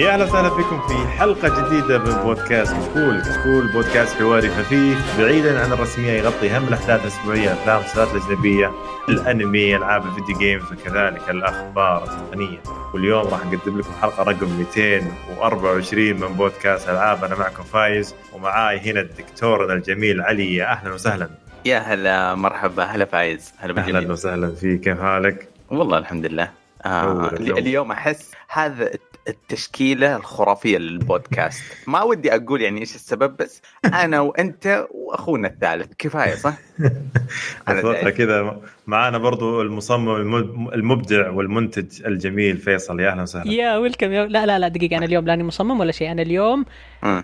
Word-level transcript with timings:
يا 0.00 0.14
أهلا 0.14 0.24
وسهلا 0.24 0.50
فيكم 0.50 0.80
في 0.88 1.08
حلقة 1.08 1.68
جديدة 1.68 1.98
من 1.98 2.22
بودكاست 2.24 2.72
كشكول، 2.72 3.20
كشكول 3.20 3.72
بودكاست 3.72 4.16
حواري 4.16 4.50
خفيف 4.50 5.18
بعيدا 5.18 5.64
عن 5.64 5.72
الرسمية 5.72 6.12
يغطي 6.12 6.56
أهم 6.56 6.68
الأحداث 6.68 7.02
الأسبوعية، 7.02 7.52
أفلام 7.52 7.80
مسلسلات 7.80 8.08
الاجنبيه، 8.08 8.70
الأنمي، 9.08 9.76
ألعاب 9.76 10.06
ال 10.06 10.11
video 10.11 10.38
games 10.38 10.72
وكذلك 10.72 11.30
الأخبار 11.30 12.04
التقنيه، 12.04 12.58
واليوم 12.94 13.28
راح 13.28 13.46
نقدم 13.46 13.78
لكم 13.78 13.92
حلقة 14.00 14.22
رقم 14.22 14.48
224 14.58 16.20
من 16.20 16.28
بودكاست 16.28 16.88
ألعاب، 16.88 17.24
أنا 17.24 17.34
معكم 17.34 17.62
فايز 17.62 18.14
ومعاي 18.32 18.90
هنا 18.90 19.00
الدكتور 19.00 19.72
الجميل 19.72 20.20
علي، 20.20 20.54
يا 20.54 20.72
أهلا 20.72 20.92
وسهلا. 20.92 21.30
يا 21.64 21.78
هلا 21.78 22.34
مرحبا. 22.34 22.84
هلا 22.84 23.04
فايز. 23.04 23.52
هلا 23.58 23.80
أهلا 23.80 24.12
وسهلا 24.12 24.54
فيك. 24.54 24.80
كيف 24.80 25.00
حالك؟ 25.00 25.48
والله 25.70 25.98
الحمد 25.98 26.26
لله. 26.26 26.50
آه 26.84 27.30
اليوم 27.32 27.92
أحس 27.92 28.30
هذا 28.48 28.90
التشكيلة 29.30 30.16
الخرافية 30.16 30.78
للبودكاست. 30.78 31.62
ما 31.86 32.02
ودي 32.02 32.34
أقول 32.34 32.62
يعني 32.62 32.80
إيش 32.80 32.94
السبب 32.94 33.36
بس 33.36 33.62
أنا 33.84 34.20
وأنت 34.20 34.86
وأخونا 34.90 35.48
الثالث. 35.48 35.92
كفاية 35.98 36.34
صح؟ 36.34 36.54
أتوقع 37.68 38.10
كذا. 38.10 38.60
معانا 38.86 39.18
برضو 39.18 39.62
المصمم 39.62 40.36
المبدع 40.74 41.30
والمنتج 41.30 42.06
الجميل 42.06 42.56
فيصل. 42.56 43.00
يا 43.00 43.10
أهلا 43.10 43.22
وسهلا. 43.22 43.52
يا 43.52 43.76
ويلكم. 43.76 44.12
يا 44.12 44.26
لا 44.26 44.46
لا 44.46 44.58
لا 44.58 44.68
دقيقة. 44.68 44.96
أنا 44.96 45.06
اليوم 45.06 45.26
لاني 45.26 45.44
مصمم 45.44 45.80
ولا 45.80 45.92
شيء. 45.92 46.10
أنا 46.10 46.22
اليوم 46.22 46.64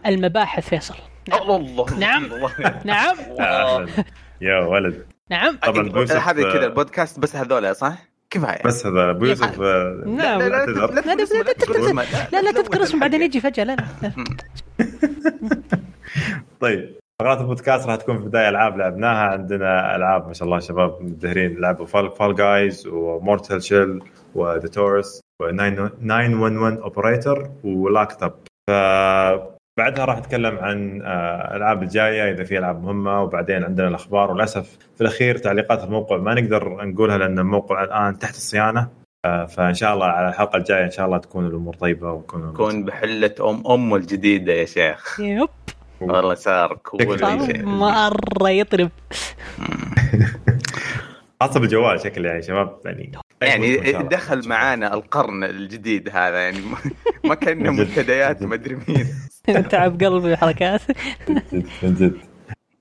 المباحث 0.07 0.69
فيصل. 0.69 0.95
نعم. 1.29 1.43
الله 1.43 1.99
نعم. 1.99 2.29
نعم. 3.39 3.87
يا 4.41 4.59
ولد. 4.59 5.07
نعم. 5.31 5.57
طبعا 5.57 5.89
هذه 6.11 6.43
كذا 6.43 6.63
آه، 6.63 6.67
البودكاست 6.67 7.21
بس 7.21 7.37
هذول 7.37 7.77
صح؟ 7.77 7.99
كفايه 8.37 8.63
بس 8.65 8.87
هذا 8.87 9.11
ابو 9.11 9.25
يوسف 9.25 9.59
لا 9.61 9.95
لا 10.05 10.49
لا 10.49 10.67
لا 12.33 12.43
لا 12.43 12.53
تذكر 12.53 12.83
اسمه 12.83 13.01
بعدين 13.01 13.23
يجي 13.23 13.41
فجأة 13.41 13.65
لا 13.65 13.77
لا 14.03 14.13
طيب 16.61 16.97
فقرات 17.21 17.41
البودكاست 17.41 17.87
راح 17.87 17.97
تكون 17.97 18.19
في 18.19 18.25
بداية 18.25 18.49
ألعاب 18.49 18.79
لعبناها. 18.79 19.29
عندنا 19.29 19.97
ألعاب 19.97 20.27
ما 20.27 20.33
شاء 20.33 20.49
الله 20.49 20.59
شباب 20.59 21.03
مدهرين 21.03 21.61
لعبوا 21.61 21.87
Fall 21.87 22.11
Fall 22.11 22.35
Guys 22.35 22.87
و 22.87 22.98
Mortal 22.98 23.63
Shell 23.63 24.03
و 24.35 24.43
The 24.43 24.69
Touryst 24.69 25.21
و 25.43 25.51
911 25.51 26.83
Operator 26.83 27.51
و 27.65 27.73
Locked 27.73 28.23
Up 28.23 28.35
ف 28.71 29.56
بعدها 29.77 30.05
راح 30.05 30.19
نتكلم 30.19 30.59
عن 30.59 31.03
آه، 31.03 31.51
الألعاب 31.51 31.83
الجاية 31.83 32.31
إذا 32.31 32.45
في 32.45 32.59
ألعاب 32.59 32.83
مهمة 32.83 33.23
وبعدين 33.23 33.65
عندنا 33.65 33.89
الأخبار. 33.89 34.31
وللأسف 34.31 34.79
في 34.95 35.01
الأخير 35.01 35.39
تعليقات 35.39 35.85
الموقع 35.85 36.17
ما 36.17 36.35
نقدر 36.35 36.85
نقولها 36.85 37.19
لأن 37.19 37.39
الموقع 37.39 37.85
الآن 37.85 38.19
تحت 38.19 38.35
الصيانة. 38.35 38.89
آه، 39.25 39.47
فإن 39.47 39.75
شاء 39.75 39.95
الله 39.95 40.07
على 40.07 40.29
الحلقة 40.29 40.57
الجاية 40.57 40.85
إن 40.85 40.91
شاء 40.91 41.07
الله 41.07 41.19
تكون 41.19 41.47
الأمور 41.47 41.75
طيبة 41.75 42.13
وتكون 42.13 42.53
تكون 42.53 42.85
بحلة 42.85 43.35
أم 43.41 43.67
ام 43.67 43.95
الجديدة 43.95 44.53
يا 44.53 44.65
شيخ. 44.65 45.21
yep. 45.21 45.49
والله 46.01 46.35
صار 46.35 46.79
cool 46.83 47.19
مرة 47.65 48.51
يطرب. 48.51 48.91
خاصه 51.41 51.61
بالجوال 51.61 52.01
شكله 52.01 52.29
يعني 52.29 52.43
شباب 52.43 52.81
يعني 52.85 53.13
يعني 53.43 54.09
دخل 54.09 54.49
معانا 54.49 54.95
القرن 54.95 55.45
الجديد 55.45 56.09
هذا 56.09 56.39
يعني 56.39 56.59
ما 57.25 57.35
كنا 57.35 57.71
منتديات 57.71 58.43
ما 58.43 58.55
أدري 58.55 58.79
مين. 58.89 59.07
تعب 59.71 60.03
قلبي 60.03 60.33
الحركات. 60.33 60.81
من 61.83 61.95
جد 61.95 62.17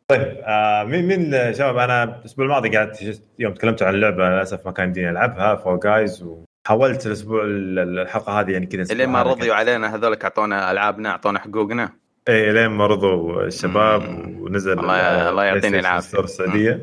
طيب 0.07 0.38
آه 0.44 0.84
مين 0.84 1.07
مين 1.07 1.53
شباب؟ 1.53 1.78
أنا 1.78 2.03
الأسبوع 2.03 2.46
الماضي 2.46 2.78
قعدت 2.78 3.22
يوم 3.40 3.53
تكلمت 3.53 3.84
عن 3.84 3.94
اللعبه 3.96 4.29
للأسف 4.29 4.66
ما 4.66 4.72
كان 4.72 4.85
يمديني 4.85 5.09
ألعبها 5.09 5.56
Fall 5.56 5.79
Guys 5.79 6.23
وحاولت 6.24 7.06
الأسبوع 7.06 7.41
الحلقة 7.46 8.40
هذه 8.40 8.52
يعني 8.52 8.66
كذا 8.66 8.94
لين 8.94 9.09
ما 9.09 9.24
رضيوا 9.24 9.56
علينا 9.56 9.96
هذولك 9.96 10.24
أعطونا 10.24 10.72
ألعابنا 10.72 11.09
أعطونا 11.09 11.40
حقوقنا. 11.40 11.90
إيه 12.28 12.52
لين 12.52 12.68
ما 12.68 12.88
رضوا 12.88 13.44
الشباب 13.44 14.02
ونزل 14.40 14.79
الله 14.79 15.29
الله 15.29 15.44
يعطيني 15.44 15.79
العافية. 15.79 16.19
السعوديه 16.19 16.81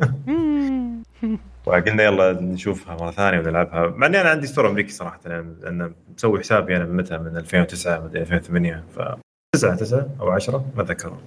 وقلنا 1.73 2.03
يلا 2.03 2.33
نشوفها 2.33 2.95
مرة 2.95 3.11
ثانية 3.11 3.39
ونلعبها. 3.39 3.87
مع 3.87 4.07
إني 4.07 4.21
أنا 4.21 4.31
عندي 4.31 4.47
store 4.47 4.69
أمريكي 4.69 4.93
صراحة 4.93 5.21
لأن 5.27 5.95
مسوي 6.17 6.41
حسابي 6.41 6.77
أنا 6.77 6.85
من 6.85 6.97
متى؟ 6.97 7.19
من 7.19 7.37
2009 7.37 8.01
من 8.01 8.17
2008 8.17 8.85
ف 8.97 8.99
9 9.55 9.77
9 9.77 10.09
أو 10.21 10.31
10 10.31 10.65
ما 10.77 10.83
أتذكر. 10.83 11.19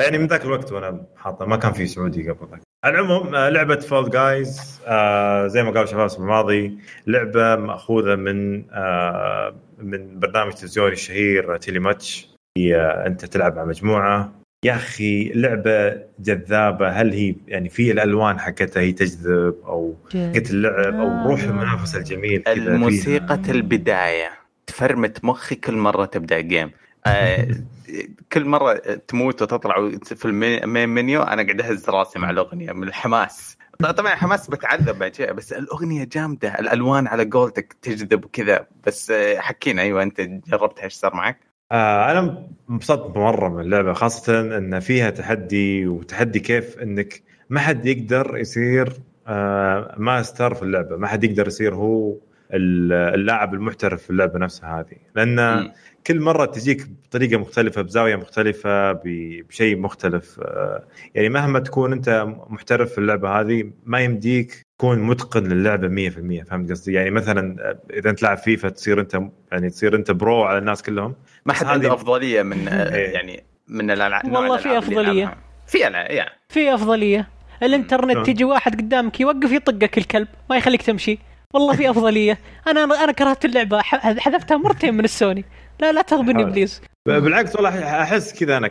يعني 0.00 0.18
من 0.18 0.26
ذاك 0.26 0.44
الوقت 0.44 0.72
وأنا 0.72 1.06
حاطه 1.16 1.46
ما 1.46 1.56
كان 1.56 1.72
في 1.72 1.86
سعودي 1.86 2.30
قبل 2.30 2.50
ذاك. 2.50 2.60
على 2.84 2.94
العموم 2.94 3.34
آه، 3.34 3.48
لعبة 3.48 3.76
Fall 3.76 4.10
Guys 4.10 4.80
آه 4.86 5.46
زي 5.46 5.62
ما 5.62 5.70
قال 5.70 5.88
شباب 5.88 6.10
الماضي 6.18 6.78
لعبة 7.06 7.56
مأخوذة 7.56 8.14
من 8.14 8.64
آه 8.70 9.54
من 9.78 10.18
برنامج 10.18 10.52
تلفزيوني 10.52 10.92
الشهير 10.92 11.56
تيلي 11.56 11.78
ماتش. 11.78 12.28
هي 12.58 12.76
أنت 13.06 13.24
تلعب 13.24 13.56
مع 13.56 13.64
مجموعة. 13.64 14.41
يا 14.64 14.74
أخي 14.74 15.32
لعبة 15.34 16.02
جذابة. 16.18 16.88
هل 16.88 17.12
هي 17.12 17.34
يعني 17.48 17.68
في 17.68 17.92
الألوان 17.92 18.40
حقتها 18.40 18.80
هي 18.80 18.92
تجذب 18.92 19.54
أو 19.66 19.94
حقت 20.04 20.50
اللعب 20.50 20.94
أو 20.94 21.28
روح 21.28 21.42
المنافسه 21.42 21.98
الجميل 21.98 22.48
الموسيقى 22.48 23.34
البداية. 23.48 24.30
تفرمت 24.66 25.24
مخي 25.24 25.54
كل 25.54 25.74
مرة 25.74 26.04
تبدأ 26.04 26.40
جيم 26.40 26.70
آه 27.06 27.48
كل 28.32 28.44
مرة 28.44 28.74
تموت 29.08 29.42
وتطلع 29.42 29.90
في 30.04 30.24
المين 30.24 30.88
منيو 30.88 31.22
أنا 31.22 31.42
قاعد 31.42 31.60
أهز 31.60 31.90
راسي 31.90 32.18
مع 32.18 32.30
الأغنية 32.30 32.72
من 32.72 32.88
الحماس. 32.88 33.56
طبعا 33.96 34.14
حماس 34.14 34.50
بتعذب 34.50 34.98
بس 35.36 35.52
الأغنية 35.52 36.04
جامدة. 36.04 36.58
الألوان 36.58 37.06
على 37.06 37.24
قولتك 37.24 37.76
تجذب 37.82 38.24
وكذا. 38.24 38.66
بس 38.86 39.10
آه، 39.10 39.38
حكينا 39.38 39.82
أيوه 39.82 40.02
أنت 40.02 40.20
جربتها 40.20 40.84
إيش 40.84 40.92
صار 40.92 41.14
معك؟ 41.14 41.51
آه 41.72 42.10
أنا 42.10 42.48
انبسطت 42.70 43.16
مرة 43.16 43.48
من 43.48 43.60
اللعبة 43.60 43.92
خاصة 43.92 44.40
إن 44.40 44.80
فيها 44.80 45.10
تحدي 45.10 45.86
وتحدي 45.86 46.40
كيف 46.40 46.78
إنك 46.78 47.22
ما 47.50 47.60
حد 47.60 47.86
يقدر 47.86 48.36
يصير 48.36 48.92
آه 49.26 49.94
ماستر 49.98 50.54
في 50.54 50.62
اللعبة 50.62 50.96
ما 50.96 51.06
حد 51.06 51.24
يقدر 51.24 51.46
يصير 51.46 51.74
هو 51.74 52.16
اللاعب 52.54 53.54
المحترف 53.54 54.02
في 54.02 54.10
اللعبة 54.10 54.38
نفسها 54.38 54.80
هذه 54.80 54.96
لأن 55.16 55.60
م. 55.60 55.72
كل 56.06 56.20
مرة 56.20 56.44
تجيك 56.44 56.88
بطريقة 56.88 57.36
مختلفة 57.36 57.82
بزاوية 57.82 58.16
مختلفة 58.16 58.92
بشيء 59.04 59.76
مختلف 59.78 60.40
آه، 60.40 60.86
يعني 61.14 61.28
مهما 61.28 61.58
تكون 61.58 61.92
أنت 61.92 62.26
محترف 62.48 62.92
في 62.92 62.98
اللعبة 62.98 63.40
هذه 63.40 63.70
ما 63.84 64.00
يمديك 64.00 64.66
تكون 64.82 64.98
متقن 64.98 65.42
للعبة 65.42 65.88
100% 65.88 66.44
فهمت 66.50 66.70
قصدي؟ 66.70 66.92
يعني 66.92 67.10
مثلا 67.10 67.56
آه، 67.60 67.78
إذا 67.98 68.10
أنت 68.10 68.18
تلعب 68.18 68.38
فيفا 68.38 68.68
تصير 68.68 69.00
أنت 69.00 69.22
يعني 69.52 69.70
تصير 69.70 69.96
أنت 69.96 70.10
pro 70.10 70.42
على 70.42 70.58
الناس 70.58 70.82
كلهم 70.82 71.14
ما 71.46 71.52
حد 71.52 71.66
عنده 71.66 71.94
أفضلية 71.94 72.42
من 72.42 72.68
آه، 72.68 72.94
إيه. 72.94 73.10
يعني 73.10 73.44
من 73.68 73.90
الالعاب 73.90 74.32
والله 74.32 74.56
في 74.56 74.78
أفضلية. 74.78 75.36
في 75.66 75.78
يعني 75.78 76.30
في 76.48 76.74
أفضلية. 76.74 77.28
الإنترنت 77.62 78.26
تيجي 78.26 78.44
واحد 78.44 78.80
قدامك 78.80 79.20
يوقف 79.20 79.52
يطقك 79.52 79.98
الكلب 79.98 80.28
ما 80.50 80.56
يخليك 80.56 80.82
تمشي. 80.82 81.18
والله 81.54 81.76
في 81.76 81.90
أفضلية. 81.90 82.38
أنا 82.70 82.84
أنا 82.84 83.12
كرهت 83.12 83.44
اللعبة 83.44 83.82
حذفتها 83.82 84.56
مرتين 84.56 84.94
من 84.94 85.04
السوني. 85.04 85.44
لا 85.80 85.92
لا 85.92 86.02
تغبني 86.02 86.44
please. 86.44 86.82
بالعكس 87.06 87.56
والله 87.56 88.02
أحس 88.02 88.40
كذا 88.40 88.56
أنا 88.56 88.70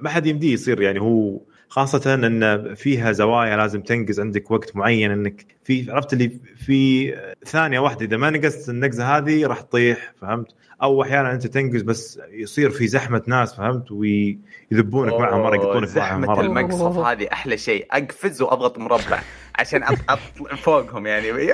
ما 0.00 0.10
حد 0.10 0.26
يمديه 0.26 0.52
يصير 0.52 0.82
يعني 0.82 1.00
هو 1.00 1.40
خاصة 1.72 2.14
إن 2.14 2.74
فيها 2.74 3.12
زوايا 3.12 3.56
لازم 3.56 3.82
تنقز 3.82 4.20
عندك 4.20 4.50
وقت 4.50 4.76
معين 4.76 5.10
إنك 5.10 5.46
في 5.64 5.90
عرفت 5.90 6.12
اللي 6.12 6.40
في 6.56 7.12
ثانية 7.46 7.78
واحدة 7.78 8.04
إذا 8.06 8.16
ما 8.16 8.30
نقزت 8.30 8.68
النقزة 8.68 9.16
هذه 9.16 9.46
راح 9.46 9.60
تطيح 9.60 10.12
فهمت؟ 10.20 10.46
أو 10.82 11.02
أحيانا 11.02 11.32
أنت 11.32 11.46
تنقز 11.46 11.82
بس 11.82 12.20
يصير 12.30 12.70
في 12.70 12.86
زحمة 12.86 13.22
ناس 13.26 13.54
فهمت؟ 13.54 13.92
ويذبونك 13.92 15.12
معهم 15.12 15.40
مرة 15.40 15.54
يقطونك 15.56 15.96
معهم 15.96 16.20
مرة. 16.20 16.34
زحمة 16.34 16.40
المقصف 16.40 16.98
هذه 16.98 17.28
أحلى 17.32 17.56
شيء. 17.56 17.86
أقفز 17.90 18.42
وأضغط 18.42 18.78
مربع 18.78 19.20
عشان 19.54 19.82
اطلع 19.82 20.16
فوقهم 20.56 21.06
يعني. 21.06 21.52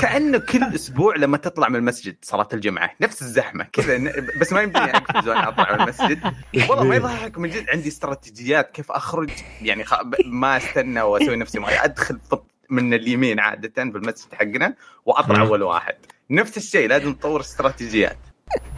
كأنه 0.00 0.38
كل 0.38 0.62
أسبوع 0.74 1.16
لما 1.16 1.36
تطلع 1.36 1.68
من 1.68 1.76
المسجد 1.76 2.16
صلاة 2.22 2.48
الجمعة 2.52 2.90
نفس 3.00 3.22
الزحمة 3.22 3.64
كذا 3.72 4.12
بس 4.40 4.52
ما 4.52 4.62
يمديني 4.62 4.96
أقفز 4.96 5.28
وأنا 5.28 5.48
أطلع 5.48 5.74
من 5.74 5.80
المسجد. 5.80 6.18
والله 6.70 6.84
ما 6.84 6.96
يضحك 6.96 7.38
من 7.38 7.50
جد 7.50 7.64
عندي 7.68 7.88
استراتيجيات 7.88 8.70
كيف 8.70 8.92
أخرج 8.92 9.30
يعني 9.62 9.84
ما 10.26 10.56
أستنى 10.56 11.02
وأسوي 11.02 11.36
نفسي 11.36 11.58
ما 11.58 11.84
أدخل 11.84 12.18
من 12.70 12.94
اليمين 12.94 13.40
عادة 13.40 13.84
بالمسجد 13.84 14.34
حقنا 14.34 14.74
وأطلع 15.06 15.40
أول 15.40 15.62
واحد. 15.62 15.94
نفس 16.30 16.56
الشيء 16.56 16.88
لازم 16.88 17.14
تطور 17.14 17.40
استراتيجيات. 17.40 18.18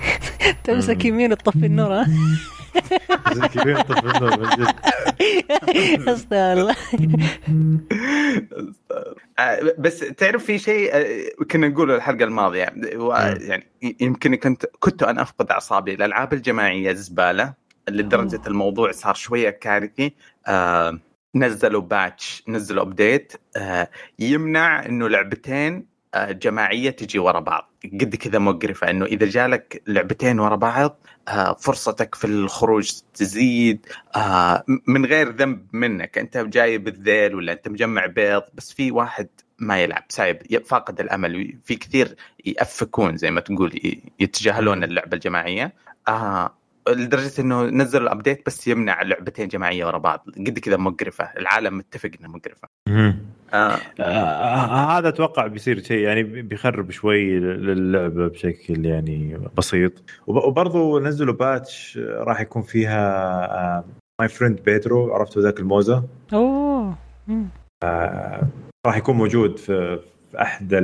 تمسك 0.64 1.04
يمين 1.04 1.38
تطفي 1.38 1.66
النور 1.66 1.92
ها؟ 1.92 2.06
الله. 6.32 6.76
آه، 9.38 9.74
بس 9.78 9.98
تعرف 9.98 10.44
في 10.44 10.58
شيء 10.58 10.90
آه، 10.94 11.44
كنا 11.50 11.68
نقوله 11.68 11.94
الحلقة 11.94 12.24
الماضية. 12.24 12.72
يعني 13.40 13.66
يمكن 14.00 14.34
كنت 14.34 14.66
كنت 14.80 15.02
أنا 15.02 15.22
أفقد 15.22 15.50
أعصابي. 15.50 15.94
الألعاب 15.94 16.32
الجماعية 16.32 16.92
زبالة 16.92 17.54
لدرجة 17.88 18.40
الموضوع 18.46 18.92
صار 18.92 19.14
شوية 19.14 19.50
كارثي. 19.50 20.14
آه، 20.46 20.98
نزلوا 21.36 21.80
patch 21.80 22.42
نزلوا 22.48 22.82
update 22.82 23.32
يمنع 24.18 24.86
إنه 24.86 25.08
لعبتين 25.08 25.96
آه، 26.14 26.32
جماعية 26.32 26.90
تجي 26.90 27.18
ورا 27.18 27.40
بعض. 27.40 27.72
قد 27.84 28.16
كذا 28.16 28.38
مقرفة 28.38 28.90
إنه 28.90 29.04
إذا 29.04 29.26
جالك 29.26 29.82
لعبتين 29.86 30.40
ورا 30.40 30.56
بعض 30.56 30.98
آه، 31.28 31.54
فرصتك 31.54 32.14
في 32.14 32.24
الخروج 32.24 32.92
تزيد 33.14 33.86
آه، 34.16 34.64
من 34.86 35.06
غير 35.06 35.36
ذنب 35.36 35.66
منك. 35.72 36.18
أنت 36.18 36.36
جاي 36.36 36.78
بالذيل 36.78 37.34
ولا 37.34 37.52
أنت 37.52 37.68
مجمع 37.68 38.06
بيض 38.06 38.42
بس 38.54 38.72
في 38.72 38.90
واحد 38.90 39.28
ما 39.58 39.82
يلعب 39.82 40.04
سايب 40.08 40.62
فاقد 40.66 41.00
الأمل. 41.00 41.58
في 41.64 41.76
كثير 41.76 42.16
يأفكون 42.44 43.16
زي 43.16 43.30
ما 43.30 43.40
تقول 43.40 44.02
يتجاهلون 44.20 44.84
اللعبة 44.84 45.14
الجماعية. 45.14 45.74
آه 46.08 46.54
لدرجة 46.88 47.40
إنه 47.40 47.64
نزل 47.64 48.02
ال 48.02 48.08
update 48.08 48.46
بس 48.46 48.68
يمنع 48.68 49.02
لعبتين 49.02 49.48
جماعية 49.48 49.86
ورا 49.86 49.98
بعض. 49.98 50.26
قد 50.36 50.58
كذا 50.58 50.76
مقرفة. 50.76 51.24
العالم 51.24 51.78
متفق 51.78 52.10
انها 52.20 52.30
مقرفة. 52.30 52.68
آه. 52.88 53.78
آه 54.00 54.98
هذا 54.98 55.08
أتوقع 55.08 55.46
بيصير 55.46 55.82
شيء 55.82 55.98
يعني 55.98 56.22
بيخرب 56.22 56.90
شوي 56.90 57.38
للعبة 57.38 58.28
بشكل 58.28 58.86
يعني 58.86 59.38
بسيط. 59.58 59.92
وبرضه 60.26 61.00
نزلوا 61.00 61.34
patch 61.34 61.98
راح 62.02 62.40
يكون 62.40 62.62
فيها 62.62 63.84
My 64.20 64.28
Friend 64.28 64.60
Pedro 64.64 65.14
عرفتوا 65.14 65.42
ذاك 65.42 65.60
الموزة؟ 65.60 66.04
أوه. 66.32 66.98
آه 67.82 68.48
راح 68.86 68.96
يكون 68.96 69.16
موجود 69.16 69.58
في, 69.58 70.00
في 70.30 70.42
أحد 70.42 70.74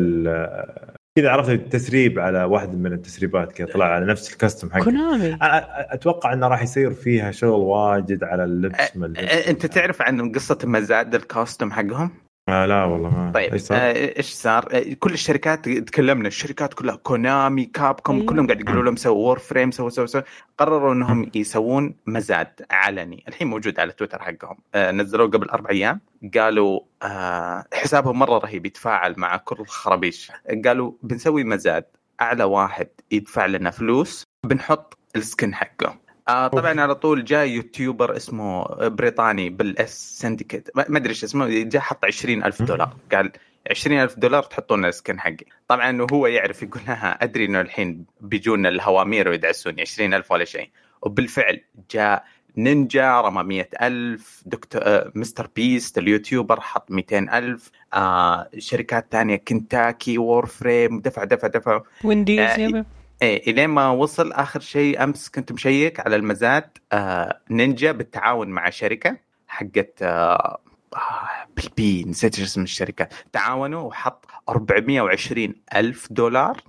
كذا 1.19 1.31
عرفت 1.31 1.51
التسريب 1.51 2.19
على 2.19 2.45
واحد 2.45 2.75
من 2.75 2.93
التسريبات 2.93 3.53
كذا 3.53 3.67
طلع 3.67 3.85
على 3.85 4.07
نفس 4.07 4.33
ال 4.33 4.38
costume 4.38 4.71
حقه 4.71 4.85
كونامي 4.85 5.39
أتوقع 5.41 6.33
إنه 6.33 6.49
راح 6.49 6.63
يصير 6.63 6.91
فيها 6.91 7.31
شغل 7.31 7.61
واجد 7.61 8.25
على 8.25 8.45
اللبس 8.45 8.97
من 8.97 9.17
أنت 9.17 9.67
تعرف 9.67 10.03
عن 10.03 10.33
قصة 10.33 10.59
مزاد 10.65 11.15
ال 11.15 11.22
costume 11.22 11.73
حقهم؟ 11.73 12.11
آه 12.53 12.67
لا 12.67 12.85
والله 12.85 13.11
ما 13.11 13.33
طيب 13.35 13.53
إيش 13.53 13.63
صار؟ 13.63 13.79
آه 13.81 14.21
صار؟ 14.21 14.69
آه 14.73 14.93
كل 15.01 15.13
الشركات 15.13 15.69
تكلمنا 15.69 16.29
الشركات 16.29 16.75
كلها 16.75 16.97
كونامي 16.97 17.65
Capcom 17.65 18.17
أيوه. 18.17 18.27
كلهم 18.27 18.47
قاعد 18.47 18.61
يقولوا 18.61 18.83
لهم 18.83 18.97
سووا 18.97 19.17
Warframe 19.17 19.71
سووا 19.71 19.91
سووا 19.91 20.07
سووا. 20.07 20.23
قرروا 20.59 20.93
إنهم 20.93 21.31
يسوون 21.35 21.95
مزاد 22.07 22.67
علني. 22.71 23.25
الحين 23.29 23.49
موجود 23.49 23.81
على 23.81 23.93
تويتر 23.93 24.23
حقهم. 24.23 24.57
آه 24.75 24.91
نزلوه 24.91 25.29
قبل 25.29 25.49
أربع 25.49 25.71
أيام. 25.71 26.01
قالوا 26.35 26.81
آه 27.03 27.65
حسابهم 27.73 28.19
مرة 28.19 28.39
رهيب 28.39 28.67
يتفاعل 28.67 29.15
مع 29.17 29.37
كل 29.37 29.57
الخرابيش. 29.61 30.33
قالوا 30.65 30.93
بنسوي 31.03 31.45
مزاد 31.45 31.85
اعلى 32.21 32.45
واحد 32.45 32.89
يدفع 33.11 33.47
لنا 33.47 33.71
فلوس 33.71 34.25
بنحط 34.47 34.99
السكن 35.17 35.55
حقه. 35.55 36.02
آه 36.29 36.49
طبعا 36.49 36.81
على 36.81 36.95
طول 36.95 37.25
جاء 37.25 37.47
يوتيوبر 37.47 38.17
اسمه 38.17 38.65
بريطاني 38.89 39.51
بالإس 39.51 40.19
سندكيت 40.19 40.69
ما 40.77 40.99
أدري 40.99 41.11
إيش 41.11 41.25
اسمه. 41.25 41.49
جاء 41.49 41.83
حط 41.83 42.05
20000 42.05 42.63
دولار. 42.63 42.97
قال 43.13 43.33
20000 43.71 44.19
دولار 44.19 44.43
تحطون 44.43 44.85
السكن 44.85 45.21
حقي. 45.21 45.45
طبعا 45.69 46.07
هو 46.13 46.27
يعرف 46.27 46.63
يقول 46.63 46.83
لها 46.87 47.25
أدري 47.25 47.45
إنه 47.45 47.61
الحين 47.61 48.05
بيجونا 48.21 48.69
الهوامير 48.69 49.29
ويدعسوني 49.29 49.83
20000 49.83 50.33
ولا 50.33 50.45
شيء. 50.45 50.69
وبالفعل 51.03 51.61
جاء 51.91 52.25
نينجا 52.57 53.21
رمى 53.21 53.43
مئة 53.43 53.87
ألف. 53.87 54.43
دكتور 54.47 54.83
آه 54.85 55.13
MrBeast 55.15 55.49
ال 55.57 55.99
YouTuber 55.99 56.61
حط 56.61 56.91
مئتين 56.91 57.31
ألف. 57.31 57.71
آه 57.95 58.49
شركات 58.59 59.07
ثانية 59.11 59.37
كنتاكي 59.37 60.19
Warframe 60.19 61.01
دفع 61.01 61.25
دفع 61.25 61.49
دفع. 61.49 61.83
وينديز 62.05 62.41
آه 62.41 62.85
إيه 63.23 63.51
إلين 63.51 63.69
ما 63.71 63.89
وصل 63.91 64.33
آخر 64.33 64.61
شيء 64.61 65.05
أمس 65.05 65.29
كنت 65.31 65.53
مشيك 65.53 66.01
على 66.01 66.17
المزاد 66.17 66.79
آه 66.93 67.41
نينجا 67.51 67.93
بالتعاون 67.93 68.49
مع 68.49 68.71
شركة 68.71 69.17
حقت 69.49 70.03
آه 70.03 70.59
آه 70.95 71.29
بالبي 71.57 72.05
نسيت 72.05 72.39
اسم 72.39 72.63
الشركة. 72.63 73.09
تعاونوا 73.33 73.81
وحط 73.81 74.27
420 74.49 75.55
ألف 75.75 76.09
دولار 76.13 76.63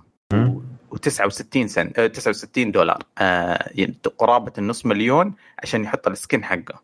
و69 0.94 1.66
سنت 1.66 2.00
69 2.00 2.72
دولار 2.72 2.98
آه 3.18 3.68
يعني 3.74 3.94
قرابة 4.18 4.52
النص 4.58 4.86
مليون 4.86 5.34
عشان 5.62 5.84
يحط 5.84 6.08
ال 6.08 6.15
skin 6.15 6.44
حقه. 6.44 6.80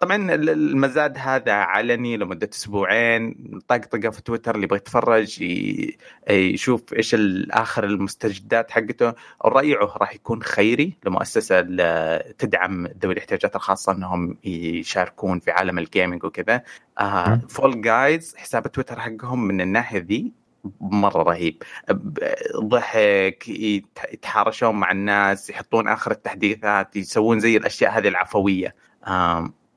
طبعا 0.00 0.34
المزاد 0.34 1.18
هذا 1.18 1.52
علني 1.52 2.16
لمدة 2.16 2.50
أسبوعين 2.52 3.34
طقطقه 3.68 4.10
في 4.10 4.22
تويتر 4.22 4.54
اللي 4.54 4.64
يبغى 4.64 4.76
يتفرج 4.76 5.42
يشوف 6.30 6.94
إيش 6.94 7.16
اخر 7.50 7.84
المستجدات 7.84 8.70
حقته. 8.70 9.14
رأيه 9.44 9.76
راح 9.76 10.14
يكون 10.14 10.42
خيري 10.42 10.96
لمؤسسة 11.06 11.60
تدعم 12.38 12.86
ذوي 12.86 13.12
الاحتياجات 13.12 13.56
الخاصة 13.56 13.92
إنهم 13.92 14.36
يشاركون 14.44 15.40
في 15.40 15.50
عالم 15.50 15.78
ال 15.78 15.85
gaming 15.85 16.24
وكذا. 16.24 16.62
آه 16.98 17.40
Fall 17.48 17.80
Guys 17.80 18.34
حساب 18.36 18.72
تويتر 18.72 19.00
حقهم 19.00 19.44
من 19.44 19.60
الناحية 19.60 19.98
ذي 19.98 20.32
مرة 20.80 21.22
رهيب. 21.22 21.62
ضحك 22.56 23.48
يتحارشون 24.12 24.74
مع 24.74 24.90
الناس 24.90 25.50
يحطون 25.50 25.88
آخر 25.88 26.10
التحديثات 26.10 26.96
يسوون 26.96 27.40
زي 27.40 27.56
الأشياء 27.56 27.98
هذه 27.98 28.08
العفوية. 28.08 28.74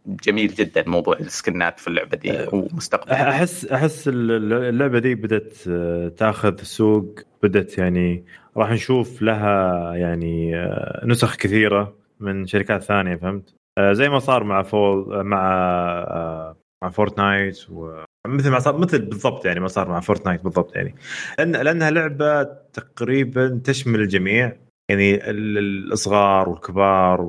جميل 0.07 0.47
جدا 0.47 0.83
موضوع 0.87 1.17
السكنات 1.17 1.79
في 1.79 1.87
اللعبة 1.87 2.17
دي 2.17 2.31
أه، 2.31 2.55
ومستقبل 2.55 3.11
احس 3.11 3.65
أحس 3.65 4.07
اللعبة 4.07 4.99
دي 4.99 5.15
بدأت 5.15 5.57
أه، 5.67 6.07
تأخذ 6.07 6.57
سوق 6.63 7.19
بدأت 7.43 7.77
يعني 7.77 8.25
راح 8.57 8.71
نشوف 8.71 9.21
لها 9.21 9.93
يعني 9.95 10.55
أه، 10.55 11.01
نسخ 11.05 11.35
كثيرة 11.35 11.95
من 12.19 12.45
شركات 12.45 12.83
ثانية 12.83 13.15
فهمت؟ 13.15 13.55
زي 13.91 14.09
ما 14.09 14.19
صار 14.19 14.43
مع 14.43 14.63
فول 14.63 15.23
مع 15.23 16.55
مع 16.83 16.89
Fortnite 16.89 17.69
و 17.69 18.03
مثل 18.27 18.49
ما 18.49 18.59
صار 18.59 18.77
مثل 18.77 19.01
بالضبط 19.01 19.45
يعني 19.45 19.59
ما 19.59 19.67
صار 19.67 19.89
مع 19.89 19.99
Fortnite 19.99 20.43
بالضبط 20.43 20.75
يعني. 20.75 20.95
لأن 21.37 21.51
لأنها 21.51 21.91
لعبة 21.91 22.43
تقريبا 22.73 23.61
تشمل 23.63 23.99
الجميع. 23.99 24.57
يعني 24.89 25.31
الصغار 25.31 26.49
والكبار 26.49 27.21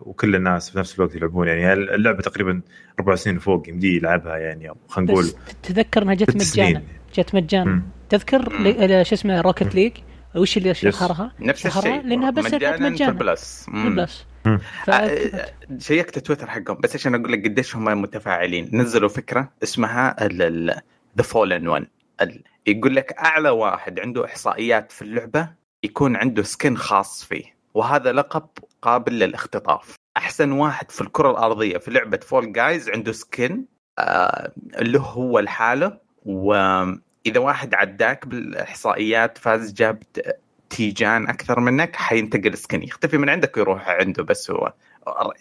وكل 0.00 0.34
الناس 0.34 0.70
في 0.70 0.78
نفس 0.78 0.94
الوقت 0.94 1.14
يلعبون. 1.14 1.48
يعني 1.48 1.72
اللعبة 1.72 2.22
تقريبا 2.22 2.60
أربع 3.00 3.14
سنين 3.14 3.38
فوق 3.38 3.68
يمدي 3.68 3.96
يلعبها 3.96 4.36
يعني 4.36 4.72
خلينا 4.88 5.12
نقول 5.12 5.32
تذكر 5.62 6.02
إنها 6.02 6.14
جت 6.14 6.36
مجانا. 6.36 6.82
جت 7.14 7.34
مجانا. 7.34 7.82
تذكر 8.08 8.48
شو 9.02 9.14
اسمه 9.14 9.40
Rocket 9.40 9.74
League 9.74 9.92
وش 10.36 10.56
اللي 10.56 10.74
شهرها؟ 10.74 11.32
نفس 11.40 11.66
الشيء. 11.66 12.02
لأنها 12.02 12.30
بس 12.30 12.54
مجانا 12.54 12.88
مجانا. 12.88 13.12
Plus 13.12 13.66
Plus 13.70 14.26
ف... 14.84 14.90
آه، 14.90 15.52
شيكت 15.78 16.18
تويتر 16.18 16.50
حقهم. 16.50 16.78
بس 16.80 16.94
عشان 16.94 17.14
أقول 17.14 17.32
لك 17.32 17.44
قديش 17.44 17.76
هم 17.76 18.02
متفاعلين. 18.02 18.70
نزلوا 18.72 19.08
فكرة 19.08 19.52
اسمها 19.62 20.16
the 21.16 21.22
fallen 21.22 21.68
one 21.68 21.86
يقول 22.66 22.96
لك 22.96 23.12
أعلى 23.12 23.50
واحد 23.50 24.00
عنده 24.00 24.24
إحصائيات 24.24 24.92
في 24.92 25.02
اللعبة 25.02 25.65
يكون 25.86 26.16
عنده 26.16 26.42
skin 26.42 26.76
خاص 26.76 27.24
فيه 27.24 27.56
وهذا 27.74 28.12
لقب 28.12 28.46
قابل 28.82 29.18
للاختطاف. 29.18 29.94
أحسن 30.16 30.52
واحد 30.52 30.90
في 30.90 31.00
الكرة 31.00 31.30
الأرضية 31.30 31.78
في 31.78 31.90
لعبة 31.90 32.16
Fall 32.16 32.52
Guys 32.52 32.90
عنده 32.90 33.12
skin 33.12 33.64
آه 33.98 34.52
له 34.80 35.00
هو 35.00 35.38
لحاله 35.38 35.98
وإذا 36.26 37.38
واحد 37.38 37.74
عداك 37.74 38.26
بالإحصائيات 38.26 39.38
فاز 39.38 39.72
جاب 39.72 40.02
تيجان 40.70 41.28
أكثر 41.28 41.60
منك 41.60 41.96
حينتقل 41.96 42.58
سكن 42.58 42.82
يختفي 42.82 43.18
من 43.18 43.28
عندك 43.30 43.56
ويروح 43.56 43.88
عنده 43.88 44.22
بس 44.22 44.50
هو. 44.50 44.72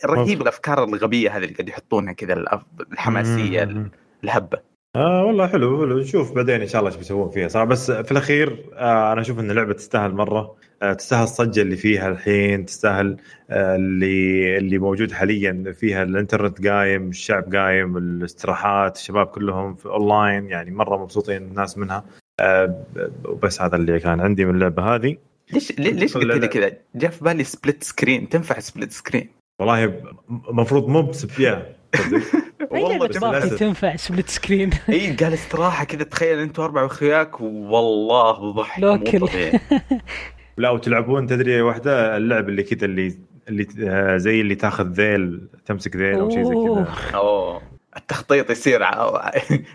رهيب 0.06 0.42
الأفكار 0.42 0.84
الغبية 0.84 1.38
هذه 1.38 1.44
اللي 1.44 1.54
قاعد 1.56 1.70
يحطونها 1.70 2.14
كذا 2.14 2.62
الحماسية 2.92 3.90
الهبة. 4.24 4.75
آه 4.96 5.25
والله 5.25 5.48
حلو 5.48 5.78
حلو. 5.80 6.00
نشوف 6.00 6.32
بعدين 6.36 6.62
إن 6.62 6.68
شاء 6.68 6.80
الله 6.80 6.92
إيش 6.92 6.98
بيسوون 6.98 7.30
فيها. 7.30 7.48
صراحة 7.48 7.68
بس 7.68 7.92
في 7.92 8.12
الأخير 8.12 8.66
آه 8.74 9.14
أنا 9.14 9.22
أشوف 9.22 9.40
إن 9.40 9.52
اللعبة 9.52 9.74
تستاهل 9.74 10.12
مرة. 10.14 10.56
آه 10.82 10.94
تستاهل 10.94 11.24
الصجه 11.24 11.62
اللي 11.62 11.75
فيها 11.75 12.08
الحين 12.08 12.66
تستاهل 12.66 13.18
آه 13.50 13.75
اللي 13.75 14.58
اللي 14.58 14.78
موجود 14.78 15.12
حاليا 15.12 15.74
فيها 15.80 16.04
الإنترنت 16.04 16.68
قايم 16.68 17.10
الشعب 17.10 17.56
قايم 17.56 17.98
الاستراحات 17.98 18.96
الشباب 18.98 19.28
كلهم 19.28 19.75
في 19.75 19.86
أونلاين 19.86 20.50
يعني 20.50 20.72
مرة 20.72 21.04
مبسوطين 21.04 21.42
الناس 21.44 21.78
منها. 21.78 22.06
آه 22.40 22.86
وبس 23.25 23.62
هذا 23.62 23.75
اللي 23.75 24.00
كان 24.00 24.20
عندي 24.20 24.46
من 24.46 24.56
اللعبة 24.56 24.96
هذه. 24.96 25.18
ليش 25.54 25.80
ليش 25.80 26.18
قلت 26.18 26.25
لي 26.25 26.48
كذا؟ 26.48 26.72
جاء 26.96 27.12
في 27.12 27.24
بالي 27.24 27.44
split 27.44 27.84
screen 27.84 28.29
تنفع 28.30 28.60
split 28.60 28.91
screen 28.91 29.29
والله 29.60 30.02
المفروض 30.50 30.88
مو 30.88 31.12
يا. 31.40 31.75
والله 32.72 33.08
تنفع 33.48 33.96
سبليت 33.96 34.30
سكرين 34.30 34.70
إي 34.89 35.12
قال 35.12 35.34
استراحة 35.34 35.84
كذا 35.84 36.04
تخيل 36.04 36.39
أنتم 36.39 36.63
أربع 36.63 36.86
اخوياك 36.86 37.42
والله 37.42 38.51
ضحك 38.51 38.80
local. 38.79 39.27
لا 40.58 40.70
وتلعبون 40.70 41.27
تدري 41.27 41.62
واحدة 41.62 42.18
اللعب 42.18 42.50
اللي 42.50 42.63
كذا 42.63 42.86
اللي 42.86 43.18
اللي 43.50 43.68
آه، 43.80 44.18
زي 44.18 44.42
اللي 44.42 44.56
تاخذ 44.56 44.86
ذيل 44.86 45.48
تمسك 45.65 45.96
ذيل 45.96 46.20
أو 46.20 46.30
شيء 46.30 46.44
زي 46.44 46.54
كذا. 46.54 46.88
أوه. 47.15 47.62
التخطيط 47.98 48.50
يصير 48.50 48.86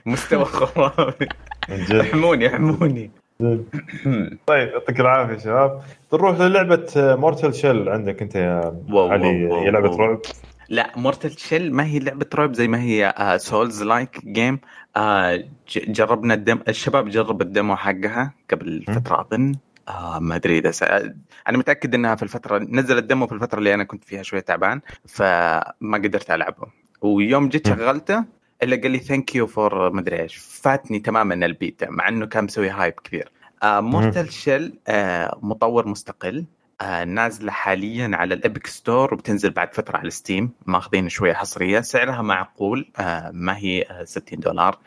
مستوى 0.06 0.44
خرافي. 0.44 1.28
احموني 2.00 2.46
احموني. 2.46 3.10
طيب 4.46 4.68
يعطيك 4.68 5.00
العافية 5.00 5.36
شباب. 5.36 5.82
نروح 6.12 6.40
للعبة 6.40 6.86
Mortal 6.96 7.54
Shell 7.54 7.88
عندك 7.88 8.22
أنت 8.22 8.34
يا 8.34 8.82
علي 8.94 9.54
هي 9.54 9.70
لعبة 9.70 9.96
رعب. 9.96 10.20
لا 10.70 10.92
Mortal 10.96 11.38
Shell 11.38 11.74
ما 11.74 11.84
هي 11.84 11.98
لعبة 11.98 12.26
رعب 12.34 12.54
زي 12.54 12.68
ما 12.68 12.82
هي 12.82 13.14
Souls-like 13.40 14.24
game 14.24 14.60
جربنا 15.76 16.34
ال 16.34 16.39
demo 16.39 16.58
الشباب 16.68 17.08
جرب 17.08 17.42
ال 17.42 17.49
demo 17.49 17.76
حقها 17.76 18.34
قبل 18.50 18.84
فترة 18.88 19.20
أظن. 19.20 19.54
آه 19.88 20.18
ما 20.18 20.36
أدري 20.36 20.58
إذا 20.58 20.70
س... 20.70 20.82
أنا 21.48 21.58
متأكد 21.58 21.94
إنها 21.94 22.14
في 22.14 22.22
الفترة 22.22 22.58
نزل 22.58 22.98
ال 22.98 23.04
demo 23.04 23.26
في 23.26 23.32
الفترة 23.32 23.58
اللي 23.58 23.74
أنا 23.74 23.84
كنت 23.84 24.04
فيها 24.04 24.22
شوية 24.22 24.40
تعبان 24.40 24.80
فما 25.06 25.98
قدرت 26.04 26.30
ألعبه. 26.30 26.66
ويوم 27.02 27.48
جيت 27.48 27.68
شغلته 27.68 28.24
إلا 28.62 28.76
قال 28.76 28.90
لي 28.90 28.98
thank 28.98 29.34
you 29.34 29.46
for 29.46 29.92
مدري 29.92 30.22
إيش 30.22 30.36
فاتني 30.36 30.98
تماما 30.98 31.46
البيتا 31.46 31.90
مع 31.90 32.08
إنه 32.08 32.26
كان 32.26 32.44
مسوي 32.44 32.68
hype 32.68 32.94
كبير. 32.94 33.32
آه 33.62 33.80
Mortal 33.80 34.30
Shell 34.30 34.78
آه 34.88 35.38
مطور 35.42 35.88
مستقل. 35.88 36.44
آه 36.80 37.04
نازلة 37.04 37.52
حاليا 37.52 38.10
على 38.14 38.34
ال 38.34 38.41
Epic 38.41 38.66
Store 38.66 39.14
وبتنزل 39.14 39.50
بعد 39.50 39.74
فترة 39.74 39.96
على 39.96 40.10
Steam 40.10 40.50
ماخذين 40.66 41.08
شوية 41.08 41.32
حصرية 41.32 41.80
سعرها 41.80 42.22
معقول 42.22 42.90
آه 42.98 43.30
ما 43.34 43.56
هي 43.56 44.04
60 44.04 44.40
دولار. 44.40 44.78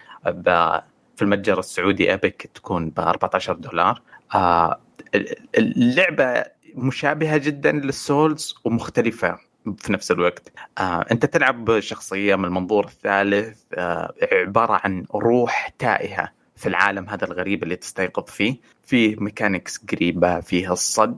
في 1.15 1.21
المتجر 1.21 1.59
السعودي 1.59 2.13
Epic 2.13 2.48
تكون 2.53 2.89
ب 2.89 3.00
14 3.00 3.53
دولار. 3.55 4.01
آه 4.35 4.79
اللعبة 5.57 6.43
مشابهة 6.75 7.38
جدا 7.38 7.71
لل 7.72 7.96
Souls 7.96 8.55
ومختلفة 8.63 9.38
في 9.77 9.93
نفس 9.93 10.12
الوقت. 10.12 10.51
آه، 10.77 11.05
أنت 11.12 11.25
تلعب 11.25 11.79
شخصيه 11.79 12.35
من 12.35 12.45
المنظور 12.45 12.85
الثالث 12.85 13.62
آه، 13.73 14.13
عبارة 14.31 14.81
عن 14.83 15.05
روح 15.15 15.69
تائهة 15.79 16.29
في 16.55 16.69
العالم 16.69 17.09
هذا 17.09 17.25
الغريب 17.25 17.63
اللي 17.63 17.75
تستيقظ 17.75 18.23
فيه. 18.25 18.55
فيه 18.85 19.15
mechanics 19.20 19.77
قريبة 19.77 20.39
فيه 20.39 20.73
الصد. 20.73 21.17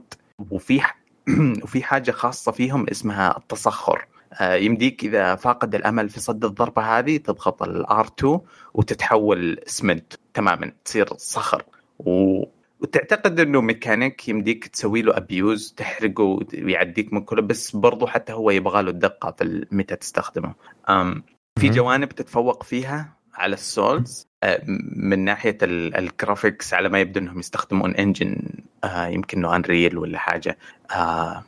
وفي 0.50 0.80
وفي 1.64 1.82
حاجة 1.82 2.10
خاصة 2.10 2.52
فيهم 2.52 2.86
اسمها 2.90 3.36
التصخر. 3.36 4.06
آه، 4.32 4.54
يمديك 4.54 5.04
إذا 5.04 5.34
فاقد 5.34 5.74
الأمل 5.74 6.08
في 6.08 6.20
صد 6.20 6.44
الضربة 6.44 6.98
هذه 6.98 7.16
تضغط 7.16 7.62
ال 7.62 7.84
R 7.84 8.06
2 8.18 8.40
وتتحول 8.74 9.58
اسمنت 9.58 10.14
تماما 10.34 10.72
تصير 10.84 11.08
صخر. 11.16 11.64
و... 11.98 12.42
وتعتقد 12.80 13.40
إنه 13.40 13.60
ميكانيك 13.60 14.28
يمديك 14.28 14.66
تسوي 14.66 15.02
له 15.02 15.16
abuse 15.16 15.74
تحرقه 15.76 16.22
ويعديك 16.64 17.12
من 17.12 17.20
كله 17.20 17.42
بس 17.42 17.76
برضو 17.76 18.06
حتى 18.06 18.32
هو 18.32 18.50
يبغى 18.50 18.82
له 18.82 18.90
الدقة 18.90 19.30
في 19.30 19.66
متى 19.72 19.96
تستخدمه. 19.96 20.54
أم 20.88 21.22
في 21.58 21.68
جوانب 21.68 22.08
تتفوق 22.08 22.62
فيها؟ 22.62 23.16
على 23.36 23.54
ال 23.54 23.66
Souls 23.66 24.26
آه، 24.42 24.62
من 24.96 25.24
ناحية 25.24 25.58
ال 25.62 25.74
graphics 25.74 26.74
على 26.74 26.88
ما 26.88 27.00
يبدو 27.00 27.20
إنهم 27.20 27.38
يستخدمون 27.38 27.94
engine 27.94 28.36
آه، 28.84 29.06
يمكن 29.06 29.38
إنه 29.38 29.56
Unreal 29.56 29.98
ولا 29.98 30.18
حاجة. 30.18 30.58
آه، 30.90 31.44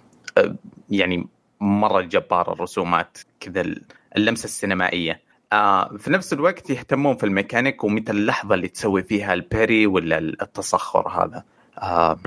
يعني 0.91 1.27
مرة 1.61 2.01
جبار 2.01 2.53
الرسومات 2.53 3.19
كذا 3.41 3.65
اللمسة 4.17 4.45
السينمائية. 4.45 5.21
آه 5.53 5.97
في 5.97 6.11
نفس 6.11 6.33
الوقت 6.33 6.71
يهتمون 6.71 7.17
في 7.17 7.25
الميكانيك 7.25 7.85
ومتى 7.85 8.13
اللحظة 8.13 8.55
اللي 8.55 8.69
تسوي 8.69 9.03
فيها 9.03 9.35
ال 9.35 9.43
parry 9.43 9.87
ولا 9.87 10.19
التصخر 10.19 11.09
هذا. 11.09 11.45
آه 11.79 12.19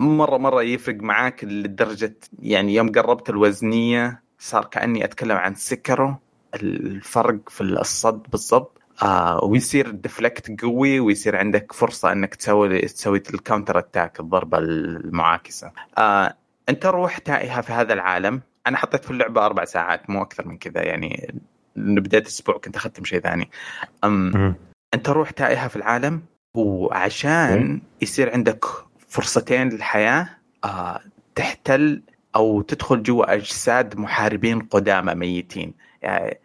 مرة 0.00 0.36
مرة 0.36 0.62
يفرق 0.62 0.96
معاك 1.02 1.44
لدرجة 1.44 2.16
يعني 2.38 2.74
يوم 2.74 2.92
قربت 2.92 3.30
الوزنية 3.30 4.22
صار 4.38 4.64
كأني 4.64 5.04
أتكلم 5.04 5.36
عن 5.36 5.54
Sekiro 5.54 6.14
الفرق 6.54 7.48
في 7.48 7.60
الصد 7.60 8.22
بالضبط. 8.30 8.77
آه 9.02 9.44
ويصير 9.44 9.86
ال 9.86 9.96
deflect 9.96 10.62
قوي 10.62 11.00
ويصير 11.00 11.36
عندك 11.36 11.72
فرصة 11.72 12.12
إنك 12.12 12.34
تسوي 12.34 12.80
تسوي 12.80 13.22
ال 13.34 13.40
counter 13.40 13.78
attack 13.78 14.20
الضربة 14.20 14.58
المعاكسة. 14.58 15.72
آه 15.98 16.34
أنت 16.68 16.86
روح 16.86 17.18
تائهة 17.18 17.60
في 17.60 17.72
هذا 17.72 17.92
العالم. 17.92 18.40
أنا 18.66 18.76
حطيت 18.76 19.04
في 19.04 19.10
اللعبة 19.10 19.46
أربع 19.46 19.64
ساعات 19.64 20.10
مو 20.10 20.22
أكثر 20.22 20.48
من 20.48 20.58
كذا 20.58 20.82
يعني 20.82 21.34
بداية 21.76 22.22
الأسبوع 22.22 22.58
كنت 22.58 22.76
اختم 22.76 23.04
شيء 23.04 23.20
ثاني. 23.20 23.50
أم 24.04 24.54
أنت 24.94 25.08
روح 25.08 25.30
تائهة 25.30 25.68
في 25.68 25.76
العالم 25.76 26.22
وعشان 26.54 27.80
يصير 28.00 28.32
عندك 28.32 28.64
فرصتين 29.08 29.68
للحياة 29.68 30.28
آه 30.64 31.00
تحتل 31.34 32.02
أو 32.36 32.62
تدخل 32.62 33.02
جوا 33.02 33.34
أجساد 33.34 33.96
محاربين 33.98 34.60
قدامى 34.60 35.14
ميتين. 35.14 35.74
يعني 36.02 36.40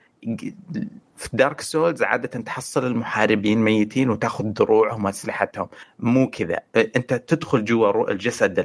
في 1.17 1.29
دارك 1.33 1.61
سولز 1.61 2.03
عادة 2.03 2.39
تحصل 2.41 2.85
المحاربين 2.85 3.57
ميتين 3.57 4.09
وتاخذ 4.09 4.43
دروعهم 4.43 5.05
وأسلحتهم. 5.05 5.67
مو 5.99 6.29
كذا. 6.29 6.59
أنت 6.75 7.13
تدخل 7.13 7.65
جوا 7.65 8.11
الجسد 8.11 8.59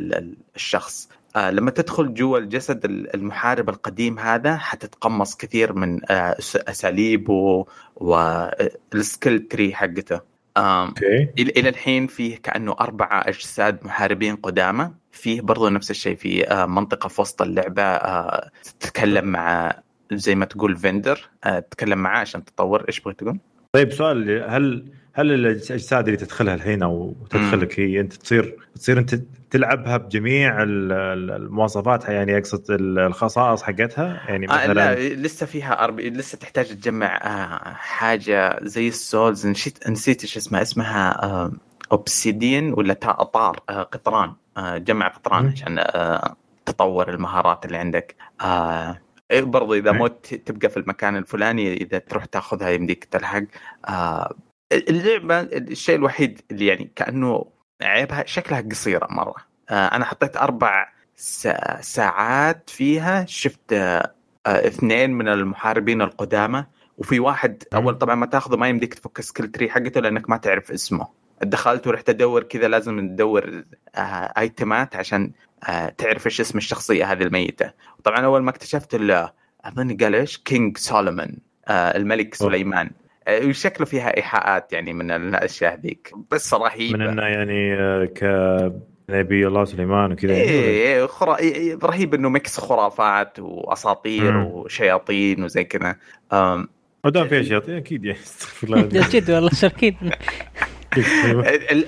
الشخص. 0.57 1.09
آه 1.37 1.51
لما 1.51 1.71
تدخل 1.71 2.15
جوا 2.15 2.39
الجسد 2.39 2.85
المحارب 2.85 3.69
القديم 3.69 4.19
هذا 4.19 4.57
حتتقمص 4.57 5.37
كثير 5.37 5.73
من 5.73 6.01
آه 6.11 6.37
أساليبه 6.55 7.67
وال 7.97 8.40
skill 8.40 9.49
tree 9.49 9.75
حقته. 9.75 10.21
أوكي. 10.57 11.29
إلى 11.39 11.69
الحين 11.69 12.07
فيه 12.07 12.37
كأنه 12.37 12.77
أربع 12.81 13.23
أجساد 13.27 13.85
محاربين 13.85 14.37
قدامى 14.37 14.91
فيه 15.13 15.41
برضو 15.41 15.69
نفس 15.69 15.91
الشيء 15.91 16.17
في 16.17 16.51
آه 16.51 16.67
منطقة 16.67 17.09
في 17.09 17.21
وسط 17.21 17.43
اللعبة 17.43 17.83
آه 17.83 18.51
تتكلم 18.81 19.25
مع 19.25 19.75
زي 20.13 20.35
ما 20.35 20.45
تقول 20.45 20.77
vendor 20.77 21.29
آه 21.45 21.59
تتكلم 21.59 21.99
معاه 21.99 22.21
عشان 22.21 22.45
تطور. 22.45 22.85
إيش 22.89 23.01
بغيت 23.01 23.21
تقول؟ 23.21 23.39
طيب 23.73 23.93
سؤال 23.93 24.45
هل 24.49 24.93
هل 25.13 25.33
الأجساد 25.33 26.05
اللي 26.05 26.17
تدخلها 26.17 26.55
الحين 26.55 26.83
أو 26.83 27.15
تدخلك 27.31 27.81
هي 27.81 28.01
أنت 28.01 28.13
تصير 28.13 28.57
تصير 28.75 28.99
أنت 28.99 29.15
تلعبها 29.51 29.97
بجميع 29.97 30.63
المواصفات 30.63 32.05
يعني 32.05 32.39
أقصد 32.39 32.65
الخصائص 32.71 33.63
حقتها؟ 33.63 34.21
يعني 34.29 34.47
مثلا 34.47 34.71
آه 34.71 34.73
لا 34.73 35.15
لسه 35.15 35.47
فيها 35.47 35.85
أرب... 35.85 36.01
لسه 36.01 36.39
تحتاج 36.39 36.67
تجمع 36.67 37.17
آه 37.17 37.73
حاجة 37.73 38.59
زي 38.63 38.89
ال 38.89 38.97
Souls. 38.97 39.47
نسيت 39.47 39.89
نسيت 39.89 40.23
إيش 40.23 40.37
اسمها. 40.37 40.63
اسمها 40.63 41.25
آه 41.25 41.53
obsidian 41.93 42.73
ولا 42.73 42.97
tar 43.05 43.61
آه 43.71 43.83
قطران. 43.83 44.33
آه 44.57 44.79
جمع 44.79 45.09
قطران 45.09 45.49
عشان 45.49 45.79
آه 45.79 46.37
تطور 46.67 47.11
المهارات 47.11 47.67
اللي 47.67 47.77
عندك. 47.77 48.17
آه 48.41 48.99
إيه، 49.31 49.41
برضو 49.41 49.75
إذا 49.75 49.93
موت 49.93 50.35
تبقى 50.35 50.69
في 50.69 50.77
المكان 50.77 51.17
الفلاني 51.17 51.73
إذا 51.75 51.99
تروح 51.99 52.25
تاخذها 52.25 52.71
يمديك 52.71 53.05
تلحق. 53.05 53.43
آه 53.89 54.35
اللعبة 54.73 55.41
الشيء 55.41 55.95
الوحيد 55.97 56.41
اللي 56.51 56.67
يعني 56.67 56.91
كأنه 56.97 57.45
عيبها 57.83 58.25
شكلها 58.27 58.61
قصيرة 58.61 59.07
مرة. 59.11 59.35
آه 59.71 59.87
أنا 59.87 60.05
حطيت 60.05 60.37
أربع 60.37 60.89
ساعات 61.81 62.71
فيها 62.71 63.25
شفت 63.25 63.73
آه 63.73 64.13
اثنين 64.47 65.11
من 65.11 65.29
المحاربين 65.29 66.03
القدامى 66.03 66.65
وفي 66.99 67.21
واحد 67.21 67.63
أول 67.75 67.95
طبعا 67.99 68.15
ما 68.15 68.27
تاخذه 68.27 68.57
ما 68.57 68.69
يمديك 68.69 68.95
تفك 68.95 69.21
skill 69.21 69.49
tree 69.49 69.71
حقته 69.71 70.01
لأنك 70.01 70.31
ما 70.31 70.37
تعرف 70.37 70.73
اسمه. 70.73 71.09
دخلت 71.43 71.87
ورحت 71.87 72.09
أدور 72.09 72.43
كذا 72.43 72.69
لازم 72.69 73.09
تدور 73.09 73.65
آه 73.95 74.01
ايتمات 74.39 74.97
عشان 74.97 75.33
تعرف 75.99 76.27
إيش 76.27 76.41
اسم 76.41 76.59
الشخصية 76.59 77.13
هذه 77.13 77.23
الميتة. 77.23 77.73
طبعا 78.05 78.25
أول 78.25 78.43
ما 78.43 78.51
اكتشفت 78.51 78.95
أظن 79.65 79.97
قال 79.97 80.15
إيش؟ 80.15 80.39
King 80.39 80.77
Solomon 80.77 81.37
آه 81.69 81.97
الملك 81.97 82.35
سليمان. 82.35 82.91
آه، 83.29 83.53
شكله 83.53 83.87
فيها 83.87 84.17
إيحاءات 84.17 84.73
يعني 84.73 84.93
من 84.93 85.11
الأشياء 85.11 85.81
ذيك 85.81 86.13
بس 86.31 86.55
رهيبة. 86.55 86.99
من 86.99 87.03
إنه 87.03 87.23
يعني 87.23 87.75
آه، 87.75 88.05
ك 88.05 88.23
نبي 89.11 89.47
الله 89.47 89.65
سليمان 89.65 90.13
وكذا 90.13 90.33
إيه, 90.33 90.51
إيه 90.51 91.07
خرا... 91.07 91.39
إيه 91.39 91.79
رهيب 91.83 92.15
إنه 92.15 92.29
mix 92.29 92.61
خرافات 92.61 93.39
وأساطير 93.39 94.33
مم. 94.33 94.45
وشياطين 94.45 95.45
وزي 95.45 95.65
كذا. 95.65 95.97
ما 97.05 97.11
دام 97.11 97.29
فيها 97.29 97.43
شياطين 97.43 97.77
أكيد 97.77 98.05
يعني 98.05 98.19
جد 98.89 99.31
والله 99.31 99.51
شاكين. 99.51 99.97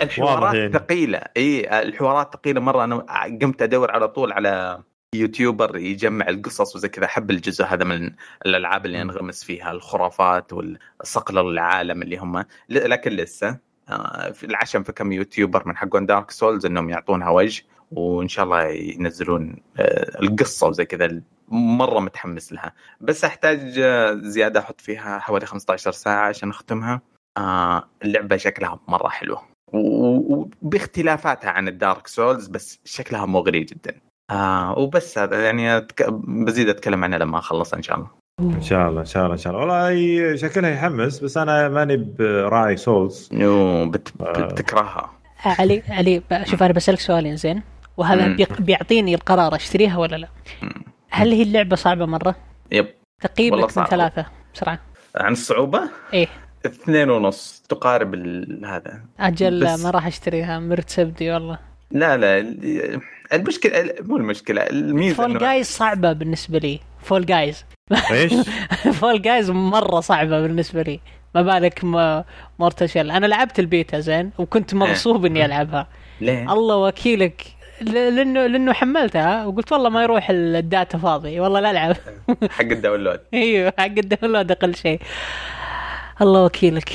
الحوارات 0.02 0.55
يعني. 0.55 0.73
ثقيلة. 0.73 1.19
إي 1.37 1.83
الحوارات 1.83 2.35
ثقيلة. 2.35 2.61
مرة 2.61 2.85
أنا 2.85 3.05
قمت 3.43 3.62
أدور 3.62 3.90
على 3.90 4.09
طول 4.09 4.33
على 4.33 4.83
YouTuber 5.15 5.77
يجمع 5.76 6.29
القصص 6.29 6.76
وزي 6.76 6.88
كذا. 6.88 7.05
أحب 7.05 7.31
الجزء 7.31 7.64
هذا 7.64 7.85
من 7.85 8.11
الألعاب 8.47 8.87
اللي 8.87 9.02
انغمس 9.02 9.45
فيها 9.45 9.73
الخرافات 9.73 10.52
والصقل 10.52 11.38
العالم 11.38 12.02
اللي 12.02 12.17
هم. 12.17 12.45
لكن 12.69 13.11
لسه 13.11 13.71
آه، 13.90 14.31
في 14.31 14.47
العشم 14.47 14.83
في 14.83 14.93
كم 14.93 15.12
YouTuber 15.12 15.69
من 15.69 15.76
حقون 15.76 16.07
Dark 16.07 16.31
Souls 16.31 16.67
إنهم 16.67 16.90
يعطونها 16.90 17.31
وجه 17.31 17.62
وإن 17.90 18.29
شاء 18.29 18.45
الله 18.45 18.62
ينزلون 18.69 19.57
آه، 19.79 20.21
القصة 20.23 20.67
وزي 20.69 20.85
كذا. 20.85 21.21
مرة 21.49 22.00
متحمس 22.00 22.52
لها. 22.52 22.73
بس 23.00 23.25
أحتاج 23.25 23.79
آه، 23.79 24.14
زيادة 24.23 24.61
أحط 24.61 24.81
فيها 24.81 25.19
حوالي 25.19 25.47
15 25.47 25.93
ساعة 25.93 26.29
عشان 26.29 26.50
أختمها. 26.50 27.00
اللعبة 28.05 28.37
شكلها 28.37 28.81
مرة 28.89 29.09
حلوة. 29.09 29.43
وباختلافاتها 29.73 31.51
عن 31.51 31.69
ال 31.69 31.76
Dark 31.76 32.07
Souls 32.07 32.47
بس 32.47 32.81
شكلها 32.85 33.27
مغري 33.27 33.65
جدا. 33.65 33.95
آه 34.31 34.79
وبس 34.79 35.19
هذا 35.19 35.45
يعني 35.45 35.77
أتك... 35.77 36.11
بزيد 36.11 36.69
أتكلم 36.69 37.05
عنها 37.05 37.19
لما 37.19 37.39
اخلص 37.39 37.75
إن 37.75 37.83
شاء 37.83 37.97
الله. 37.97 38.09
إن 38.41 38.63
شاء 38.63 38.89
الله 38.89 39.01
إن 39.01 39.07
شاء 39.07 39.23
الله 39.23 39.35
إن 39.35 39.39
شاء 39.39 39.53
الله. 39.53 39.67
والله 39.67 40.37
شكلها 40.37 40.71
يحمس 40.71 41.19
بس 41.19 41.37
أنا 41.37 41.69
ماني 41.69 41.97
براعي 41.97 42.77
Souls. 42.77 43.29
يو 43.33 43.91
بت... 43.91 44.13
بتكرهها. 44.23 45.11
علي 45.45 45.83
علي 45.89 46.23
شوف 46.45 46.63
أنا 46.63 46.73
بسألك 46.73 47.01
سؤالين 47.01 47.37
زين. 47.37 47.63
وهذا 47.97 48.27
مم. 48.27 48.37
بيعطيني 48.59 49.15
القرار 49.15 49.55
أشتريها 49.55 49.99
ولا 49.99 50.17
لا؟ 50.17 50.29
مم. 50.63 50.85
هل 51.11 51.33
هي 51.33 51.43
اللعبة 51.43 51.77
صعبة 51.77 52.07
مرة؟ 52.07 52.35
Yep. 52.73 52.89
تقييمك 53.23 53.63
من 53.63 53.69
صعب. 53.69 53.87
ثلاثة 53.87 54.27
بسرعة. 54.55 54.81
عن 55.17 55.33
الصعوبة؟ 55.33 55.91
إيه. 56.15 56.29
اثنين 56.67 57.11
ونص 57.11 57.62
تقارب 57.69 58.14
ال- 58.14 58.64
هذا. 58.67 59.00
أجل 59.21 59.64
بس- 59.64 59.85
ما 59.85 59.90
راح 59.90 60.07
أشتريها 60.07 60.59
مرت 60.59 60.90
سبدي 60.90 61.31
والله. 61.31 61.59
لا 61.90 62.17
لا 62.17 62.38
ال- 62.38 63.00
المشكلة 63.33 63.95
مو 64.00 64.17
المشكلة 64.17 64.62
الميزة 64.62 65.14
Fall 65.17 65.39
إنه- 65.38 65.40
Guys 65.41 65.67
صعبة 65.67 66.12
بالنسبة 66.12 66.59
لي. 66.59 66.81
Fall 67.03 67.27
Guys 67.27 67.65
إيش؟ 68.11 68.33
Fall 69.00 69.23
Guys 69.23 69.50
مرة 69.50 70.00
صعبة 70.00 70.40
بالنسبة 70.40 70.83
لي. 70.83 71.00
ما 71.35 71.43
بالك 71.43 71.85
ما 71.85 72.25
مورتشل 72.59 73.11
أنا 73.11 73.26
لعبت 73.26 73.59
البيتا 73.59 74.00
زين 74.00 74.31
وكنت 74.38 74.75
مغصوب 74.75 75.26
إني 75.26 75.45
ألعبها. 75.45 75.87
ليه؟ 76.21 76.52
الله 76.52 76.76
وكيلك. 76.76 77.47
ل- 77.81 78.17
لأنه 78.17 78.47
لأنه 78.47 78.73
حملتها 78.73 79.47
وقلت 79.47 79.73
والله 79.73 79.88
ما 79.88 80.02
يروح 80.02 80.26
الداتا 80.31 80.99
فاضي. 80.99 81.40
والله 81.40 81.61
لا 81.61 81.71
ألعب. 81.71 81.97
حق 82.50 82.61
الداونلود. 82.64 83.21
أيوه 83.35 83.73
حق 83.79 83.85
الداونلود 83.85 84.50
أقل 84.50 84.75
شيء. 84.75 85.00
الله 86.21 86.45
وكيلك 86.45 86.93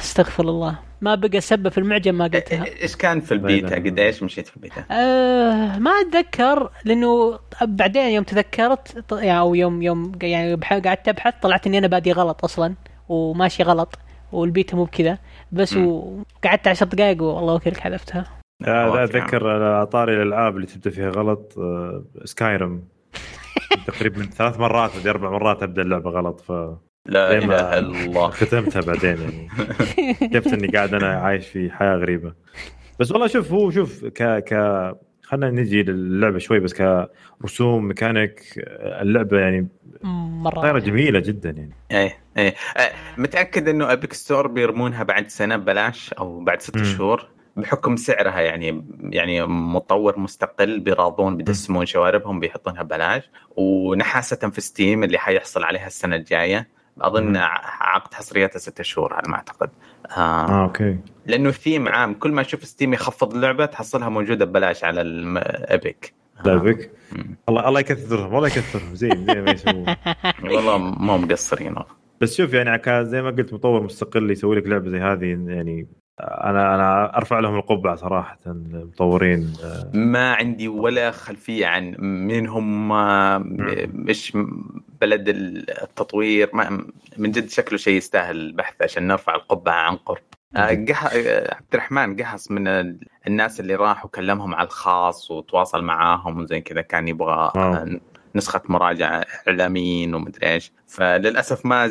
استغفر 0.00 0.44
الله 0.44 0.78
ما 1.00 1.14
بقى 1.14 1.40
سبه 1.40 1.70
في 1.70 1.78
المعجم 1.78 2.14
ما 2.14 2.24
قلتها 2.24 2.64
إيش 2.82 2.96
كان 2.96 3.20
في 3.20 3.32
البيتا؟ 3.32 3.68
بعيدا. 3.68 3.90
قد 3.90 3.98
إيش 3.98 4.22
مشيت 4.22 4.46
في 4.46 4.56
البيتا؟ 4.56 4.84
أه 4.90 5.78
ما 5.78 5.90
أتذكر 5.90 6.70
لأنه 6.84 7.38
بعدين 7.62 8.02
يوم 8.02 8.24
تذكرت 8.24 9.12
يعني 9.12 9.38
أو 9.38 9.54
يوم 9.54 9.82
يوم 9.82 10.12
يعني 10.22 10.54
قعدت 10.54 11.08
أبحث 11.08 11.34
طلعت 11.42 11.66
إني 11.66 11.78
أنا 11.78 11.86
بادي 11.86 12.12
غلط 12.12 12.44
أصلا 12.44 12.74
وماشي 13.08 13.62
غلط 13.62 13.98
والبيتا 14.32 14.76
مو 14.76 14.84
بكذا 14.84 15.18
بس. 15.52 15.76
وقعدت 15.76 16.68
عشر 16.68 16.86
دقائق 16.86 17.22
والله 17.22 17.54
وكيلك 17.54 17.80
حذفتها 17.80 18.24
لا 18.60 19.04
أتذكر 19.04 19.48
على 19.48 19.86
طاري 19.86 20.14
الألعاب 20.14 20.56
اللي 20.56 20.66
تبدأ 20.66 20.90
فيها 20.90 21.10
غلط 21.10 21.58
آه، 21.58 22.04
Skyrim 22.24 22.82
تقريبا 23.86 24.22
ثلاث 24.22 24.60
مرات 24.60 25.06
أربع 25.06 25.30
مرات 25.30 25.62
أبدأ 25.62 25.82
اللعبة 25.82 26.10
غلط 26.10 26.40
ف 26.40 26.52
لا 27.06 27.38
إله 27.38 27.78
إلا 27.78 27.78
الله. 27.78 28.30
ختمتها 28.30 28.80
بعدين 28.80 29.16
يعني. 29.20 29.48
شفت 30.34 30.52
إني 30.52 30.68
قاعد 30.68 30.94
أنا 30.94 31.06
عايش 31.08 31.48
في 31.48 31.70
حياة 31.70 31.96
غريبة. 31.96 32.34
بس 33.00 33.12
والله 33.12 33.26
شوف 33.26 33.52
هو 33.52 33.70
شوف 33.70 34.04
ك 34.04 34.22
ك 34.22 34.54
خلينا 35.22 35.50
نجي 35.50 35.82
للعبة 35.82 36.38
شوي 36.38 36.60
بس 36.60 36.74
كرسوم 37.42 37.84
ميكانيك 37.84 38.42
اللعبة 38.78 39.38
يعني 39.38 39.68
مرة 40.04 40.60
طايره 40.60 40.78
جميلة 40.78 41.20
جدا 41.20 41.50
يعني. 41.50 41.72
إيه 41.90 42.16
إيه. 42.38 42.54
آه، 42.76 42.90
متأكد 43.16 43.68
إنه 43.68 43.92
Epic 43.92 44.12
Store 44.12 44.46
بيرمونها 44.46 45.02
بعد 45.02 45.28
سنة 45.28 45.56
ببلاش 45.56 46.12
أو 46.12 46.40
بعد 46.44 46.62
ست. 46.62 46.82
شهور؟ 46.82 47.28
بحكم 47.56 47.96
سعرها 47.96 48.40
يعني 48.40 48.84
يعني 49.02 49.46
مطور 49.46 50.18
مستقل 50.18 50.80
بيراضون 50.80 51.36
بيدسمون 51.36 51.86
شواربهم 51.86 52.40
بيحطونها 52.40 52.82
ببلاش 52.82 53.30
ونحاسة 53.56 54.50
في 54.50 54.60
Steam 54.60 55.04
اللي 55.04 55.18
حيحصل 55.18 55.64
عليها 55.64 55.86
السنة 55.86 56.16
الجاية. 56.16 56.68
أظن 57.00 57.36
عقد 57.36 58.14
حصريتها 58.14 58.58
ستة 58.58 58.84
شهور 58.84 59.14
على 59.14 59.28
ما 59.28 59.36
أعتقد. 59.36 59.70
آه. 60.16 60.48
آه 60.48 60.64
أوكي. 60.64 60.98
لأنه 61.26 61.50
ثيم 61.50 61.88
عام 61.88 62.14
كل 62.14 62.32
ما 62.32 62.42
تشوف 62.42 62.64
Steam 62.64 62.92
يخفض 62.94 63.34
اللعبة 63.34 63.66
تحصلها 63.66 64.08
موجودة 64.08 64.44
ببلاش 64.44 64.84
على 64.84 65.00
ال 65.00 65.23
Epic 65.23 66.14
لا 66.44 66.56
بك 66.56 66.90
مم. 67.12 67.36
الله 67.48 67.68
الله 67.68 67.80
يكثرهم 67.80 68.34
والله 68.34 68.48
يكثرهم. 68.48 68.94
زين 68.94 69.26
زين 69.26 69.44
ما 69.44 69.50
يسوون. 69.50 69.86
والله 70.54 70.78
مو 70.78 71.18
مقصرين. 71.18 71.74
بس 72.20 72.36
شوف 72.36 72.54
يعني 72.54 73.04
زي 73.04 73.22
ما 73.22 73.30
قلت 73.30 73.52
مطور 73.52 73.82
مستقل 73.82 74.30
يسوي 74.30 74.56
لك 74.56 74.66
لعبة 74.66 74.90
زي 74.90 74.98
هذه 74.98 75.24
يعني 75.26 75.88
أنا 76.20 76.74
أنا 76.74 77.16
أرفع 77.16 77.38
لهم 77.38 77.54
القبعة 77.56 77.96
صراحة 77.96 78.38
المطورين. 78.46 79.52
ما 79.94 80.34
عندي 80.34 80.68
ولا 80.68 81.10
خلفية 81.10 81.66
عن 81.66 81.94
مين 81.98 82.48
هم 82.48 82.92
إيش 84.08 84.36
بلد 85.00 85.28
التطوير 85.28 86.50
ما 86.52 86.84
من 87.18 87.30
جد 87.30 87.48
شكله 87.48 87.78
شيء 87.78 87.94
يستاهل 87.96 88.36
البحث 88.36 88.74
عشان 88.82 89.06
نرفع 89.06 89.34
القبعة 89.34 89.74
عن 89.74 89.96
قرب. 89.96 90.18
عبد 91.52 91.74
الرحمن 91.74 92.16
قهص 92.16 92.50
من 92.50 92.68
ال- 92.68 93.00
الناس 93.26 93.60
اللي 93.60 93.74
راح 93.74 94.04
وكلمهم 94.04 94.54
على 94.54 94.66
الخاص 94.66 95.30
وتواصل 95.30 95.84
معاهم 95.84 96.40
وزي 96.40 96.60
كذا 96.60 96.80
كان 96.82 97.08
يبغى 97.08 97.52
آه، 98.34 98.38
نسخة 98.38 98.60
مراجعة 98.68 99.24
إعلاميين 99.48 100.14
ومدري 100.14 100.46
إيش. 100.52 100.72
فللأسف 100.86 101.66
ما 101.66 101.82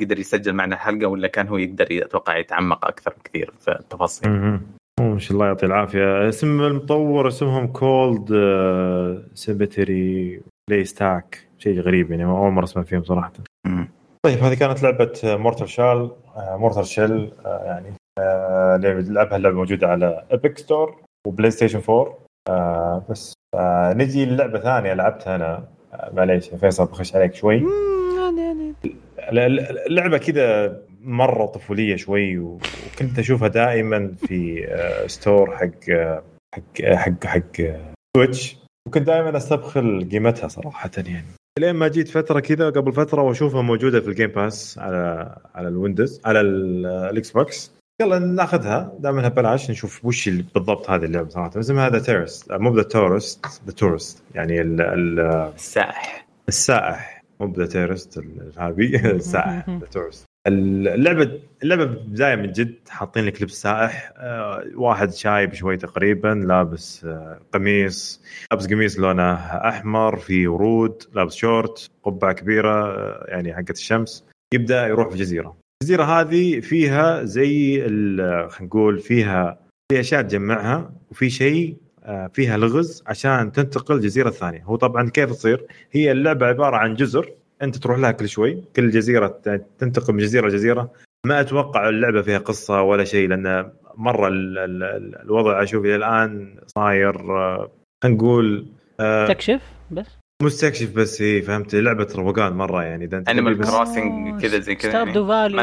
قدر 0.00 0.18
يسجل 0.18 0.52
معنا 0.52 0.74
الحلقة 0.74 1.06
ولا 1.06 1.28
كان 1.28 1.48
هو 1.48 1.56
يقدر 1.56 1.86
أتوقع 1.90 2.36
يتعمق 2.36 2.86
أكثر 2.86 3.14
بكثير 3.20 3.52
في 3.60 3.70
التفاصيل. 3.70 4.30
ما 5.00 5.18
شاء 5.18 5.32
الله 5.32 5.46
يعطي 5.46 5.66
العافية. 5.66 6.28
اسم 6.28 6.60
المطور 6.60 7.28
اسمهم 7.28 7.66
Cold 7.66 8.28
Symmetry 9.34 10.40
Playstack. 10.70 11.48
شيء 11.58 11.80
غريب 11.80 12.10
يعني 12.10 12.24
أول 12.24 12.50
مرة 12.50 12.64
أسمع 12.64 12.82
فيهم 12.82 13.04
صراحة. 13.04 13.32
مم. 13.66 13.88
طيب 14.26 14.38
هذه 14.38 14.54
كانت 14.54 14.82
لعبة 14.82 15.12
Mortal 15.24 15.68
Shell 15.68 16.10
Mortal 16.36 16.86
Shell 16.86 17.32
يعني 17.44 17.92
آه، 18.18 18.76
لعبه 18.76 19.00
لعبها 19.00 19.36
اللعبة 19.36 19.56
موجودة 19.56 19.88
على 19.88 20.24
Epic 20.30 20.58
Store 20.58 21.02
و 21.26 21.50
PlayStation 21.50 21.80
4 21.88 22.18
آه، 22.48 23.02
بس 23.10 23.34
آه، 23.54 23.92
نجي 23.92 24.24
للعبة 24.24 24.58
ثانية 24.58 24.94
لعبتها 24.94 25.36
أنا. 25.36 25.54
آه، 25.54 25.68
معليش 26.12 26.48
يا 26.52 26.56
فيصل 26.56 26.86
بخش 26.86 27.16
عليك 27.16 27.34
شوي. 27.34 27.62
اللعبه 29.86 30.18
كذا 30.18 30.76
مرة 31.02 31.46
طفولية 31.46 31.96
شوي 31.96 32.38
وكنت 32.38 33.18
أشوفها 33.18 33.48
دائما 33.48 34.12
في 34.26 34.66
آه، 34.68 35.06
store 35.06 35.56
حق 35.56 35.90
آه، 35.90 36.22
حق 36.54 36.82
حق 36.94 37.24
حق 37.26 37.60
آه، 37.60 37.92
Switch 38.16 38.56
وكنت 38.88 39.06
دائما 39.06 39.36
أستبخل 39.36 40.08
قيمتها 40.12 40.48
صراحة 40.48 40.90
يعني. 40.96 41.26
لين 41.58 41.74
ما 41.74 41.88
جيت 41.88 42.08
فترة 42.08 42.40
كذا 42.40 42.70
قبل 42.70 42.92
فترة 42.92 43.22
وأشوفها 43.22 43.62
موجودة 43.62 44.00
في 44.00 44.08
ال 44.08 44.12
Game 44.12 44.30
Pass 44.30 44.78
على 44.78 45.34
على 45.54 45.68
ال 45.68 45.75
Windows 45.75 46.20
على 46.24 46.40
ال- 46.40 46.86
ال 46.86 47.30
Xbox. 47.30 47.72
يلا 48.00 48.18
ناخذها. 48.18 48.92
دام 48.98 49.18
انها 49.18 49.28
ببلاش 49.28 49.70
نشوف 49.70 50.04
وش 50.04 50.28
بالضبط 50.28 50.90
هذه 50.90 51.04
اللعبة 51.04 51.28
صراحة. 51.28 51.60
اسمها 51.60 51.90
The 51.90 51.98
Tourist 51.98 52.52
مو 52.52 52.76
The 52.76 52.82
Touryst 52.82 53.46
The 53.66 53.72
Touryst 53.72 54.22
يعني 54.34 54.60
ال 54.60 54.80
ال 54.80 55.20
السائح. 55.54 56.26
السائح. 56.48 57.22
مو 57.40 57.46
ب 57.46 57.51
The 57.51 57.66
Tourist 57.66 58.18
ال 58.18 58.31
happy 58.31 58.96
السائح 58.96 59.70
The 59.70 59.86
Touryst 59.92 60.24
اللعبه 60.46 61.40
اللعبة 61.62 61.84
بدايه 61.84 62.36
من 62.36 62.52
جد. 62.52 62.74
حاطين 62.88 63.24
لك 63.24 63.42
لبس 63.42 63.52
سائح. 63.52 64.12
آه، 64.16 64.64
واحد 64.74 65.12
شايب 65.12 65.54
شوي 65.54 65.76
تقريبا 65.76 66.28
لابس 66.28 67.04
آه، 67.04 67.40
قميص. 67.52 68.22
لابس 68.50 68.66
قميص 68.66 68.98
لونه 68.98 69.34
أحمر 69.68 70.16
في 70.16 70.46
ورود. 70.46 71.02
لابس 71.14 71.34
شورت 71.34 71.90
قبعة 72.02 72.32
كبيرة 72.32 72.86
آه، 72.86 73.24
يعني 73.28 73.54
حقت 73.54 73.70
الشمس. 73.70 74.24
يبدأ 74.54 74.86
يروح 74.86 75.08
في 75.08 75.18
جزيرة. 75.18 75.61
الجزيرة 75.82 76.04
هذه 76.04 76.60
فيها 76.60 77.24
زي 77.24 77.80
خلينا 77.82 78.48
نقول 78.60 78.98
فيها 78.98 79.58
في 79.92 80.00
أشياء 80.00 80.22
تجمعها 80.22 80.92
وفي 81.10 81.30
شيء 81.30 81.76
آه، 82.04 82.26
فيها 82.26 82.56
لغز 82.56 83.02
عشان 83.06 83.52
تنتقل 83.52 83.94
الجزيرة 83.94 84.28
الثانية. 84.28 84.62
هو 84.64 84.76
طبعا 84.76 85.10
كيف 85.10 85.30
تصير؟ 85.30 85.66
هي 85.92 86.12
اللعبة 86.12 86.46
عبارة 86.46 86.76
عن 86.76 86.94
جزر 86.94 87.32
أنت 87.62 87.76
تروح 87.76 87.98
لها 87.98 88.10
كل 88.10 88.28
شوي 88.28 88.64
كل 88.76 88.90
جزيرة 88.90 89.40
تنتقل 89.78 90.14
من 90.14 90.18
جزيرة 90.18 90.48
لجزيرة. 90.48 90.92
ما 91.26 91.40
أتوقع 91.40 91.88
اللعبة 91.88 92.22
فيها 92.22 92.38
قصة 92.38 92.82
ولا 92.82 93.04
شيء 93.04 93.28
لأن 93.28 93.72
مرة 93.96 94.28
ال 94.28 94.58
ال 94.58 94.82
ال 94.82 95.22
الوضع 95.22 95.62
أشوف 95.62 95.84
إلى 95.84 95.96
الآن 95.96 96.56
صاير 96.66 97.38
آه، 97.38 97.70
نقول 98.04 98.66
آه، 99.00 99.26
تكشف 99.26 99.62
بس؟ 99.90 100.21
مستكشف 100.42 100.90
بس 100.90 101.22
هي 101.22 101.42
فهمت 101.42 101.74
لعبة 101.74 102.08
روقان 102.16 102.52
مرة 102.52 102.82
يعني 102.82 103.04
إذا 103.04 103.16
أنت 103.18 103.28
بس- 103.58 103.68
Crossing 103.70 104.40
كذا 104.42 104.58
زي 104.58 104.74
كذا 104.74 104.90
ستار 104.90 105.06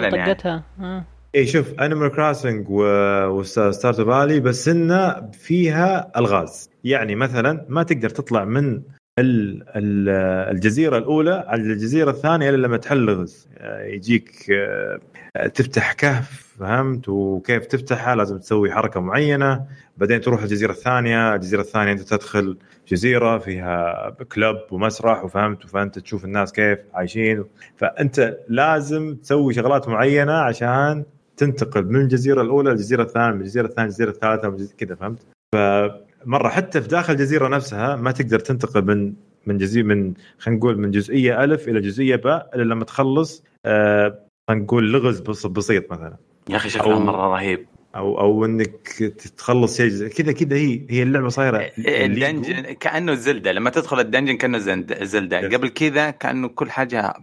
فالي 0.02 0.18
يعني. 0.18 0.34
طقتها 0.34 0.64
آه. 0.82 1.04
اي 1.36 1.48
شوف 1.48 1.74
Animal 1.80 2.10
Crossing 2.12 2.70
و 2.70 2.86
Stardew 2.86 4.02
Valley 4.02 4.40
بس 4.40 4.68
إنه 4.68 5.30
فيها 5.32 6.12
ألغاز 6.18 6.70
يعني 6.84 7.16
مثلا 7.16 7.66
ما 7.70 7.84
تقدر 7.84 8.10
تطلع 8.10 8.46
من 8.46 8.82
الجزيرة 9.22 10.98
الأولى 10.98 11.46
على 11.48 11.62
الجزيرة 11.62 12.12
الثانية 12.12 12.50
الا 12.50 12.68
لما 12.68 12.78
تحل 12.78 12.98
لغز 12.98 13.48
آه، 13.58 13.84
يجيك 13.86 14.52
آه، 14.52 15.48
تفتح 15.48 15.94
كهف 15.94 16.56
فهمت؟ 16.60 17.10
وكيف 17.10 17.66
تفتحها؟ 17.66 18.16
لازم 18.16 18.38
تسوي 18.38 18.72
حركة 18.72 19.00
معينة. 19.00 19.66
بعدين 19.98 20.22
تروح 20.22 20.42
الجزيرة 20.42 20.72
الثانية 20.72 21.36
الجزيرة 21.36 21.62
الثانية 21.62 21.92
أنت 21.92 22.02
تدخل 22.02 22.58
جزيرة 22.88 23.38
فيها 23.38 24.10
كلب 24.10 24.58
ومسرح 24.72 25.24
وفهمت؟ 25.24 25.68
فأنت 25.68 26.00
تشوف 26.00 26.26
الناس 26.26 26.52
كيف 26.52 26.80
عايشين. 26.94 27.46
فأنت 27.78 28.38
لازم 28.50 29.16
تسوي 29.16 29.54
شغلات 29.54 29.88
معينة 29.88 30.34
عشان 30.34 31.04
تنتقل 31.38 31.86
من 31.86 32.02
الجزيرة 32.02 32.42
الأولى 32.42 32.70
للجزيرة 32.70 33.04
الثانية 33.04 33.34
من 33.34 33.42
الجزيرة 33.42 33.66
الثانية 33.66 33.88
للجزيرة 33.88 34.10
الثالثة 34.10 34.76
كذا 34.78 34.96
فهمت؟ 34.96 35.26
فمره 36.26 36.50
حتى 36.50 36.82
في 36.82 36.88
داخل 36.88 37.14
الجزيره 37.14 37.48
نفسها 37.48 37.96
ما 37.96 38.12
تقدر 38.12 38.40
تنتقل 38.40 38.86
من 38.86 39.14
من 39.46 39.58
جزيره 39.58 39.86
من 39.86 40.14
خلينا 40.40 40.60
نقول 40.60 40.78
من 40.78 40.92
جزئية 40.92 41.44
ألف 41.44 41.68
إلى 41.68 41.82
جزئية 41.82 42.16
باء 42.16 42.50
إلا 42.56 42.64
لما 42.64 42.86
تخلص 42.86 43.44
آه 43.66 44.20
خلينا 44.50 44.64
نقول 44.64 44.92
لغز 44.92 45.20
بس 45.20 45.46
بسيط 45.46 45.92
مثلا. 45.92 46.18
يا 46.50 46.56
أخي 46.56 46.70
شكلها 46.70 47.00
مرة 47.00 47.28
رهيب. 47.28 47.66
أو 47.96 48.20
أو 48.20 48.46
إنك 48.46 48.88
تخلص 49.38 49.78
شيء 49.78 50.08
كذا 50.08 50.32
كذا 50.32 50.56
هي 50.56 50.82
هي 50.90 51.04
اللعبة 51.04 51.30
صايرة 51.30 51.72
ال 51.78 51.88
dungeon 51.88 52.62
كأنه 52.62 53.14
Zelda. 53.14 53.52
لما 53.52 53.70
تدخل 53.70 54.00
ال 54.00 54.05
dungeon 54.05 54.38
كأنه 54.38 54.60
Yes. 54.60 55.54
قبل 55.54 55.70
كذا 55.70 56.12
كأنه 56.12 56.48
كل 56.48 56.72
حاجة 56.72 57.14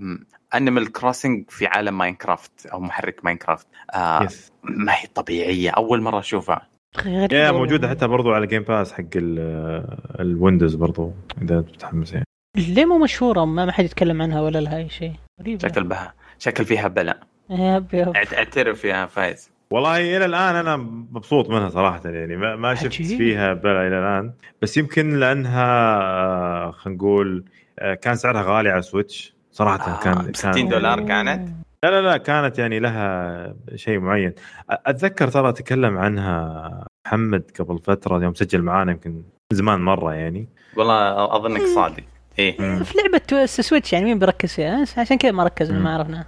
Animal 0.55 0.93
Crossing 0.93 1.45
في 1.51 1.67
عالم 1.67 1.99
Minecraft 1.99 2.67
أو 2.67 2.81
محرك 2.81 3.25
Minecraft 3.25 3.67
آه 3.95 4.23
yes 4.23 4.53
ما 4.65 4.93
هي 4.93 5.07
طبيعية. 5.15 5.71
أول 5.71 6.01
مرة 6.03 6.19
أشوفها. 6.19 6.69
غريب 7.05 7.33
يا. 7.33 7.53
موجودة 7.53 7.89
حتى 7.89 8.07
برضو 8.07 8.33
على 8.33 8.47
Game 8.47 8.63
Pass 8.63 8.93
حق 8.93 9.05
ال- 9.17 9.97
ال 10.21 10.28
Windows 10.28 10.75
برضو 10.75 11.13
إذا 11.43 11.59
متحمس 11.59 12.13
يعني. 12.13 12.25
ليه 12.57 12.85
مو 12.85 12.99
مشهورة؟ 12.99 13.45
ما 13.45 13.65
ما 13.65 13.73
حد 13.73 13.85
يتكلم 13.85 14.23
عنها 14.23 14.41
ولا 14.41 14.59
لها 14.59 14.77
أي 14.77 14.89
شيء. 14.89 15.13
غريبة. 15.41 15.69
شكل 15.69 15.85
بها 15.85 16.15
شكل 16.39 16.65
فيها 16.65 16.89
بلاء 16.89 17.19
Yep 17.51 17.87
yep 17.93 18.13
أعت- 18.17 18.35
اعترف 18.35 18.85
يا 18.85 19.07
فايز. 19.07 19.51
والله 19.71 20.17
إلى 20.17 20.25
الآن 20.25 20.55
أنا 20.57 20.77
مبسوط 20.77 21.51
منها 21.51 21.69
صراحة 21.69 22.01
يعني 22.05 22.37
ما, 22.37 22.57
ما 22.57 22.75
شفت 22.75 22.87
عجيب. 22.87 23.19
فيها 23.19 23.53
بلا 23.55 23.87
إلى 23.87 23.99
الآن. 23.99 24.33
بس 24.63 24.77
يمكن 24.77 25.19
لأنها 25.21 25.97
آه، 26.01 26.71
خلينا 26.71 26.97
نقول 26.99 27.45
آه، 27.79 27.95
كان 27.95 28.15
سعرها 28.17 28.43
غالي 28.43 28.69
على 28.71 28.83
Switch 28.83 29.35
صراحة 29.51 29.93
آه، 29.93 30.03
كان 30.05 30.15
ب 30.33 30.37
60 30.37 30.53
كان 30.55 30.69
دولار 30.69 31.01
كانت؟ 31.01 31.49
لا 31.85 31.91
لا 31.91 32.01
لا 32.01 32.17
كانت 32.17 32.59
يعني 32.59 32.79
لها 32.81 33.55
شيء 33.75 33.99
معين. 33.99 34.35
أتذكر 34.71 35.29
ترى 35.29 35.53
تكلم 35.53 35.99
عنها 35.99 36.86
محمد 37.07 37.43
قبل 37.61 37.79
فترة 37.79 38.23
يوم 38.23 38.35
سجل 38.35 38.63
معانا 38.63 38.93
يمكن 38.93 39.23
زمان 39.53 39.81
مرة 39.81 40.15
يعني 40.15 40.49
والله 40.77 41.37
اظنك 41.37 41.63
صادق 41.75 42.05
إيه. 42.39 42.83
في 42.83 42.95
لعبة 42.99 43.47
سويتش 43.47 43.93
يعني 43.93 44.05
مين 44.05 44.19
بيركز 44.19 44.53
فيها 44.53 44.85
عشان 44.97 45.17
كذا 45.17 45.31
ما 45.33 45.45
ركزنا. 45.45 45.79
ما 45.79 45.95
عرفنا 45.95 46.25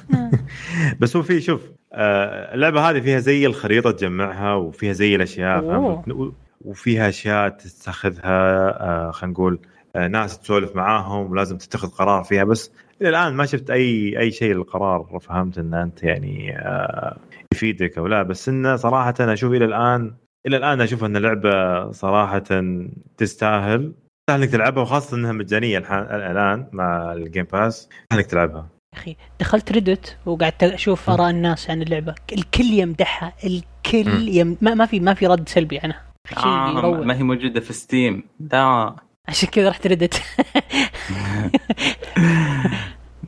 بس 1.00 1.16
هو 1.16 1.22
في 1.22 1.40
شوف 1.40 1.62
آه، 1.92 2.54
اللعبة 2.54 2.90
هذه 2.90 3.00
فيها 3.00 3.18
زي 3.18 3.46
الخريطة 3.46 3.90
تجمعها 3.90 4.54
وفيها 4.54 4.92
زي 4.92 5.14
الأشياء. 5.14 5.60
فهمت؟ 5.60 6.32
وفيها 6.64 7.08
أشياء 7.08 7.48
تتخذها 7.48 8.70
آه، 8.80 9.10
خلينا 9.10 9.32
نقول 9.32 9.60
آه، 9.96 10.08
ناس 10.08 10.38
تسولف 10.38 10.76
معاهم 10.76 11.30
ولازم 11.30 11.58
تتخذ 11.58 11.88
قرار 11.88 12.24
فيها 12.24 12.44
بس 12.44 12.72
إلى 13.00 13.08
الآن 13.08 13.34
ما 13.34 13.46
شفت 13.46 13.70
أي 13.70 14.18
أي 14.18 14.30
شيء 14.30 14.54
للقرار 14.54 15.18
فهمت 15.20 15.58
إن 15.58 15.74
أنت 15.74 16.02
يعني 16.02 16.58
آه، 16.58 17.16
يفيدك 17.54 17.98
أو 17.98 18.06
لا 18.06 18.22
بس 18.22 18.48
إنه 18.48 18.76
صراحة 18.76 19.14
أنا 19.20 19.32
أشوف 19.32 19.52
إلى 19.52 19.64
الآن 19.64 20.14
إلى 20.46 20.56
الآن 20.56 20.80
أشوف 20.80 21.04
إن 21.04 21.16
اللعبة 21.16 21.90
صراحة 21.90 22.38
تستاهل. 22.38 22.90
تستاهل 23.16 23.92
إنك 24.30 24.48
تلعبها 24.48 24.82
وخاصة 24.82 25.16
إنها 25.16 25.32
مجانية 25.32 25.78
الآن 25.78 26.66
مع 26.72 27.12
ال 27.12 27.18
Game 27.18 27.44
Pass 27.52 27.88
إنك 28.12 28.26
تلعبها. 28.26 28.68
يا 28.94 28.98
أخي 28.98 29.16
دخلت 29.40 29.72
Reddit 29.72 30.16
وقعدت 30.26 30.62
أشوف 30.62 31.10
آراء 31.10 31.30
الناس 31.30 31.70
عن 31.70 31.82
اللعبة. 31.82 32.14
الكل 32.32 32.64
يمدحها 32.64 33.32
الكل. 33.44 34.28
يم... 34.28 34.56
ما, 34.60 34.74
ما 34.74 34.86
في 34.86 35.00
ما 35.00 35.14
في 35.14 35.26
رد 35.26 35.48
سلبي 35.48 35.78
عنها 35.78 36.02
شيء 36.28 36.38
آه 36.38 36.90
ما 37.04 37.16
هي 37.16 37.22
موجودة 37.22 37.60
في 37.60 37.72
Steam 37.72 38.22
لا. 38.52 38.96
عشان 39.28 39.48
كذا 39.48 39.68
رحت 39.68 39.86
Reddit 39.86 40.14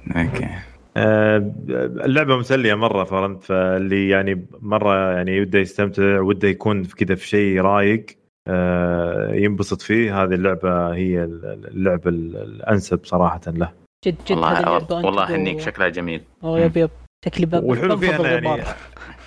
okay. 0.16 0.71
اللعبة 0.96 2.36
مسلية 2.36 2.74
مرة 2.74 3.04
فهمت؟ 3.04 3.44
فاللي 3.44 4.08
يعني 4.08 4.46
مرة 4.60 5.12
يعني 5.12 5.40
وده 5.40 5.58
يستمتع 5.58 6.20
وده 6.20 6.48
يكون 6.48 6.82
في 6.82 6.94
كذا 6.96 7.14
في 7.14 7.28
شيء 7.28 7.60
رايق 7.60 8.06
آه، 8.48 9.32
ينبسط 9.34 9.82
فيه. 9.82 10.22
هذه 10.22 10.34
اللعبة 10.34 10.94
هي 10.94 11.24
اللعبة 11.24 12.10
الأنسب 12.10 13.00
صراحة 13.04 13.40
له. 13.46 13.72
جد 14.06 14.14
جد 14.26 14.36
والله 14.36 14.94
والله 15.04 15.36
هنيك 15.36 15.56
و- 15.56 15.60
شكلها 15.60 15.88
جميل. 15.88 16.22
oh 16.44 16.60
yep 16.60 16.76
yep. 16.76 16.90
شكلي 17.24 17.46
بب- 17.46 17.64
والحلو 17.64 17.96
فيها 17.96 18.28
يعني. 18.28 18.62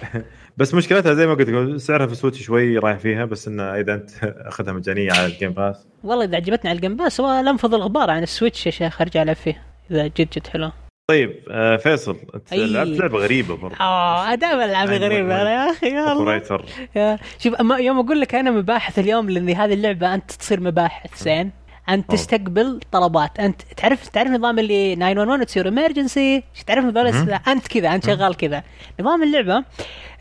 بس 0.57 0.73
مشكلتها 0.73 1.13
زي 1.13 1.27
ما 1.27 1.33
قلت 1.33 1.49
لكم 1.49 1.77
سعرها 1.77 2.07
في 2.07 2.15
Switch 2.15 2.41
شوي 2.43 2.77
رايح 2.77 2.97
فيها 2.99 3.25
بس 3.25 3.47
إنه 3.47 3.63
إذا 3.63 3.93
أنت 3.93 4.09
أخذها 4.49 4.73
مجانية 4.73 5.11
على 5.11 5.25
ال 5.25 5.31
Game 5.31 5.51
Pass 5.51 5.87
والله 6.03 6.25
إذا 6.25 6.35
عجبتني 6.35 6.69
على 6.69 6.75
ال 6.77 6.81
Game 6.81 6.95
Pass 6.95 7.21
هو 7.21 7.41
لنفض 7.41 7.73
الغبار 7.75 8.09
عن 8.11 8.23
ال 8.23 8.29
Switch 8.29 8.65
يا 8.65 8.71
شيخ 8.71 9.01
أرجع 9.01 9.21
ألعب 9.21 9.35
فيه. 9.35 9.63
إذا 9.91 10.07
جد 10.07 10.27
جد 10.35 10.47
حلو. 10.47 10.71
طيب 11.07 11.39
آه، 11.51 11.77
فيصل 11.77 12.17
أنت 12.35 12.53
أي. 12.53 12.67
لعبت 12.67 12.99
لعبة 12.99 13.17
غريبة 13.19 13.55
برضه. 13.55 13.75
آه 13.79 14.35
دائما 14.35 14.65
العاب 14.65 14.89
أي 14.89 14.97
غريبة. 14.97 15.41
أنا 15.41 15.51
يا 15.51 15.71
أخي 15.71 15.87
يا 15.87 16.11
Operator 16.11 16.65
شوف 17.39 17.55
أما 17.55 17.77
يوم 17.77 17.99
أقول 17.99 18.21
لك 18.21 18.35
أنا 18.35 18.51
مباحث 18.51 18.99
اليوم 18.99 19.29
لأن 19.29 19.49
هذه 19.49 19.73
اللعبة 19.73 20.13
أنت 20.13 20.31
تصير 20.31 20.59
مباحث 20.59 21.23
زين؟ 21.23 21.51
أنت 21.89 22.09
أوه. 22.09 22.17
تستقبل 22.17 22.79
طلبات. 22.91 23.39
أنت 23.39 23.61
تعرف 23.77 24.07
تعرف 24.07 24.29
نظام 24.29 24.59
اللي 24.59 24.95
911 24.95 25.43
تصير 25.43 25.67
امرجنسي 25.67 26.43
تعرف 26.67 26.85
نظام. 26.85 27.39
أنت 27.47 27.67
كذا 27.67 27.95
أنت 27.95 28.05
شغال 28.05 28.37
كذا. 28.37 28.63
نظام 28.99 29.23
اللعبة 29.23 29.63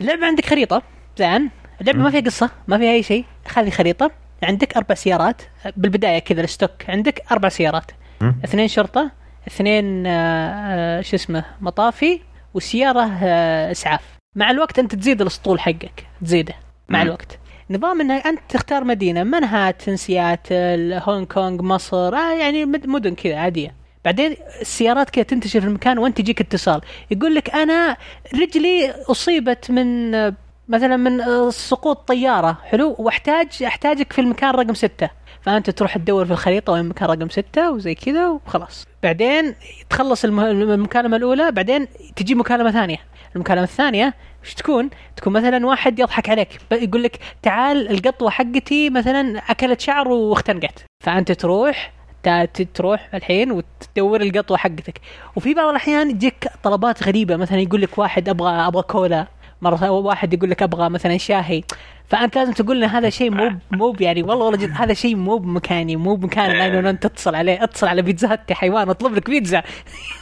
اللعبة 0.01 0.27
عندك 0.27 0.47
خريطة 0.47 0.83
زين؟ 1.19 1.51
اللعبة 1.81 1.99
ما 1.99 2.11
فيها 2.11 2.21
قصة 2.21 2.51
ما 2.69 2.79
فيها 2.79 2.93
أي 2.93 3.03
شيء. 3.03 3.25
هذه 3.57 3.71
خريطه 3.71 4.11
عندك 4.43 4.77
أربع 4.77 4.95
سيارات. 4.95 5.43
بالبداية 5.77 6.19
كذا 6.19 6.41
الستوك 6.41 6.71
عندك 6.89 7.23
أربع 7.33 7.49
سيارات. 7.49 7.91
اثنين 8.45 8.69
شرطة 8.69 9.24
اثنين 9.49 10.07
آه، 10.07 10.99
آه، 10.99 11.01
شو 11.01 11.17
اسمه 11.17 11.45
مطافي 11.61 12.21
وسيارة 12.55 13.11
آه، 13.23 13.71
إسعاف. 13.71 14.01
مع 14.35 14.51
الوقت 14.51 14.79
أنت 14.79 14.95
تزيد 14.95 15.21
الاسطول 15.21 15.61
حقك 15.61 16.07
تزيده 16.23 16.55
مع. 16.89 17.03
الوقت. 17.03 17.39
نظام 17.71 18.01
ان 18.01 18.11
أنت 18.11 18.41
تختار 18.49 18.85
مدينة 18.85 19.23
منهاتن 19.23 19.97
سياتل 19.97 21.01
هونغ 21.07 21.25
كونغ 21.25 21.63
مصر 21.63 22.15
آه 22.15 22.33
يعني 22.35 22.65
مد- 22.65 22.87
مدن 22.87 23.15
كذا 23.15 23.37
عادية. 23.37 23.75
بعدين 24.05 24.37
السيارات 24.61 25.11
كذا 25.11 25.25
تنتشر 25.25 25.61
في 25.61 25.67
المكان 25.67 25.99
وأنت 25.99 26.21
يجيك 26.21 26.41
اتصال. 26.41 26.81
يقول 27.11 27.35
لك 27.35 27.55
أنا 27.55 27.97
رجلي 28.35 28.91
أصيبت 28.91 29.71
من 29.71 30.11
مثلا 30.69 30.97
من 30.97 31.21
سقوط 31.51 32.09
طيارة 32.09 32.59
حلو؟ 32.65 32.97
وأحتاج 32.99 33.63
أحتاجك 33.67 34.13
في 34.13 34.21
المكان 34.21 34.51
رقم 34.51 34.75
ستة. 34.75 35.11
فأنت 35.45 35.71
تروح 35.71 35.99
تدور 35.99 36.25
في 36.25 36.31
الخريطة 36.31 36.73
وين 36.73 36.85
مكان 36.89 37.09
رقم 37.09 37.29
ستة 37.29 37.73
وزي 37.73 37.95
كذا 37.95 38.29
وخلاص. 38.29 38.87
بعدين 39.03 39.55
تخلص 39.91 40.25
المه- 40.25 40.51
المكالمة 40.51 41.17
الأولى 41.17 41.53
بعدين 41.53 41.87
تجي 42.17 42.35
مكالمة 42.35 42.71
ثانية. 42.71 42.97
المكالمة 43.37 43.63
الثانية 43.63 44.15
إيش 44.45 44.55
تكون؟ 44.55 44.91
تكون 45.17 45.33
مثلا 45.33 45.67
واحد 45.67 45.99
يضحك 45.99 46.29
عليك 46.31 46.49
يقول 46.73 47.03
لك 47.03 47.19
تعال 47.43 47.91
القطوة 47.91 48.31
حقتي 48.31 48.91
مثلا 48.91 49.39
أكلت 49.39 49.81
شعر 49.81 50.09
واختنقت. 50.09 50.85
فأنت 51.05 51.33
تروح 51.33 51.93
تروح 52.75 53.09
الحين 53.15 53.53
وتدور 53.53 54.21
القطوة 54.23 54.57
حقتك. 54.57 55.01
وفي 55.37 55.55
بعض 55.55 55.69
الأحيان 55.69 56.11
يجيك 56.11 56.49
طلبات 56.63 57.03
غريبة 57.03 57.37
مثلا 57.37 57.61
يقول 57.61 57.81
لك 57.83 57.99
واحد 57.99 58.29
أبغى 58.29 58.51
أبغى 58.51 58.83
كولا. 58.83 59.27
مرة 59.63 59.91
واحد 59.91 60.35
يقول 60.35 60.51
لك 60.51 60.63
أبغى 60.63 60.89
مثلا 60.91 61.19
شاهي. 61.19 61.63
فانت 62.09 62.37
لازم 62.37 62.53
تقول 62.53 62.81
له 62.81 62.99
هذا 62.99 63.11
شيء 63.11 63.31
مو 63.31 63.51
مو 63.79 63.97
يعني 64.01 64.23
والله 64.23 64.45
والله 64.45 64.59
جد 64.59 64.73
هذا 64.75 64.95
شيء 64.95 65.17
مو 65.17 65.37
بمكاني 65.39 65.97
مو 65.97 66.15
بمكان 66.15 66.51
لأنه 66.51 66.91
انت 66.91 67.07
تتصل 67.07 67.35
عليه 67.35 67.65
أتصل 67.65 67.87
على 67.87 68.03
بيتزا 68.03 68.33
هات 68.33 68.51
يا 68.51 68.55
حيوان 68.55 68.89
أطلب 68.89 69.15
لك 69.15 69.31
بيتزا. 69.31 69.63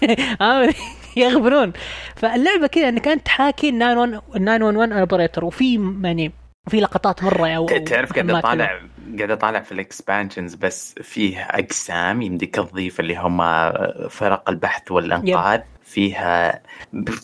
عارف؟ 0.40 0.77
يغبنون 1.16 1.73
فاللعبة 2.16 2.66
كذا 2.66 2.88
إنك 2.88 3.09
أنت 3.09 3.29
حاكي 3.29 3.71
911 3.71 5.01
Operator 5.01 5.45
وفي 5.45 5.95
يعني 6.05 6.33
في 6.68 6.81
لقطات 6.81 7.25
مرة 7.25 7.49
أو 7.49 7.66
تعرف 7.66 8.12
قاعد 8.12 8.31
اطالع 8.31 8.81
قاعد 9.18 9.31
أطالع 9.31 9.61
في 9.61 9.73
ال 9.73 9.80
expansions 9.80 10.55
بس 10.55 10.95
فيه 11.03 11.42
اقسام 11.42 12.23
يمديك 12.23 12.55
تضيف 12.55 13.01
اللي 13.01 13.16
هم 13.16 13.38
فرق 14.09 14.51
البحث 14.51 14.90
والأنقاذ. 14.90 15.61
فيها 15.92 16.62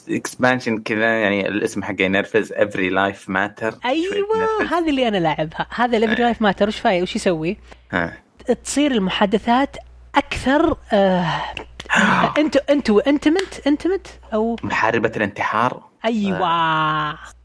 expansion 0.08 0.78
كذا 0.78 1.20
يعني 1.20 1.48
الاسم 1.48 1.82
حقه 1.82 2.02
ينرفز 2.02 2.52
Every 2.52 2.88
Life 2.88 3.28
Matter 3.28 3.74
أيوه 3.84 4.14
هذه 4.70 4.90
اللي 4.90 5.08
أنا 5.08 5.16
لاعبها. 5.16 5.66
هذا 5.70 5.96
ال 5.96 6.00
Every 6.00 6.22
Life 6.22 6.42
Matter 6.42 6.68
وش 6.68 6.80
فاي 6.80 7.02
وش 7.02 7.16
يسوي؟ 7.16 7.56
تصير 8.64 8.90
المحادثات 8.92 9.76
أكثر 10.14 10.76
آه 10.92 11.30
أنت 12.38 12.56
أنت 12.56 12.90
انتمت 12.90 13.62
انتمت 13.66 14.20
أو 14.34 14.56
محاربة 14.62 15.12
الانتحار؟ 15.16 15.82
أيوه. 16.04 16.38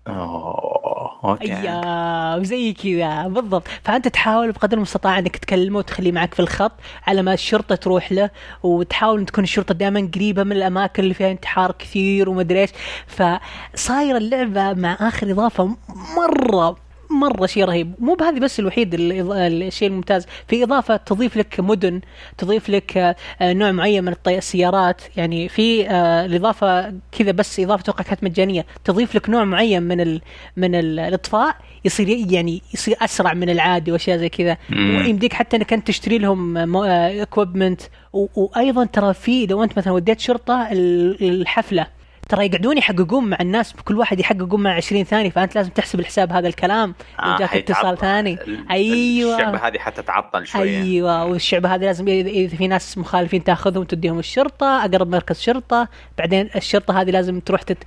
أوه. 0.08 0.93
أوكي. 1.26 1.54
أيوه 1.58 2.38
وزي 2.38 2.74
كذا 2.74 3.28
بالضبط. 3.28 3.68
فأنت 3.84 4.08
تحاول 4.08 4.52
بقدر 4.52 4.78
المستطاع 4.78 5.20
إنك 5.20 5.38
تكلمه 5.38 5.78
وتخليه 5.80 6.12
معك 6.12 6.34
في 6.34 6.40
الخط 6.40 6.72
على 7.08 7.22
ما 7.22 7.34
الشرطة 7.34 7.76
تروح 7.76 8.12
له 8.12 8.30
وتحاول 8.64 9.20
إن 9.20 9.26
تكون 9.26 9.44
الشرطة 9.44 9.74
دائما 9.74 10.10
قريبة 10.16 10.44
من 10.44 10.52
الأماكن 10.52 11.04
اللي 11.04 11.14
فيها 11.14 11.32
انتحار 11.32 11.72
كثير 11.72 12.30
ومدري 12.30 12.62
إيش. 12.62 12.70
فصايره 13.08 14.18
اللعبة 14.18 14.74
مع 14.74 14.98
آخر 15.00 15.32
إضافة 15.32 15.76
مرة 16.18 16.83
مرة 17.12 17.46
شيء 17.46 17.64
رهيب. 17.66 17.94
مو 18.00 18.14
بهذه 18.14 18.40
بس 18.40 18.60
الوحيد 18.60 18.90
الشيء 19.00 19.88
الممتاز. 19.88 20.26
في 20.48 20.64
إضافة 20.64 20.96
تضيف 20.98 21.38
لك 21.38 21.60
مدن 21.60 22.02
تضيف 22.38 22.70
لك 22.70 22.98
آه، 22.98 23.16
آه، 23.42 23.54
نوع 23.54 23.72
معين 23.72 24.04
من 24.04 24.16
السيارات. 24.28 25.02
يعني 25.18 25.50
في 25.50 25.90
آه، 25.90 26.26
الإضافة 26.26 26.94
كذا 27.12 27.32
بس 27.32 27.60
إضافة 27.60 27.82
أتوقع 27.82 28.04
كانت 28.04 28.24
مجانية. 28.24 28.66
تضيف 28.84 29.16
لك 29.16 29.30
نوع 29.30 29.44
معين 29.44 29.84
من 29.84 30.02
ال 30.02 30.22
من 30.58 30.76
ال- 30.76 31.00
الإطفاء. 31.00 31.56
يصير 31.86 32.10
يعني 32.32 32.62
يصير 32.74 32.96
أسرع 33.02 33.34
من 33.34 33.50
العادي 33.50 33.92
وأشياء 33.92 34.18
زي 34.18 34.30
كذا. 34.30 34.58
ويمديك 34.72 35.34
حتى 35.34 35.58
إنك 35.58 35.74
أنت 35.74 35.88
تشتري 35.88 36.18
لهم 36.18 36.58
اكويبمنت 36.78 37.82
وأيضا 38.14 38.86
ترى 38.86 39.14
في 39.14 39.46
لو 39.46 39.64
أنت 39.64 39.78
مثلا 39.78 39.94
وديت 39.94 40.20
شرطة 40.20 40.72
ال- 40.72 41.42
الحفلة. 41.42 41.88
ترى 42.34 42.46
يقعدون 42.46 42.78
يحققون 42.78 43.30
مع 43.30 43.38
الناس 43.42 43.74
كل 43.74 43.98
واحد 43.98 44.20
يحققون 44.20 44.64
مع 44.64 44.74
20 44.74 45.04
ثانية 45.04 45.30
فأنت 45.30 45.56
لازم 45.56 45.70
تحسب 45.70 46.00
الحساب 46.00 46.32
هذا 46.32 46.48
الكلام. 46.48 46.96
آه، 47.20 47.38
جاك. 47.38 47.56
اتصال 47.56 47.98
ثاني. 47.98 48.38
أيوة. 48.72 49.36
الشعبه 49.36 49.68
هذه 49.68 49.78
حتتعطل 49.78 50.48
شوية. 50.48 50.82
أيوه. 50.82 51.26
والشعبه 51.26 51.76
هذه 51.76 51.82
لازم 51.82 52.08
اذا 52.08 52.58
في 52.58 52.68
ناس 52.68 52.98
مخالفين 52.98 53.44
تاخذهم 53.44 53.84
تديهم 53.84 54.20
الشرطة 54.20 54.86
أقرب 54.86 55.08
مركز 55.08 55.40
شرطة. 55.40 55.88
بعدين 56.18 56.50
الشرطة 56.56 57.02
هذه 57.02 57.12
لازم 57.12 57.40
تروح 57.40 57.62
تت... 57.62 57.78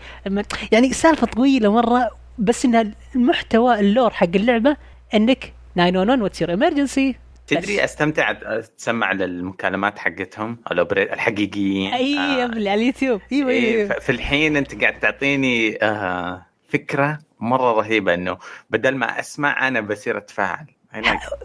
يعني 0.73 0.93
سالفة 0.93 1.27
طويلة 1.27 1.73
مرة 1.73 2.11
بس 2.39 2.65
إن 2.65 2.93
المحتوى 3.15 3.81
اللور 3.81 4.11
حق 4.11 4.29
اللعبة 4.35 4.77
إنك 5.15 5.53
911 5.77 6.23
وتصير 6.23 6.55
امرجنسي 6.55 7.17
تدري 7.47 7.85
أستمتع 7.85 8.33
تسمع 8.79 9.13
للمكالمات 9.13 9.99
حقتهم 9.99 10.59
الحقيقيين. 11.13 11.93
أي 11.95 12.19
آه، 12.19 12.43
على 12.43 12.75
اليوتيوب. 12.75 13.21
أيوه 13.33 13.51
إيه، 13.51 13.77
أيوه 13.77 13.89
ف- 13.89 13.93
في 14.03 14.13
الحين 14.13 14.57
أنت 14.57 14.81
قاعد 14.81 14.99
تعطيني 14.99 15.79
آه 15.83 16.47
فكرة 16.69 17.19
مرة 17.41 17.73
رهيبة 17.73 18.15
إنه 18.15 18.39
بدل 18.71 18.95
ما 18.97 19.21
أسمع 19.21 19.69
أنا 19.69 19.81
بصير 19.81 20.19
أتفاعل. 20.19 20.67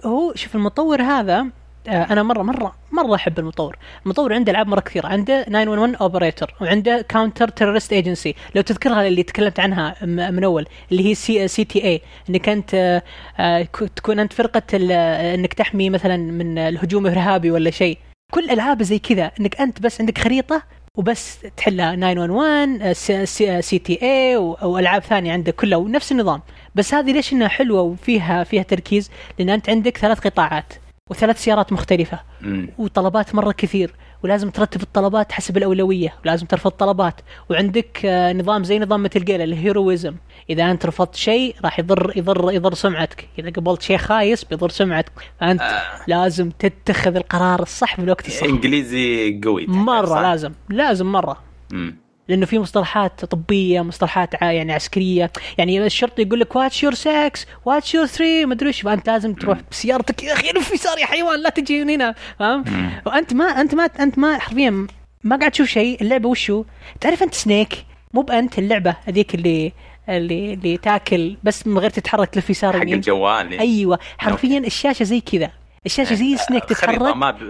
هو 0.05 0.33
شوف 0.35 0.55
المطور 0.55 1.01
هذا 1.01 1.47
أنا 1.87 2.23
مره 2.23 2.41
مره 2.41 2.75
مرة 2.91 3.15
أحب 3.15 3.39
المطور. 3.39 3.77
المطور 4.05 4.33
عنده 4.33 4.51
ألعاب 4.51 4.67
مرة 4.67 4.79
كثيرة. 4.79 5.07
عنده 5.07 5.43
911 5.43 6.01
Operator 6.01 6.53
وعنده 6.61 7.05
Counter 7.09 7.47
Terrorist 7.47 7.93
Agency 7.93 8.35
لو 8.55 8.61
تذكرها 8.61 9.07
اللي 9.07 9.23
تكلمت 9.23 9.59
عنها 9.59 9.95
من 10.05 10.43
أول 10.43 10.67
اللي 10.91 11.05
هي 11.09 11.15
C 11.15 11.47
CTA 11.47 12.01
إنك 12.29 12.49
أنت 12.49 12.73
آه، 12.73 13.03
آه، 13.39 13.63
تكون 13.95 14.19
أنت 14.19 14.33
فرقة 14.33 14.61
آه، 14.73 15.35
إنك 15.35 15.53
تحمي 15.53 15.89
مثلا 15.89 16.17
من 16.17 16.57
الهجوم 16.57 17.07
الارهابي 17.07 17.51
ولا 17.51 17.71
شيء. 17.71 17.97
كل 18.31 18.49
ألعاب 18.49 18.83
زي 18.83 18.99
كذا. 18.99 19.31
إنك 19.39 19.61
أنت 19.61 19.81
بس 19.81 20.01
عندك 20.01 20.17
خريطة 20.17 20.63
وبس 20.97 21.39
تحلها. 21.57 21.95
911 21.95 23.61
CTA 23.61 24.37
والعاب 24.63 25.01
ثانية 25.01 25.33
عندك 25.33 25.55
كلها. 25.55 25.77
ونفس 25.77 26.11
النظام. 26.11 26.41
بس 26.75 26.93
هذه 26.93 27.11
ليش 27.11 27.33
إنها 27.33 27.47
حلوة 27.47 27.81
وفيها 27.81 28.43
فيها 28.43 28.63
تركيز؟ 28.63 29.11
لأن 29.39 29.49
أنت 29.49 29.69
عندك 29.69 29.97
ثلاث 29.97 30.19
قطاعات. 30.19 30.73
وثلاث 31.11 31.43
سيارات 31.43 31.73
مختلفة. 31.73 32.19
مم. 32.41 32.69
وطلبات 32.77 33.35
مرة 33.35 33.51
كثير. 33.51 33.93
ولازم 34.23 34.49
ترتب 34.49 34.81
الطلبات 34.81 35.31
حسب 35.31 35.57
الأولوية. 35.57 36.13
ولازم 36.25 36.45
ترفض 36.45 36.71
طلبات. 36.71 37.21
وعندك 37.49 38.05
آه، 38.05 38.33
نظام 38.33 38.63
زي 38.63 38.79
نظام 38.79 39.03
مثل 39.03 39.25
جيل 39.25 39.41
الهيرويزم 39.41 40.15
إذا 40.49 40.71
أنت 40.71 40.85
رفضت 40.85 41.15
شيء 41.15 41.55
راح 41.63 41.79
يضر 41.79 42.13
يضر 42.15 42.51
يضر 42.51 42.73
سمعتك. 42.73 43.27
إذا 43.39 43.49
قبلت 43.49 43.81
شيء 43.81 43.97
خايس 43.97 44.43
بيضر 44.43 44.69
سمعتك. 44.69 45.11
فأنت 45.39 45.61
آه. 45.61 45.81
لازم 46.07 46.49
تتخذ 46.49 47.15
القرار 47.15 47.61
الصح 47.61 47.95
في 47.95 48.01
الوقت 48.01 48.27
الصح. 48.27 48.43
إنجليزي 48.43 49.39
قوي. 49.43 49.67
صح؟ 50.05 50.21
لازم 50.21 50.51
لازم 50.69 51.05
مرة. 51.05 51.37
مم. 51.71 52.00
لأنه 52.31 52.45
في 52.45 52.59
مصطلحات 52.59 53.25
طبية 53.25 53.81
مصطلحات 53.81 54.33
يعني 54.41 54.73
عسكرية. 54.73 55.31
يعني 55.57 55.85
الشرطي 55.85 56.21
يقول 56.21 56.39
لك 56.39 56.55
watch 56.55 56.83
your 56.83 56.93
6 56.93 57.31
watch 57.65 57.95
your 57.95 58.05
3 58.05 58.45
ما 58.45 58.53
أدري 58.53 58.67
إيش 58.67 58.81
فأنت 58.81 59.07
لازم 59.07 59.33
تروح 59.33 59.59
بسيارتك. 59.71 60.23
يا 60.23 60.33
أخي 60.33 60.73
يسار 60.73 60.97
يا 60.99 61.05
حيوان 61.05 61.39
لا 61.39 61.49
تجي 61.49 61.83
من 61.83 61.89
هنا. 61.89 62.15
فاهم. 62.39 62.63
وأنت 63.05 63.33
ما 63.33 63.45
أنت 63.45 63.75
ما 63.75 63.83
أنت 63.83 64.17
ما 64.19 64.39
حرفيا 64.39 64.87
ما 65.23 65.35
قاعد 65.35 65.51
تشوف 65.51 65.67
شيء. 65.67 66.01
اللعبة 66.01 66.29
وشو؟ 66.29 66.63
تعرف 67.01 67.23
أنت 67.23 67.33
Snake 67.33 67.85
مو 68.13 68.21
بأنت 68.21 68.59
اللعبة 68.59 68.95
هذيك 69.05 69.35
اللي 69.35 69.73
اللي 70.09 70.53
اللي 70.53 70.77
تاكل 70.77 71.37
بس 71.43 71.67
من 71.67 71.77
غير 71.77 71.89
تتحرك 71.89 72.29
تلف 72.29 72.49
يسار 72.49 72.73
حق 72.73 72.81
الجوال. 72.81 73.59
أيوه. 73.59 73.99
حرفيا 74.17 74.59
الشاشة 74.59 75.03
زي 75.03 75.21
كذا. 75.21 75.51
الشاشة 75.85 76.13
زي 76.13 76.37
Snake 76.37 76.73
خريطه 76.73 76.95
تتحرك. 76.95 77.15
ما 77.15 77.31
ب... 77.31 77.41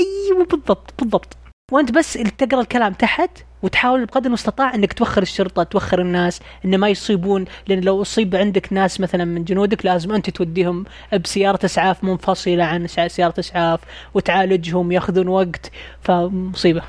أيوه 0.00 0.44
بالضبط 0.50 0.94
بالضبط. 0.98 1.36
وانت 1.72 1.92
بس 1.92 2.12
تقرأ 2.38 2.60
الكلام 2.60 2.92
تحت 2.92 3.30
وتحاول 3.62 4.04
بقدر 4.04 4.26
المستطاع 4.26 4.74
إنك 4.74 4.92
توخر 4.92 5.22
الشرطة 5.22 5.62
توخر 5.62 6.00
الناس 6.00 6.40
إن 6.64 6.78
ما 6.78 6.88
يصيبون 6.88 7.44
لأن 7.66 7.80
لو 7.80 8.02
أصيب 8.02 8.36
عندك 8.36 8.72
ناس 8.72 9.00
مثلا 9.00 9.24
من 9.24 9.44
جنودك 9.44 9.86
لازم 9.86 10.12
أنت 10.12 10.30
توديهم 10.30 10.84
بسيارة 11.24 11.64
أسعاف 11.64 12.04
منفصلة 12.04 12.64
عن 12.64 12.86
سيارة 12.86 13.34
أسعاف 13.38 13.80
وتعالجهم 14.14 14.92
يأخذون 14.92 15.28
وقت 15.28 15.70
فمصيبة. 16.00 16.82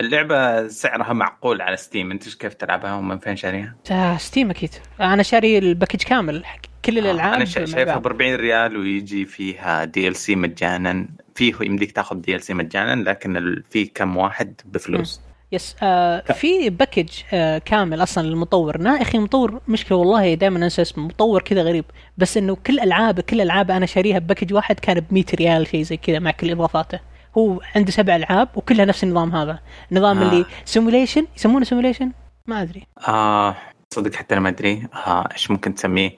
اللعبة 0.00 0.68
سعرها 0.68 1.12
معقول 1.12 1.62
على 1.62 1.76
Steam 1.76 2.10
أنت 2.10 2.36
كيف 2.36 2.54
تلعبها 2.54 2.94
ومن 2.94 3.18
فين 3.18 3.36
شاريها؟ 3.36 3.74
آه 3.90 4.16
Steam 4.16 4.50
أكيد. 4.50 4.70
أنا 5.00 5.22
شاري 5.22 5.58
ال 5.58 5.63
package 5.63 6.02
كامل 6.02 6.44
كل 6.84 6.98
الألعاب 6.98 7.34
أنا 7.34 7.44
شايفها. 7.44 7.96
ب 7.96 8.06
40 8.06 8.34
ريال 8.34 8.76
ويجي 8.76 9.24
فيها 9.24 9.84
DLC 9.84 10.36
مجانا. 10.36 11.08
فيه 11.34 11.54
يمديك 11.60 11.92
تاخذ 11.92 12.16
DLC 12.16 12.54
مجانا 12.54 13.10
لكن 13.10 13.62
في 13.70 13.84
كم 13.84 14.16
واحد 14.16 14.60
بفلوس. 14.64 15.20
yes 15.52 15.76
آه 15.82 16.20
في 16.20 16.70
package 16.70 17.08
آه 17.32 17.58
كامل 17.58 18.02
أصلا 18.02 18.26
للمطور. 18.26 18.78
نا 18.78 18.96
يا 18.96 19.02
أخي 19.02 19.18
المطور 19.18 19.60
مشكلة 19.68 19.98
والله 19.98 20.34
دائما 20.34 20.64
أنسى 20.64 20.82
اسمه. 20.82 21.04
مطور 21.06 21.42
كذا 21.42 21.62
غريب. 21.62 21.84
بس 22.18 22.36
إنه 22.36 22.56
كل 22.66 22.80
ألعاب 22.80 23.20
كل 23.20 23.40
ألعاب 23.40 23.70
أنا 23.70 23.86
شاريها 23.86 24.18
ب 24.18 24.22
package 24.22 24.54
واحد 24.54 24.80
كان 24.80 25.00
ب 25.00 25.04
100 25.10 25.24
ريال 25.34 25.66
شيء 25.66 25.82
زي 25.82 25.96
كذا 25.96 26.18
مع 26.18 26.30
كل 26.30 26.50
إضافاته. 26.50 27.00
هو 27.38 27.60
عنده 27.76 27.90
سبع 27.90 28.16
ألعاب 28.16 28.48
وكلها 28.54 28.84
نفس 28.84 29.04
النظام 29.04 29.36
هذا. 29.36 29.58
النظام 29.92 30.18
آه. 30.18 30.24
آه. 30.24 30.32
اللي 30.32 30.44
simulation 30.64 31.26
يسمونه 31.36 31.64
simulation 31.64 32.12
ما 32.46 32.62
أدري. 32.62 32.86
آه 33.08 33.56
صدق 33.94 34.14
حتى 34.14 34.34
أنا 34.34 34.42
ما 34.42 34.48
أدري. 34.48 34.86
آه 34.94 35.28
إيش 35.32 35.50
ممكن 35.50 35.74
تسميه؟ 35.74 36.10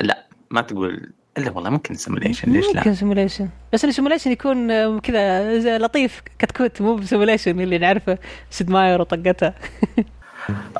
لا 0.00 0.26
ما 0.50 0.60
تقول. 0.60 1.12
إلا 1.38 1.50
والله 1.50 1.70
ممكن 1.70 1.94
simulation 1.94 2.52
ليش 2.52 2.66
لا؟ 2.66 2.76
ممكن 2.76 2.94
simulation 2.94 3.48
بس 3.72 3.84
ال 3.84 3.88
simulation 3.88 4.32
يكون 4.32 4.70
آه، 4.70 4.98
كذا 4.98 5.78
لطيف 5.78 6.22
كتكوت 6.38 6.82
مو 6.82 6.96
ب 6.96 7.02
simulation 7.02 7.60
اللي 7.60 7.78
نعرفه. 7.78 8.18
Sid 8.50 8.70
Meier 8.70 9.00
وطقتها 9.00 9.54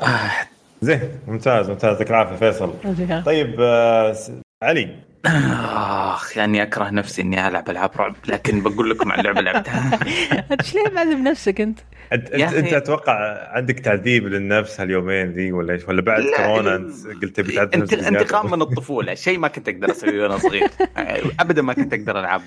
آه 0.01 0.31
زين 0.81 0.99
ممتاز 1.27 1.69
ممتاز. 1.69 1.91
يعطيك 1.91 2.09
العافية 2.09 2.35
فيصل. 2.35 2.73
طيب 3.25 3.55
آه، 3.59 4.15
علي. 4.63 4.95
آخ 5.27 6.37
يعني 6.37 6.63
أكره 6.63 6.89
نفسي 6.89 7.21
إني 7.21 7.47
ألعب 7.47 7.69
ألعاب 7.69 7.91
رعب 7.97 8.15
لكن 8.27 8.61
بقول 8.61 8.89
لكم 8.89 9.11
عن 9.11 9.19
لعبة 9.23 9.41
لعبتها. 9.41 9.99
أنت 10.51 10.75
ليه 10.75 10.89
معذب 10.95 11.19
نفسك 11.19 11.61
أنت؟ 11.61 11.79
انت 12.13 12.31
انت, 12.33 12.73
أتوقع 12.73 13.47
عندك 13.51 13.79
تعذيب 13.79 14.27
للنفس 14.27 14.81
هاليومين 14.81 15.31
ذي 15.31 15.51
ولا 15.51 15.73
إيش؟ 15.73 15.87
ولا 15.87 16.01
بعد 16.01 16.23
كورونا 16.37 16.75
أنت 16.75 17.07
قلت 17.23 17.35
تبي 17.35 17.53
تعذب 17.55 17.73
انت؟ 17.73 17.93
انتقام 17.93 18.51
من 18.51 18.61
الطفولة 18.61 19.13
شيء 19.13 19.39
ما 19.39 19.47
كنت 19.47 19.69
أقدر 19.69 19.91
أسويه 19.91 20.23
وأنا 20.23 20.37
صغير. 20.37 20.67
ابدا 21.39 21.61
ما 21.61 21.73
كنت 21.73 21.93
أقدر 21.93 22.19
العب 22.19 22.41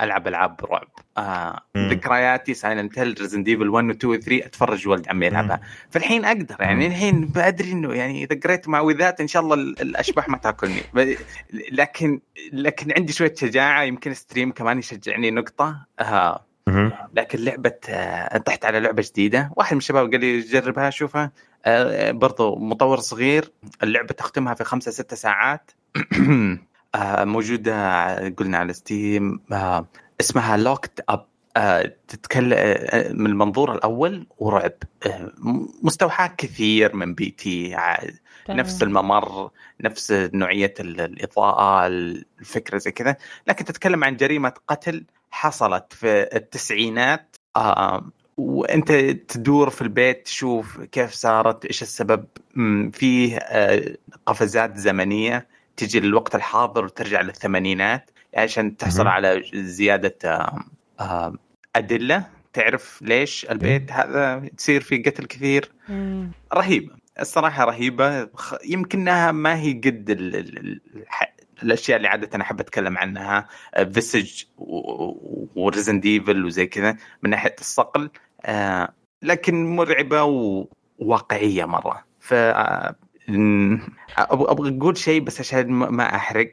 ألعب 0.00 0.28
ألعاب 0.28 0.60
رعب. 0.70 0.88
آه. 1.18 1.62
ذكرياتي 1.76 2.54
Silent 2.54 2.98
Hill 2.98 3.14
Resident 3.20 3.42
Evil 3.42 3.68
1 3.68 3.84
و 3.86 3.90
2 3.90 4.12
و 4.14 4.20
3 4.20 4.46
أتفرج 4.46 4.88
ولد 4.88 5.08
عمي 5.08 5.26
يلعبها. 5.26 5.60
فالحين 5.90 6.24
أقدر 6.24 6.56
يعني 6.60 6.86
الحين 6.86 7.26
بدري 7.26 7.72
إنه 7.72 7.94
يعني 7.94 8.24
إذا 8.24 8.40
قريت 8.44 8.68
معوذات 8.68 9.20
إن 9.20 9.26
شاء 9.28 9.42
الله 9.42 9.54
ال- 9.54 9.80
الأشباح 9.82 10.28
ما 10.28 10.36
تأكلني. 10.36 10.80
ب- 10.94 11.14
لكن 12.52 12.88
لكن 12.88 12.92
عندي 12.96 13.12
شوية 13.12 13.34
شجاعة 13.34 13.82
يمكن 13.82 14.14
stream 14.14 14.52
كمان 14.52 14.78
يشجعني 14.78 15.30
نقطة. 15.30 15.86
آه. 16.00 16.44
لكن 17.14 17.38
لعبة 17.38 17.74
آه، 17.88 18.38
طحت 18.38 18.64
على 18.64 18.80
لعبة 18.80 19.02
جديدة. 19.06 19.50
واحد 19.56 19.72
من 19.74 19.78
الشباب 19.78 20.10
قال 20.12 20.20
لي 20.20 20.40
جربها 20.40 20.90
شوفها. 20.90 21.32
آه، 21.64 22.10
برضو 22.10 22.56
مطور 22.56 23.00
صغير. 23.00 23.52
اللعبة 23.82 24.14
تختمها 24.14 24.54
في 24.54 24.64
خمسة 24.64 24.90
ستة 24.90 25.16
ساعات. 25.16 25.70
آه، 26.94 27.24
موجودة 27.24 28.14
قلنا 28.28 28.58
على 28.58 28.72
Steam. 28.72 29.40
آه، 29.52 29.86
اسمها 30.20 30.56
Locked 30.56 31.04
Up 31.08 31.26
تتكلم 32.08 32.52
آه، 32.56 33.12
من 33.12 33.26
المنظور 33.26 33.74
الأول 33.74 34.26
ورعب. 34.38 34.72
آه، 35.06 35.32
م- 35.38 35.66
مستوحاة 35.82 36.34
كثير 36.38 36.96
من 36.96 37.14
P.T. 37.14 37.76
نفس 38.48 38.82
الممر 38.82 39.50
نفس 39.80 40.12
نوعية 40.12 40.74
ال- 40.80 41.00
الإضاءة 41.00 41.86
الفكرة 41.86 42.78
زي 42.78 42.92
كذا. 42.92 43.16
لكن 43.46 43.64
تتكلم 43.64 44.04
عن 44.04 44.16
جريمة 44.16 44.52
قتل 44.68 45.04
حصلت 45.30 45.92
في 45.92 46.22
التسعينات. 46.36 47.36
آه 47.56 48.10
وأنت 48.36 48.92
تدور 49.28 49.70
في 49.70 49.82
البيت 49.82 50.24
تشوف 50.24 50.80
كيف 50.80 51.10
صارت 51.12 51.64
إيش 51.64 51.82
السبب 51.82 52.24
فيه 52.92 53.36
آه 53.36 53.96
قفزات 54.26 54.76
زمنية 54.76 55.46
تجي 55.76 56.00
للوقت 56.00 56.34
الحاضر 56.34 56.84
وترجع 56.84 57.20
للثمانينات 57.20 58.10
عشان 58.36 58.76
تحصل. 58.76 59.06
على 59.06 59.42
زيادة 59.54 60.16
آه 61.00 61.34
أدلة. 61.76 62.26
تعرف 62.52 63.02
ليش 63.02 63.46
البيت 63.50 63.92
هذا 63.92 64.42
تصير 64.56 64.80
فيه 64.80 65.02
قتل 65.02 65.24
كثير؟ 65.26 65.70
مم. 65.88 66.30
الصراحة 67.20 67.64
رهيبة. 67.64 68.28
يمكنها 68.64 69.32
ما 69.32 69.56
هي 69.60 69.72
قد 69.72 70.10
ال- 70.10 70.36
ال- 70.36 70.80
الأشياء 71.62 71.96
اللي 71.96 72.08
عادة 72.08 72.40
أحب 72.42 72.60
أتكلم 72.60 72.98
عنها. 72.98 73.48
Visage 73.92 74.42
و 75.56 75.61
Resident 75.61 76.00
Evil 76.00 76.44
وزي 76.44 76.66
كذا 76.66 76.96
من 77.22 77.30
ناحية 77.30 77.56
الصقل. 77.60 78.10
آه، 78.44 78.92
لكن 79.22 79.76
مرعبة 79.76 80.22
وواقعية 80.22 81.64
مرة. 81.64 82.04
ف 82.20 82.34
آه، 82.34 82.94
أبغى 84.18 84.68
أقول 84.78 84.96
شيء 84.96 85.20
بس 85.20 85.40
عشان 85.40 85.68
ما 85.70 85.90
ما 85.90 86.14
أحرق. 86.14 86.52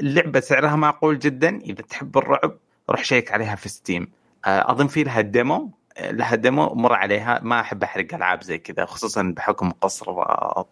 اللعبة 0.00 0.40
سعرها 0.40 0.76
معقول 0.76 1.18
جدا. 1.18 1.56
إذا 1.60 1.82
تحب 1.82 2.18
الرعب 2.18 2.58
روح 2.90 3.04
check 3.04 3.32
عليها 3.32 3.54
في 3.54 3.68
Steam 3.68 4.08
آه، 4.44 4.70
أظن 4.70 4.86
في 4.86 5.02
لها 5.04 5.20
demo 5.20 5.70
لها 6.00 6.34
demo 6.34 6.74
مر 6.74 6.92
عليها. 6.92 7.40
ما 7.42 7.60
أحب 7.60 7.82
أحرق 7.82 8.14
ألعاب 8.14 8.42
زي 8.42 8.58
كذا 8.58 8.84
خصوصا 8.84 9.32
بحكم 9.36 9.70
قصر 9.70 10.04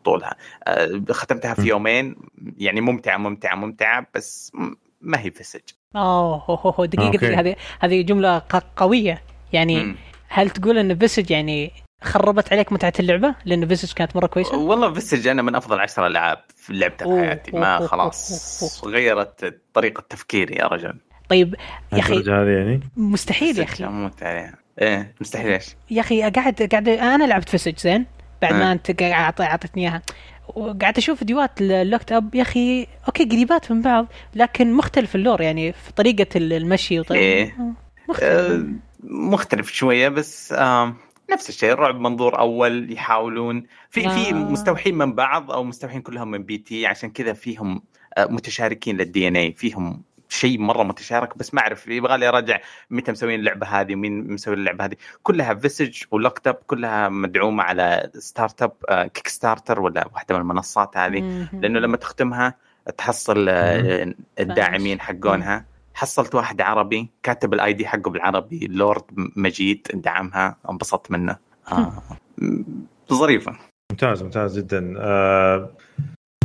طولها. 0.05 0.37
آه، 0.65 1.03
ختمتها 1.11 1.55
في 1.55 1.63
م. 1.63 1.67
يومين 1.67 2.17
يعني 2.59 2.81
ممتعة 2.81 3.17
ممتعة 3.17 3.55
ممتعة 3.55 4.07
بس 4.15 4.53
م- 4.55 4.75
ما 5.01 5.21
هي 5.21 5.31
Visage. 5.31 5.61
أوه 5.97 6.45
هو 6.47 6.55
هو 6.55 6.71
هو 6.71 6.85
دقيقه 6.85 7.41
هذه 7.41 7.57
هذه 7.81 8.03
جملة 8.03 8.39
ق- 8.39 8.65
قوية. 8.77 9.23
يعني 9.53 9.85
مم. 9.85 9.97
هل 10.29 10.51
تقول 10.51 10.79
إن 10.79 10.99
Visage 10.99 11.31
يعني 11.31 11.73
خربت 12.03 12.53
عليك 12.53 12.73
متعة 12.73 12.93
اللعبة؟ 13.01 13.35
لأن 13.45 13.69
Visage 13.69 13.93
كانت 13.93 14.17
مرة 14.17 14.27
كويسة؟ 14.27 14.57
والله 14.59 14.93
Visage 14.93 15.29
أنا 15.29 15.43
من 15.43 15.55
أفضل 15.55 15.81
عشر 15.81 16.07
ألعاب 16.07 16.39
في 16.57 16.73
لعبتها 16.73 17.07
في 17.17 17.21
حياتي. 17.27 17.57
ما 17.57 17.87
خلاص 17.87 18.83
أوه، 18.85 18.93
غيرت 18.93 19.61
طريقة 19.75 20.05
تفكيري 20.09 20.55
يا 20.57 20.67
رجل. 20.67 20.99
طيب 21.29 21.55
يا 21.93 21.99
أخي 21.99 22.23
يعني؟ 22.27 22.81
مستحيل 22.97 23.59
يا 23.59 23.65
أخي. 23.65 23.85
أموت 23.85 24.23
عليها 24.23 24.64
إيه 24.81 25.15
مستحيل 25.21 25.53
إيش؟ 25.53 25.77
يا 25.91 26.01
أخي 26.01 26.31
قاعد 26.31 26.63
قاعد 26.63 26.89
أنا 26.89 27.25
لعبت 27.25 27.49
Visage 27.49 27.79
زين 27.79 28.07
بعد 28.43 28.53
ما 28.53 28.71
أه. 28.71 28.73
انت 28.73 29.03
أعطيتني 29.03 29.83
إياها 29.83 30.03
وقاعد 30.49 30.99
أشوف 30.99 31.19
فيديوهات 31.19 31.61
ال 31.61 31.68
Locked 31.68 32.13
Up 32.13 32.35
يا 32.35 32.43
أخي 32.43 32.87
أوكي 33.07 33.25
قريبات 33.25 33.73
من 33.73 33.83
بعض 33.83 34.07
لكن 34.35 34.73
مختلف 34.73 35.15
ال 35.15 35.20
lore 35.20 35.41
يعني 35.41 35.73
في 35.73 35.93
طريقة 35.93 36.27
المشي 36.37 37.01
وطريقه 37.01 37.23
إيه. 37.23 37.57
مختلف 38.09 38.31
آه، 38.31 38.65
مختلف 39.05 39.73
شوية 39.73 40.09
بس 40.09 40.53
آه، 40.53 40.97
نفس 41.33 41.49
الشيء 41.49 41.73
الرعب 41.73 42.01
منظور 42.01 42.39
أول 42.39 42.93
يحاولون 42.93 43.67
في 43.91 44.01
في 44.01 44.31
آه. 44.31 44.33
مستوحين 44.33 44.99
من 44.99 45.15
بعض 45.15 45.51
أو 45.51 45.65
مستوحين 45.65 46.01
كلهم 46.01 46.31
من 46.31 46.43
P.T. 46.43 46.87
عشان 46.87 47.11
كذا 47.11 47.33
فيهم 47.33 47.83
آه، 48.17 48.27
متشاركين 48.27 48.97
لل 48.97 49.29
DNA 49.29 49.53
فيهم 49.53 50.03
شيء 50.29 50.59
مرة 50.59 50.83
متشارك 50.83 51.39
بس 51.39 51.55
ما 51.55 51.61
أعرف 51.61 51.89
يبغى 51.89 52.19
لي 52.19 52.29
أراجع 52.29 52.61
متى 52.91 53.13
مسوين 53.13 53.41
اللعبة 53.41 53.67
هذه 53.67 53.95
ومين 53.95 54.33
مسوي 54.33 54.55
اللعبة 54.55 54.85
هذه. 54.85 54.97
كلها 55.23 55.55
Visage 55.55 56.03
و 56.11 56.16
Locked 56.16 56.47
Up 56.47 56.55
كلها 56.55 57.09
مدعومة 57.09 57.63
على 57.63 58.11
startup 58.19 58.73
آه، 58.89 59.07
Kickstarter 59.07 59.81
ولا 59.81 60.09
واحدة 60.15 60.35
من 60.35 60.41
المنصات 60.41 60.97
هذه. 60.97 61.49
لأنه 61.53 61.81
لما 61.81 61.97
تختمها 61.97 62.55
تحصل 62.99 63.49
آه، 63.49 64.15
الداعمين 64.41 65.01
حقونها. 65.01 65.65
حصلت 65.95 66.35
واحد 66.35 66.61
عربي 66.61 67.11
كاتب 67.23 67.55
ال 67.55 67.73
ID 67.73 67.87
حقه 67.87 68.11
بالعربي 68.11 68.67
لورد 68.71 69.05
مجيد 69.37 69.87
دعمها 69.95 70.57
انبسطت 70.71 71.11
منه. 71.11 71.37
آه. 71.73 71.93
ظريفة. 73.13 73.57
ممتاز 73.93 74.23
ممتاز 74.23 74.59
جدا. 74.59 74.95
آه 74.99 75.71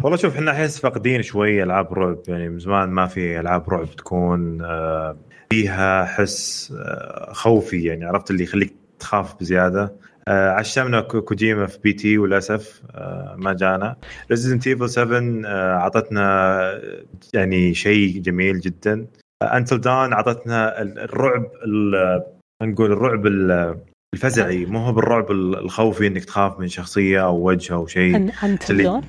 والله 0.03 0.17
شوف 0.17 0.35
إحنا 0.35 0.51
أحس 0.51 0.79
فاقدين 0.79 1.21
شوي 1.21 1.63
ألعاب 1.63 1.93
رعب. 1.93 2.17
يعني 2.27 2.49
من 2.49 2.59
زمان 2.59 2.89
ما 2.89 3.07
في 3.07 3.39
ألعاب 3.39 3.69
رعب 3.69 3.85
تكون 3.97 4.61
آه 4.61 5.17
فيها 5.49 6.05
حس 6.05 6.73
آه 6.79 7.33
خوفي 7.33 7.83
يعني 7.83 8.05
عرفت؟ 8.05 8.31
اللي 8.31 8.43
يخليك 8.43 8.73
تخاف 8.99 9.35
بزيادة. 9.39 9.93
آه 10.27 10.49
عشمنا 10.51 11.01
كو- 11.01 11.21
كوجيما 11.21 11.65
في 11.65 11.79
P.T. 11.79 12.17
وللأسف 12.17 12.81
ما 13.35 13.53
جانا. 13.53 13.95
Resident 14.31 14.67
Evil 14.67 14.89
7 14.89 15.41
آه 15.45 15.75
أعطتنا 15.77 16.81
يعني 17.33 17.73
شيء 17.73 18.21
جميل 18.21 18.59
جدا. 18.59 19.07
Until 19.43 19.81
Dawn 19.81 20.13
أعطتنا 20.13 20.81
ال- 20.81 20.99
الرعب 20.99 21.45
ال- 21.65 22.23
نقول 22.63 22.91
الرعب 22.91 23.25
ال- 24.13 24.17
الفزعي 24.19 24.65
مو 24.65 24.79
هو 24.79 24.91
بالرعب 24.91 25.31
ال- 25.31 25.57
الخوفي 25.59 26.07
إنك 26.07 26.25
تخاف 26.25 26.59
من 26.59 26.67
شخصية 26.67 27.25
أو 27.25 27.47
وجه 27.49 27.73
أو 27.73 27.87
شيء. 27.87 28.13
أن- 28.13 28.43
انتل 28.43 28.83
دون 28.83 29.01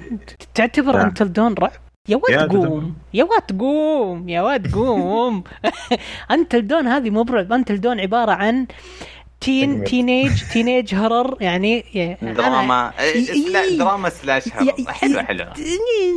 تعتبر 0.54 0.96
نعم. 0.96 1.06
Until 1.06 1.32
Dawn 1.32 1.54
رعب؟ 1.54 1.72
يا 2.08 2.16
واد. 2.16 2.56
قوم. 2.56 2.94
يا 3.14 3.24
واد 3.24 3.58
قوم. 3.60 4.28
يا 4.28 4.42
واد 4.42 4.74
قوم. 4.74 5.44
Until 6.30 6.66
Dawn 6.66 6.86
هذه 6.86 7.10
مو 7.10 7.22
برعب. 7.22 7.52
Until 7.52 7.80
Dawn 7.80 8.00
عبارة 8.00 8.32
عن 8.32 8.66
teen. 9.40 9.84
teenage 9.84 10.42
teenage 10.52 10.94
horror 10.94 11.36
يعني 11.40 11.84
دراما. 12.22 12.90
إي- 12.98 13.02
سلا- 13.32 13.62
إي. 13.62 13.76
دراما 13.76 14.08
slash 14.08 14.48
horror. 14.52 14.72
حلوة 14.88 15.22
حلوة. 15.22 15.52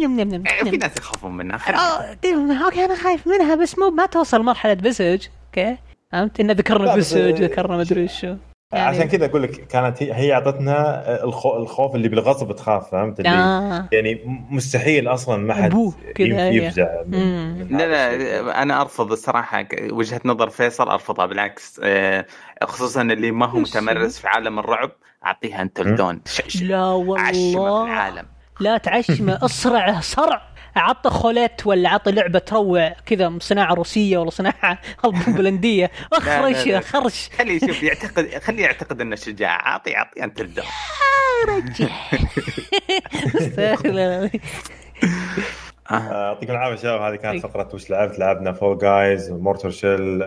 نم- 0.04 0.19
نم- 0.22 0.36
نم- 0.36 0.43
في 0.63 0.69
نم. 0.69 0.76
ناس 0.76 0.91
يخافون 0.98 1.38
منها. 1.38 1.58
آه، 1.69 2.17
أوكي 2.65 2.86
أنا 2.86 2.96
خايف 2.96 3.28
منها 3.28 3.56
بس 3.56 3.80
مو 3.80 3.89
ما 3.89 4.06
توصل 4.06 4.41
مرحلة 4.43 4.74
بسج. 4.74 5.28
أوكي؟ 5.48 5.78
فهمت؟ 6.12 6.39
انه 6.39 6.54
ذكرنا 6.54 6.96
بسج 6.96 7.43
ذكرنا 7.43 7.78
مدري 7.78 8.08
شو. 8.08 8.36
يعني- 8.78 8.98
عشان 8.98 9.08
كذا 9.08 9.26
أقول 9.26 9.44
لك 9.44 9.68
كانت 9.68 10.04
هي, 10.04 10.14
هي 10.14 10.34
أعطتنا 10.34 11.04
الخو 11.24 11.58
الخوف 11.58 11.96
اللي 11.96 12.08
بالغصب 12.08 12.52
تخاف 12.52 12.92
فهمت 12.92 13.20
اللي 13.20 13.30
آه. 13.30 13.90
يعني 13.92 14.22
مستحيل 14.50 15.08
أصلا 15.08 15.38
ما 15.38 15.54
حد 15.54 15.74
هي. 16.20 16.56
يفزع 16.58 16.88
لا. 17.08 17.88
لا 17.88 18.62
أنا 18.62 18.82
أرفض 18.82 19.12
الصراحة 19.12 19.66
وجهة 19.92 20.22
نظر 20.26 20.50
فيصل 20.50 20.90
أرفضها 20.90 21.26
بالعكس 21.26 21.82
آه، 21.84 22.26
خصوصا 22.64 23.02
اللي 23.02 23.32
ما 23.32 23.46
هو؟ 23.46 23.60
متمرس 23.60 24.20
في 24.20 24.28
عالم 24.28 24.60
الرعب 24.60 24.92
أعطيها 25.26 25.62
أنت 25.62 25.82
م? 25.82 25.88
الدون 25.88 26.22
ش- 26.26 26.42
ش- 26.48 26.62
لا 26.64 27.06
عشمة 27.18 27.32
في 27.32 27.58
والله 27.58 27.84
العالم 27.84 28.26
لا 28.60 28.78
تعشمة 28.78 29.40
اصرعه 29.46 30.02
صرع 30.02 30.42
عطى 30.76 31.10
خوليت 31.10 31.68
ولا 31.68 31.90
عطى 31.90 32.12
لعبة 32.12 32.40
تروع 32.40 32.90
كذا 33.06 33.34
صناعة 33.40 33.74
روسية 33.74 34.18
ولا 34.18 34.30
صناعة 34.30 34.78
بولندية. 35.28 35.92
لا، 36.12 36.18
اخرش 36.18 36.68
لا. 36.68 36.80
خرش 36.80 37.30
خليه 37.38 37.56
يشوف 37.64 37.84
يعتقد 37.84 38.30
خليه 38.44 38.64
يعتقد 38.64 39.02
إنه 39.02 39.16
شجاع. 39.16 39.68
أعطي 39.68 39.98
أعطي 39.98 40.24
أنت 40.24 40.42
الدون 40.42 40.66
رجع 41.50 41.88
استغفر 43.42 43.90
الله. 43.90 44.30
آه، 45.92 46.28
يعطيكم 46.28 46.52
العافية 46.54 46.76
شباب. 46.82 47.02
هذه 47.02 47.16
كانت 47.16 47.44
فقرة 47.46 47.70
وش 47.74 47.90
لعبت؟ 47.90 48.20
لعبنا 48.20 48.52
فول 48.54 48.78
جايز 48.78 49.32
مورتر 49.32 49.70
شيل 49.70 50.24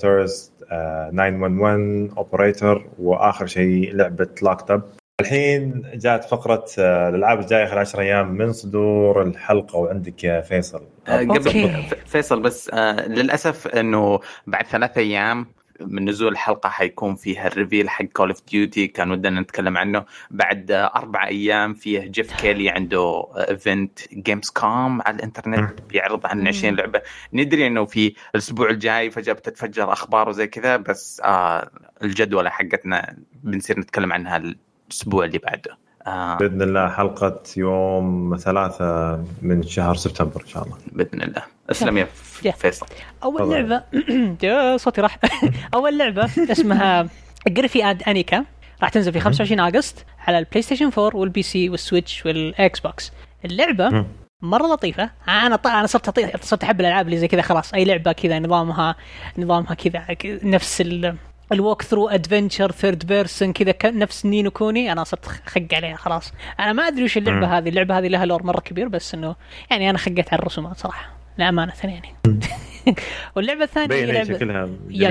تورست 0.00 0.52
911 0.70 2.08
اوبريتور 2.18 2.84
وآخر 2.98 3.46
شيء 3.46 3.94
لعبة 3.94 4.28
لاكت 4.42 4.70
اب 4.70 4.82
الحين 5.20 5.82
جات 5.94 6.24
فقرة 6.24 6.64
آه، 6.78 7.08
الألعاب 7.08 7.40
الجاية 7.40 7.66
خلال 7.66 7.78
10 7.78 8.00
أيام 8.00 8.32
من 8.32 8.52
صدور 8.52 9.22
الحلقة 9.22 9.76
وعندك 9.76 10.24
يا 10.24 10.40
فيصل. 10.40 10.82
آه، 11.08 11.18
قبل 11.18 11.82
فيصل 12.06 12.40
بس 12.40 12.70
آه، 12.72 13.08
للأسف 13.08 13.66
إنه 13.66 14.20
بعد 14.46 14.66
ثلاث 14.66 14.98
أيام 14.98 15.46
من 15.80 16.08
نزول 16.08 16.32
الحلقة 16.32 16.68
حيكون 16.68 17.14
فيها 17.14 17.46
ال 17.46 17.52
reveal 17.52 17.90
حق 17.90 18.04
Call 18.04 18.28
of 18.28 18.42
Duty 18.50 18.86
كان 18.86 19.10
ودنا 19.10 19.40
نتكلم 19.40 19.78
عنه. 19.78 20.04
بعد 20.30 20.70
أربع 20.70 21.26
أيام 21.26 21.74
فيه 21.74 22.00
Geoff 22.00 22.40
Keighley 22.40 22.70
عنده 22.70 23.26
event 23.36 23.98
Gamescom 24.14 25.02
على 25.02 25.16
الإنترنت. 25.16 25.80
بيعرض 25.88 26.26
عن 26.26 26.48
20 26.48 26.76
لعبة. 26.76 27.02
ندري 27.32 27.66
إنه 27.66 27.84
في 27.84 28.14
الأسبوع 28.34 28.70
الجاي 28.70 29.10
فجأة 29.10 29.32
بتتفجر 29.32 29.92
أخبار 29.92 30.28
وزي 30.28 30.46
كذا 30.46 30.76
بس 30.76 31.22
آه 31.24 31.70
الجدولة 32.02 32.50
حقتنا 32.50 33.16
بنصير 33.42 33.80
نتكلم 33.80 34.12
عنها 34.12 34.54
الأسبوع 34.90 35.24
اللي 35.24 35.38
بعده. 35.38 35.78
آه. 36.06 36.36
بإذن 36.36 36.62
الله 36.62 36.88
حلقة 36.88 37.42
يوم 37.56 38.36
ثلاثة 38.36 39.16
من 39.42 39.62
شهر 39.62 39.94
سبتمبر 39.94 40.42
إن 40.42 40.46
شاء 40.46 40.64
الله. 40.64 40.76
بإذن 40.92 41.22
الله. 41.22 41.42
اسلم 41.70 41.98
يا. 41.98 42.08
فيصل. 42.52 42.86
أول. 43.22 43.50
لعبة 43.50 43.82
يا 44.42 44.76
صوتي 44.76 45.00
راح. 45.00 45.18
أول 45.74 45.98
لعبة 45.98 46.24
اسمها 46.24 47.08
Giraffe 47.48 47.90
and 47.90 48.02
Annika 48.02 48.44
راح 48.82 48.88
تنزل 48.88 49.12
في 49.12 49.20
25 49.20 49.60
اغسطس 49.60 50.04
على 50.26 50.38
ال 50.38 50.62
PlayStation 50.62 50.90
4 50.98 51.16
وال 51.16 51.29
PC 51.29 51.42
وال 51.42 51.70
Switch 51.70 52.26
وال 52.26 52.80
Xbox 52.80 53.12
اللعبة. 53.44 54.06
مرة 54.42 54.66
لطيفة. 54.66 55.10
أنا 55.28 55.56
طبعا 55.56 55.78
أنا 55.78 55.86
صرت 55.86 56.08
أطيح 56.08 56.30
صرت 56.40 56.64
أحب 56.64 56.80
الألعاب 56.80 57.06
اللي 57.06 57.18
زي 57.18 57.28
كذا 57.28 57.42
خلاص. 57.42 57.74
أي 57.74 57.84
لعبة 57.84 58.12
كذا 58.12 58.38
نظامها 58.38 58.96
نظامها 59.38 59.74
كذا 59.74 60.06
نفس 60.24 60.80
ال 60.80 61.16
ال 61.52 61.82
walkthrough 61.82 62.08
adventure 62.08 62.72
third 62.72 63.06
person 63.06 63.52
كذا 63.52 63.90
نفس 63.90 64.26
Ni 64.26 64.38
no 64.38 64.50
Kuni. 64.50 64.92
أنا 64.92 65.04
صرت 65.04 65.26
خق 65.26 65.66
عليها 65.72 65.96
خلاص. 65.96 66.32
أنا 66.60 66.72
ما 66.72 66.88
أدري 66.88 67.04
وش 67.04 67.16
اللعبة 67.16 67.46
مم. 67.46 67.52
هذه. 67.52 67.68
اللعبة 67.68 67.98
هذه 67.98 68.08
لها 68.08 68.24
lore 68.26 68.42
مرة 68.42 68.60
كبير 68.60 68.88
بس 68.88 69.14
إنه 69.14 69.36
يعني 69.70 69.90
أنا 69.90 69.98
خقيت 69.98 70.32
على 70.32 70.40
الرسومات 70.40 70.76
صراحة 70.78 71.10
لامانه 71.38 71.72
يعني. 71.84 72.14
واللعبة 73.36 73.64
الثانية 73.64 73.94
هي 73.96 74.06
لعبه 74.12 74.34
شكلها 74.34 74.68
يا 74.90 75.08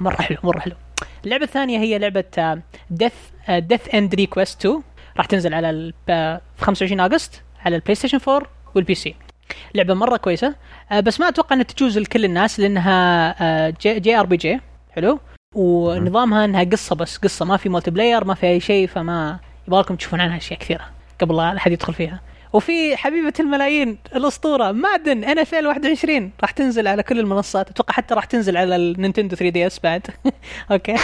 مرة 0.00 0.22
حلو 0.22 0.36
مرة 0.42 0.58
حلو. 0.60 0.74
اللعبة 1.24 1.44
الثانية 1.44 1.78
هي 1.78 1.98
لعبة 1.98 2.24
Death 2.90 3.12
Death 3.50 3.94
end 3.94 4.14
re;Quest 4.14 4.66
2 4.66 4.82
راح 5.16 5.26
تنزل 5.26 5.54
على 5.54 5.70
ال- 5.70 5.94
آه، 6.08 6.40
في 6.56 6.64
25 6.64 7.00
أغسطس 7.00 7.42
على 7.64 7.76
ال 7.76 7.94
PlayStation 7.94 8.18
4 8.28 8.46
وال 8.74 8.94
PC 8.94 9.14
لعبة 9.74 9.94
مرة 9.94 10.16
كويسة. 10.16 10.54
آه، 10.92 11.00
بس 11.00 11.20
ما 11.20 11.28
أتوقع 11.28 11.54
إنها 11.56 11.64
تجوز 11.64 11.98
لكل 11.98 12.24
الناس 12.24 12.60
لأنها 12.60 13.70
J, 13.70 14.00
JRPG 14.00 14.60
حلو؟ 14.96 15.18
ونظامها 15.54 16.44
إنها 16.44 16.64
قصة 16.64 16.96
بس 16.96 17.16
قصة 17.16 17.44
ما 17.44 17.56
في 17.56 17.68
multiplayer 17.68 18.24
ما 18.24 18.34
في 18.34 18.46
أي 18.46 18.60
شيء 18.60 18.86
فما 18.86 19.38
يبغى 19.68 19.80
لكم 19.80 19.96
تشوفون 19.96 20.20
عنها 20.20 20.36
أشياء 20.36 20.58
كثيرة 20.58 20.84
قبل 21.20 21.36
لا 21.36 21.56
أحد 21.56 21.72
يدخل 21.72 21.94
فيها. 21.94 22.20
وفي 22.52 22.96
حبيبة 22.96 23.32
الملايين 23.40 23.98
الأسطورة 24.14 24.72
Madden 24.72 25.24
NFL 25.24 25.66
21 25.66 26.32
راح 26.40 26.50
تنزل 26.50 26.88
على 26.88 27.02
كل 27.02 27.20
المنصات. 27.20 27.70
أتوقع 27.70 27.94
حتى 27.94 28.14
راح 28.14 28.24
تنزل 28.24 28.56
على 28.56 28.76
ال 28.76 28.83
Nintendo 28.83 29.36
3DS 29.36 29.80
بعد. 29.80 30.06
أوكي. 30.72 30.94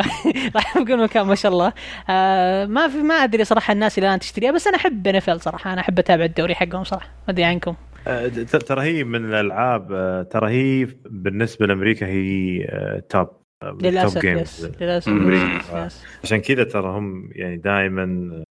راح 0.56 0.78
بكل 0.78 1.02
مكان 1.02 1.26
ما 1.26 1.34
شاء 1.34 1.52
الله. 1.52 1.72
آه 2.10 2.66
ما 2.66 2.88
في 2.88 2.96
ما 2.96 3.14
أدري 3.14 3.44
صراحة 3.44 3.72
الناس 3.72 3.98
الآن 3.98 4.18
تشتريها 4.18 4.50
بس 4.50 4.66
أنا 4.66 4.76
أحب 4.76 5.06
NFL 5.06 5.40
صراحة. 5.40 5.72
أنا 5.72 5.80
أحب 5.80 5.98
أتابع 5.98 6.24
الدوري 6.24 6.54
حقهم 6.54 6.84
صراحة. 6.84 7.06
ما 7.06 7.32
أدري 7.32 7.44
عنكم. 7.44 7.74
ترى 8.66 8.82
هي 8.82 9.04
من 9.04 9.24
الألعاب 9.24 9.92
آه، 9.92 10.22
ترى 10.22 10.50
هي 10.50 10.88
بالنسبة 11.10 11.66
لأمريكا 11.66 12.06
هي 12.06 12.64
آه، 12.64 12.98
top 13.08 13.28
للأسف 13.82 14.18
games. 14.20 14.70
للأسف. 14.80 15.08
عشان 16.24 16.38
كذا 16.40 16.64
ترى 16.64 16.88
هم 16.88 17.30
يعني 17.32 17.56
دائما 17.56 18.44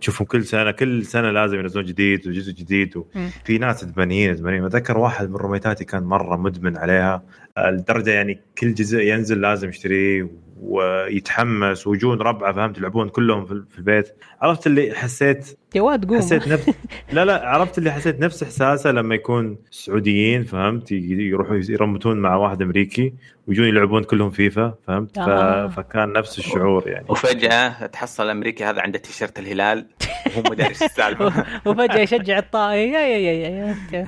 تشوفهم 0.00 0.26
كل 0.26 0.44
سنة 0.44 0.70
كل 0.70 1.04
سنة 1.06 1.30
لازم 1.30 1.58
ينزلون 1.60 1.84
جديد 1.84 2.28
وجزء 2.28 2.52
جديد. 2.52 2.96
وفي 2.96 3.58
ناس 3.58 3.84
ادمانيين 3.84 4.30
ادمانيين 4.30 4.64
أتذكر 4.64 4.98
واحد 4.98 5.30
من 5.30 5.36
roommate 5.36 5.74
اتي 5.74 5.84
كان 5.84 6.02
مرة 6.02 6.36
مدمن 6.36 6.76
عليها 6.76 7.22
لدرجه 7.58 8.10
يعني 8.10 8.40
كل 8.58 8.74
جزء 8.74 8.98
ينزل 8.98 9.40
لازم 9.40 9.68
يشتريه 9.68 10.30
ويتحمس 10.60 11.86
ويجون 11.86 12.18
ربعه 12.18 12.52
فهمت 12.52 12.78
يلعبون 12.78 13.08
كلهم 13.08 13.46
في 13.46 13.64
في 13.70 13.78
البيت. 13.78 14.08
عرفت 14.42 14.66
اللي 14.66 14.94
حسيت 14.94 15.58
يا 15.74 15.82
واد 15.82 16.04
قوم. 16.04 16.18
حسيت 16.18 16.48
نفس 16.48 16.70
لا 17.12 17.24
لا 17.24 17.48
عرفت 17.48 17.78
اللي 17.78 17.92
حسيت 17.92 18.20
نفس 18.20 18.42
إحساسه 18.42 18.92
لما 18.92 19.14
يكون 19.14 19.58
سعوديين 19.70 20.44
فهمت؟ 20.44 20.92
يروحوا 20.92 21.60
يرمتون 21.68 22.16
مع 22.16 22.36
واحد 22.36 22.62
أمريكي 22.62 23.14
ويجون 23.46 23.68
يلعبون 23.68 24.02
كلهم 24.04 24.30
فيفا 24.30 24.74
فهمت؟ 24.86 25.16
ف... 25.16 25.22
آه. 25.22 25.68
فكان 25.68 26.12
نفس 26.12 26.38
الشعور 26.38 26.88
يعني. 26.88 27.06
وفجأة 27.08 27.86
تحصل 27.86 28.24
الامريكي 28.24 28.64
هذا 28.64 28.80
عنده 28.80 28.98
تيشيرت 28.98 29.38
الهلال 29.38 29.86
وهو 30.26 30.42
مدري 30.50 30.68
إيش 30.68 30.82
السالفة. 30.82 31.44
وفجأة 31.66 31.98
يشجع 31.98 32.38
الطائي 32.38 32.92
يا 32.92 33.00
يا 33.00 33.18
يا 33.18 33.48
يا 33.48 33.76
يا 33.92 34.06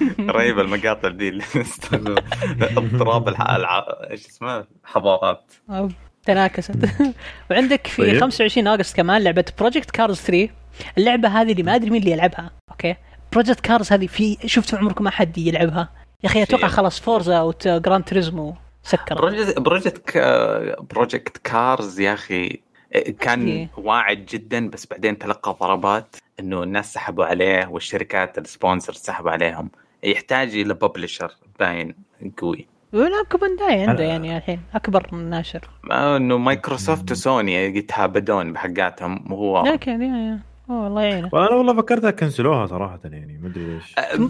رهيبة 0.36 0.62
المقاطع 0.62 1.08
دي 1.08 1.28
اللي 1.28 1.44
اضطراب. 2.60 3.28
إيش 4.10 4.26
اسمه؟ 4.26 4.64
حضارات. 4.84 5.52
next 6.24 6.88
وعندك 7.50 7.86
في 7.86 8.02
طيب. 8.02 8.20
25 8.20 8.66
أغسطس 8.66 8.94
كمان 8.94 9.22
لعبة 9.22 9.44
Project 9.58 9.90
CARS 9.90 10.20
3 10.20 10.48
اللعبة 10.98 11.28
هذه 11.28 11.52
اللي 11.52 11.62
ما 11.62 11.74
أدري 11.74 11.90
مين 11.90 12.00
اللي 12.00 12.12
يلعبها. 12.12 12.50
أوكي؟ 12.70 12.96
Project 13.32 13.60
CARS 13.60 13.92
هذه 13.92 14.06
في 14.06 14.36
شفتوا 14.46 14.78
عمركم 14.78 15.06
أحد 15.06 15.38
يلعبها؟ 15.38 15.88
يا 16.24 16.28
أخي 16.28 16.42
أتوقع 16.42 16.68
خلاص 16.68 17.00
Forza 17.00 17.40
و 17.40 17.53
Gran 17.53 18.04
Turismo 18.04 18.54
سكر 18.82 19.14
Project 19.14 19.58
Project. 19.58 20.18
Project 20.90 21.36
CARS 21.36 22.00
يا 22.00 22.14
أخي 22.14 22.60
كان 23.20 23.46
إيه. 23.46 23.70
واعد 23.76 24.26
جدا 24.26 24.70
بس 24.70 24.86
بعدين 24.86 25.18
تلقى 25.18 25.56
ضربات 25.60 26.16
إنه 26.40 26.62
الناس 26.62 26.92
سحبوا 26.92 27.24
عليه 27.24 27.66
والشركات 27.66 28.38
ال 28.38 28.45
sponsor 28.45 28.92
سحبوا 28.92 29.30
عليهم. 29.30 29.70
يحتاج 30.02 30.54
إلى 30.54 30.74
publisher 30.74 31.30
باين 31.60 31.94
قوي. 32.42 32.66
و 32.92 33.00
Namco 33.00 33.38
Bandai 33.38 33.80
عنده 33.80 33.96
أنا- 33.96 34.00
يعني 34.00 34.36
الحين 34.36 34.60
أكبر 34.74 35.08
من 35.12 35.30
ناشر. 35.30 35.68
أنه 35.92 36.38
مايكروسوفت 36.38 37.10
وسوني 37.12 37.54
يتهابدون 37.54 38.52
بحقاتهم 38.52 39.32
وهو 39.32 39.62
لكن 39.66 40.02
يا 40.02 40.16
يا. 40.16 40.40
أوه، 40.70 40.86
الله 40.86 41.02
يعينه. 41.02 41.30
وأنا 41.32 41.50
والله 41.50 41.76
فكرتها 41.76 42.10
كنسلوها 42.10 42.66
صراحة 42.66 43.00
يعني 43.04 43.38
ما 43.42 43.48
أدري 43.48 43.64
ليش. 43.74 43.94
أه، 43.98 44.28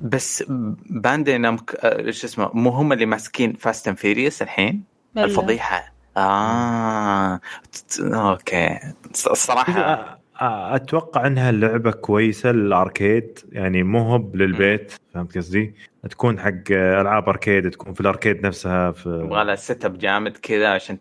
بس 0.00 0.44
Bandai 0.90 1.38
Namco 1.38 1.74
أه، 1.74 1.98
إيش 2.06 2.24
اسمه 2.24 2.50
مو 2.54 2.70
هم 2.70 2.92
اللي 2.92 3.06
ماسكين 3.06 3.52
Fast 3.52 3.88
and 3.88 3.96
Furious 3.98 4.42
الحين. 4.42 4.84
الفضيحة. 5.18 5.92
آه. 6.16 7.40
أوكي. 8.00 8.78
الص- 9.14 9.30
الصراحه 9.30 10.15
أتوقع 10.40 11.26
إنها 11.26 11.50
اللعبه 11.50 11.90
كويسة 11.90 12.52
لل 12.52 12.74
arcade 12.74 13.38
يعني 13.52 13.82
مو 13.82 13.98
هو 13.98 14.30
للبيت 14.34 14.92
فهمت 15.14 15.38
قصدي؟ 15.38 15.74
تكون 16.10 16.40
حق 16.40 16.70
ألعاب 16.70 17.28
arcade 17.28 17.70
تكون 17.70 17.94
في 17.94 18.00
ال 18.00 18.07
arcade 18.07 18.46
نفسها 18.46 18.92
في 18.92 19.08
يبغى 19.08 19.44
لها 19.44 19.54
setup 19.54 19.98
جامد 19.98 20.36
كذا 20.36 20.68
عشان. 20.68 20.98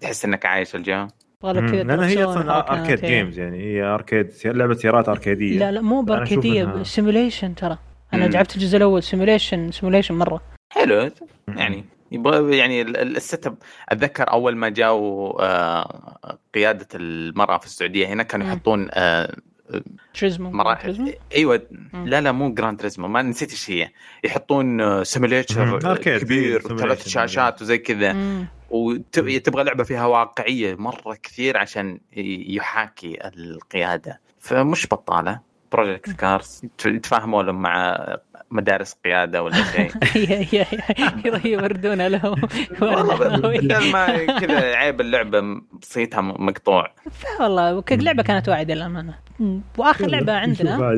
تحس 0.00 0.24
إنك 0.24 0.46
عايش 0.46 0.74
الجو 0.74 1.06
لأن 1.44 2.00
هي 2.00 2.24
أصلا 2.24 2.72
arcade. 2.72 3.04
games 3.04 3.38
يعني 3.38 3.58
هي 3.62 3.82
arcade 3.82 4.30
لعبة 4.44 4.74
سيارات 4.74 5.08
أركيدية 5.08 5.58
لا 5.58 5.72
لا 5.72 5.80
مو 5.80 6.02
بأركيدية 6.02 6.82
simulation 6.82 7.54
ترى 7.54 7.78
أنا 8.14 8.26
مم. 8.26 8.32
لعبت 8.32 8.54
الجزء 8.56 8.76
الأول 8.76 9.02
simulation 9.02 9.70
simulation 9.70 10.14
مرة 10.14 10.40
حلو 10.72 11.10
يعني 11.48 11.84
يبغى 12.12 12.56
يعني 12.56 12.82
ال- 12.82 12.96
ال- 12.96 13.16
ال 13.16 13.46
setup 13.46 13.56
أتذكر 13.88 14.30
أول 14.30 14.56
ما 14.56 14.68
جاوا 14.68 15.42
آه، 15.44 16.38
قيادة 16.54 16.88
المرأة 16.94 17.58
في 17.58 17.66
السعودية 17.66 18.06
هنا 18.06 18.22
كانوا. 18.22 18.46
يحطون 18.46 18.88
آه، 18.92 19.36
Turismo 20.14 20.50
مراحل 20.50 20.82
Turismo؟ 20.82 21.12
أيوه 21.34 21.62
مم. 21.92 22.08
لا 22.08 22.20
لا 22.20 22.32
مو 22.32 22.54
Gran 22.54 22.82
Turismo 22.82 23.08
ما 23.08 23.22
نسيت 23.22 23.50
إيش 23.50 23.70
هي 23.70 23.90
يحطون 24.24 25.04
simulator. 25.04 25.90
arcade. 25.90 26.18
كبير. 26.20 26.62
وثلاث 26.72 27.08
شاشات 27.08 27.62
وزي 27.62 27.78
كذا. 27.78 28.16
وتبغى 28.70 29.64
لعبة 29.64 29.84
فيها 29.84 30.06
واقعية 30.06 30.74
مرة 30.74 31.14
كثير 31.22 31.56
عشان 31.58 32.00
يحاكي 32.48 33.18
القيادة 33.24 34.20
فمش 34.38 34.86
بطالة 34.86 35.40
Project 35.72 36.12
CARS 36.12 36.62
يتفاهموا 36.86 37.42
لهم 37.42 37.62
مع 37.62 37.98
مدارس 38.50 38.96
قيادة 39.04 39.42
ولا 39.42 39.56
شيء. 39.72 39.92
يوردون 41.52 42.06
لهم. 42.06 42.40
والله 42.82 43.16
بدل 43.38 43.92
ما 43.92 44.38
كذا 44.40 44.60
عيب 44.76 45.00
اللعبة 45.00 45.42
صيتها 45.82 46.20
مقطوع. 46.20 46.92
والله 47.40 47.82
ك- 47.82 47.92
اللعبه 47.92 48.22
كانت 48.22 48.48
واعدة 48.48 48.74
للأمانة. 48.74 49.14
وآخر 49.78 50.06
لعبة 50.06 50.32
عندنا 50.32 50.96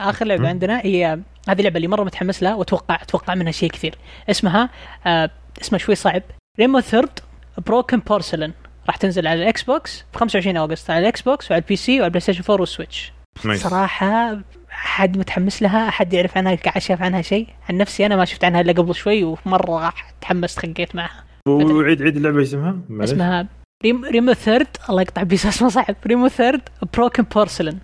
آخر 0.00 0.26
لعبة. 0.26 0.48
عندنا 0.48 0.80
هي 0.80 1.18
هذه 1.48 1.58
اللعبه 1.58 1.76
اللي 1.76 1.88
مرة 1.88 2.04
متحمس 2.04 2.42
لها 2.42 2.54
وأتوقع 2.54 2.94
أتوقع 3.02 3.34
منها 3.34 3.52
شيء 3.52 3.70
كثير. 3.70 3.94
اسمها 4.30 4.70
آه 5.06 5.30
اسمها 5.62 5.78
شوي 5.78 5.94
صعب. 5.94 6.22
Remothered 6.60 7.18
Broken 7.66 7.98
Porcelain 7.98 8.52
راح 8.86 8.96
تنزل 8.96 9.26
على 9.26 9.42
ال 9.42 9.62
Xbox 9.62 10.04
ب 10.14 10.16
25 10.16 10.56
أغسطس 10.56 10.90
على 10.90 11.00
ال 11.00 11.22
Xbox 11.22 11.50
وعلى 11.50 11.62
ال 11.62 11.76
PC 11.76 11.92
وعلى 11.92 12.04
ال 12.06 12.20
PlayStation 12.20 12.42
4 12.50 12.60
وال 12.60 12.73
Switch 12.73 13.12
nice. 13.44 13.62
صراحة 13.62 14.38
حد 14.70 15.18
متحمس 15.18 15.62
لها 15.62 15.88
احد 15.88 16.12
يعرف 16.12 16.36
عنها 16.38 16.56
شاف 16.78 17.02
عنها 17.02 17.22
شيء. 17.22 17.46
عن 17.70 17.76
نفسي 17.76 18.06
أنا 18.06 18.16
ما 18.16 18.24
شفت 18.24 18.44
عنها 18.44 18.60
إلا 18.60 18.72
قبل 18.72 18.94
شوي 18.94 19.24
ومرة 19.24 19.78
راح 19.84 20.10
تحمست 20.20 20.58
خقيت 20.58 20.96
معها. 20.96 21.24
وعيد 21.48 22.02
عيد 22.02 22.16
اللعبة 22.16 22.42
اسمها. 22.42 22.78
اسمها 22.90 23.48
Rem 23.84 24.04
Remothered. 24.04 24.66
الله 24.90 25.02
يقطع 25.02 25.22
إبليس 25.22 25.46
اسمه 25.46 25.68
صعب. 25.68 25.94
Remothered 26.06 26.60
Broken 26.94 27.22
Porcelain. 27.22 27.78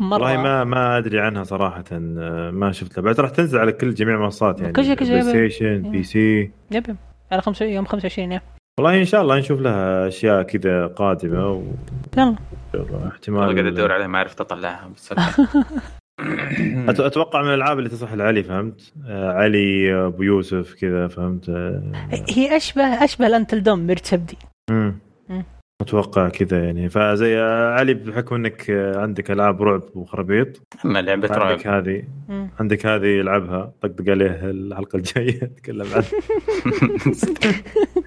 مرة. 0.00 0.12
والله 0.12 0.36
ما 0.42 0.64
ما 0.64 0.98
أدري 0.98 1.20
عنها 1.20 1.44
صراحة 1.44 1.84
آه، 1.92 2.50
ما 2.50 2.72
شفت 2.72 2.96
لها 2.96 3.04
بعد 3.04 3.20
راح 3.20 3.30
تنزل 3.30 3.58
على 3.58 3.72
كل 3.72 3.94
جميع 3.94 4.14
المنصات 4.14 4.60
يعني 4.60 4.72
كل 4.72 4.84
شيء- 4.84 4.94
كل 4.94 5.06
شيء. 5.06 5.20
PlayStation 5.22 5.90
PC 5.90 6.50
يب. 6.70 6.96
على 7.32 7.42
25 7.42 7.72
يوم 7.72 7.84
25 7.84 8.32
يوم 8.32 8.40
والله 8.80 8.98
إن 9.00 9.04
شاء 9.04 9.22
الله 9.22 9.38
نشوف 9.38 9.60
لها 9.60 10.08
أشياء 10.08 10.42
كذا 10.42 10.86
قادمة 10.86 11.48
و 11.50 11.62
يلا. 12.18 12.36
احتمال 13.08 13.40
قاعد 13.40 13.58
أدور 13.58 13.92
عليها 13.92 14.06
ما 14.06 14.18
عرفت 14.18 14.40
اطلعها 14.40 14.90
بس 14.96 15.12
أت- 15.12 17.00
أتوقع 17.06 17.42
من 17.42 17.48
الألعاب 17.48 17.78
اللي 17.78 17.88
تصلح 17.90 18.12
لعلي 18.12 18.42
فهمت؟ 18.42 18.92
آه 19.06 19.32
علي 19.32 19.94
آه، 19.94 20.06
أبو 20.06 20.22
يوسف 20.22 20.74
كذا 20.74 21.08
فهمت؟ 21.08 21.48
آه 21.48 21.82
هي 22.28 22.56
أشبه 22.56 22.82
أشبه 23.04 23.26
الأنتل 23.26 23.62
دوم. 23.62 23.94
مم. 24.70 24.94
أتوقع 25.80 26.28
كذا 26.28 26.64
يعني. 26.64 26.88
فزي 26.88 27.40
علي 27.76 27.94
بحكم 27.94 28.34
إنك 28.34 28.70
عندك 28.96 29.30
ألعاب 29.30 29.62
رعب 29.62 29.82
وخرابيط 29.94 30.62
أما 30.84 31.02
لعبة 31.02 31.28
رعب. 31.28 31.42
عندك 31.42 31.66
هذه. 31.66 32.02
عندك 32.60 32.86
هذه 32.86 33.20
العبها. 33.20 33.72
طقطق 33.82 34.10
عليه 34.10 34.40
الحلقة 34.50 34.96
الجاية 34.96 35.44
نتكلم 35.44 35.86
عنها. 35.94 36.04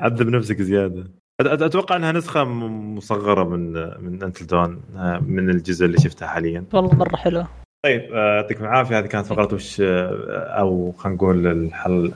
عذب 0.00 0.28
نفسك 0.28 0.62
زيادة. 0.62 1.04
أتوقع 1.40 1.96
إنها 1.96 2.12
نسخة 2.12 2.44
مصغرة 2.44 3.44
من 3.44 3.72
من 4.04 4.22
انتل 4.22 4.46
دون 4.46 4.82
آه، 4.96 5.18
من 5.18 5.50
الجزء 5.50 5.86
اللي 5.86 5.98
شفتها 5.98 6.28
حاليا. 6.28 6.64
والله 6.72 6.94
مرة 6.94 7.16
حلوة. 7.16 7.48
طيب 7.84 8.00
آه، 8.12 8.36
يعطيكم 8.36 8.64
العافية. 8.64 8.98
هذه 8.98 9.06
كانت 9.06 9.26
فقرة 9.26 9.54
وش 9.54 9.80
آه، 9.80 10.58
أو 10.58 10.92
خلينا 10.92 11.16
نقول 11.16 11.46
الحل 11.46 12.12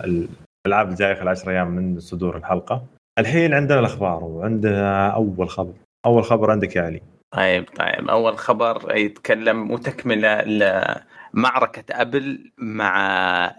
الألعاب 0.66 0.88
الجاية 0.88 1.14
خلال 1.14 1.28
10 1.28 1.50
أيام 1.50 1.70
من 1.70 2.00
صدور 2.00 2.36
الحلقة. 2.36 2.84
الحين 3.18 3.54
عندنا 3.54 3.78
الأخبار 3.78 4.24
وعندنا 4.24 5.08
أول 5.08 5.48
خبر. 5.48 5.72
أول 6.06 6.24
خبر 6.24 6.50
عندك 6.50 6.76
يا 6.76 6.82
علي. 6.82 7.02
طيب 7.34 7.64
طيب. 7.76 8.08
أول 8.08 8.38
خبر 8.38 8.96
يتكلم 8.96 9.70
وتكملة 9.70 10.42
لمعركه 11.36 11.84
Apple 11.90 12.52
مع 12.58 12.96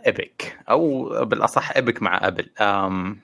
Epic 0.05 0.57
أو 0.69 1.09
بالأصح 1.25 1.75
Epic 1.75 2.01
مع 2.01 2.27
Apple. 2.27 2.49
أم 2.61 3.17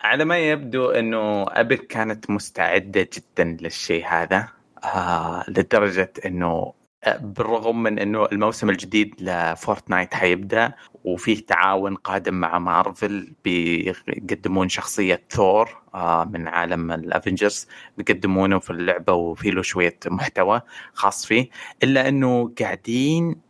على 0.00 0.24
ما 0.24 0.38
يبدو 0.38 0.90
إنه 0.90 1.46
Epic 1.48 1.86
كانت 1.86 2.30
مستعدة 2.30 3.08
جدا 3.14 3.56
للشيء 3.60 4.06
هذا 4.06 4.48
آه 4.84 5.44
لدرجة 5.48 6.12
إنه 6.26 6.72
آه، 7.04 7.16
بالرغم 7.16 7.82
من 7.82 7.98
إنه 7.98 8.26
الموسم 8.32 8.70
الجديد 8.70 9.14
ل 9.20 9.30
Fortnite 9.30 10.14
حيبدأ 10.14 10.72
وفيه 11.04 11.46
تعاون 11.46 11.94
قادم 11.94 12.34
مع 12.34 12.58
مارفل 12.58 13.32
بيقدمون 13.44 14.68
شخصية 14.68 15.22
ثور 15.30 15.82
آه 15.94 16.24
من 16.24 16.48
عالم 16.48 16.92
ال 16.92 17.00
Avengers 17.00 17.68
بيقدمونه 17.98 18.58
في 18.58 18.70
اللعبة 18.70 19.12
وفي 19.12 19.50
له 19.50 19.62
شوية 19.62 19.98
محتوى 20.06 20.60
خاص 20.92 21.26
فيه 21.26 21.48
إلا 21.82 22.08
إنه 22.08 22.52
قاعدين 22.60 23.45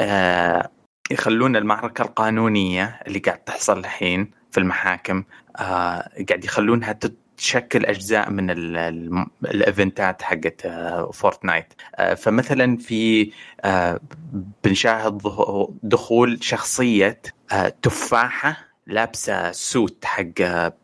آه 0.00 0.70
يخلون 1.10 1.56
المعركة 1.56 2.02
القانونية 2.02 3.00
اللي 3.06 3.18
قاعد 3.18 3.38
تحصل 3.38 3.78
الحين 3.78 4.30
في 4.50 4.58
المحاكم 4.60 5.24
آه 5.56 6.08
قاعد 6.28 6.44
يخلونها 6.44 6.98
تشكل 7.36 7.84
أجزاء 7.86 8.30
من 8.30 8.50
ال- 8.50 8.76
ال- 8.76 9.26
الإيفنتات 9.44 10.22
حقت 10.22 10.66
آه 10.66 11.10
Fortnite. 11.10 11.72
آه 11.96 12.14
فمثلا 12.14 12.76
في 12.76 13.30
آه 13.64 14.00
بنشاهد 14.64 15.18
دخول 15.82 16.38
شخصية 16.44 17.22
آه 17.52 17.68
تفاحة 17.82 18.56
لابسة 18.86 19.52
suit 19.52 20.04
حق 20.04 20.24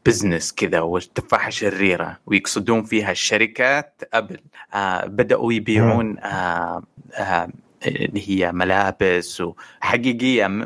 business 0.07 0.53
كذا 0.53 0.81
والتفاحة 0.81 1.51
شريرة 1.51 2.19
ويقصدون 2.27 2.83
فيها 2.83 3.11
الشركات 3.11 4.03
Apple. 4.15 4.41
آه 4.75 5.07
بدأوا 5.07 5.53
يبيعون 5.53 6.19
آه 6.19 6.83
آه 7.15 7.49
اللي 7.87 8.29
هي 8.29 8.53
ملابس 8.53 9.41
وحقيقيه 9.41 10.61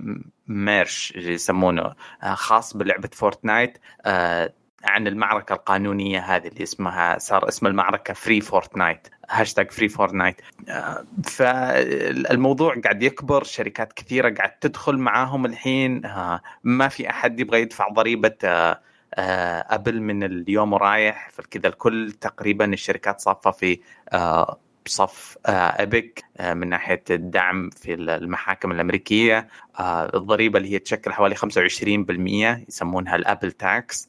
merch 0.47 1.13
يسمونه. 1.17 1.95
آه 2.23 2.35
خاص 2.35 2.77
بلعبة 2.77 3.11
Fortnite 3.13 3.79
آه 4.05 4.53
عن 4.85 5.07
المعركة 5.07 5.53
القانونية 5.53 6.21
هذه 6.21 6.49
اللي 6.49 6.63
اسمها 6.63 7.19
صار 7.19 7.49
اسم 7.49 7.67
المعركة 7.67 8.15
Free 8.15 8.41
Fortnite 8.41 9.09
hashtag 9.31 9.71
Free 9.71 9.89
Fortnite 9.89 10.41
فالموضوع 11.25 12.75
قاعد 12.85 13.03
يكبر 13.03 13.45
شركات 13.45 13.93
كثيرة 13.93 14.35
قاعد 14.35 14.51
تدخل 14.59 14.99
معاهم 14.99 15.47
الحين. 15.47 16.07
آه، 16.07 16.41
ما 16.65 16.89
في 16.89 17.11
أحد 17.11 17.41
يبغى 17.41 17.61
يدفع 17.61 17.89
ضريبة 17.89 18.35
آه، 18.45 18.81
Apple 19.75 20.01
من 20.01 20.23
اليوم 20.23 20.73
ورايح 20.73 21.31
فكذا 21.31 21.69
الكل 21.69 22.13
تقريبا 22.13 22.65
الشركات 22.65 23.21
صافة 23.21 23.51
في 23.51 23.81
بصف 24.87 25.39
Epic 25.47 26.25
من 26.41 26.69
ناحية 26.69 27.03
الدعم 27.11 27.71
في 27.71 27.95
المحاكم 27.95 28.73
الأمريكية. 28.73 29.49
الضريبة 30.15 30.59
اللي 30.59 30.73
هي 30.73 30.79
تشكل 30.79 31.13
حوالي 31.13 31.35
25% 31.35 32.65
يسمونها 32.69 33.17
ال 33.17 33.23
Apple 33.23 33.53
tax. 33.53 34.09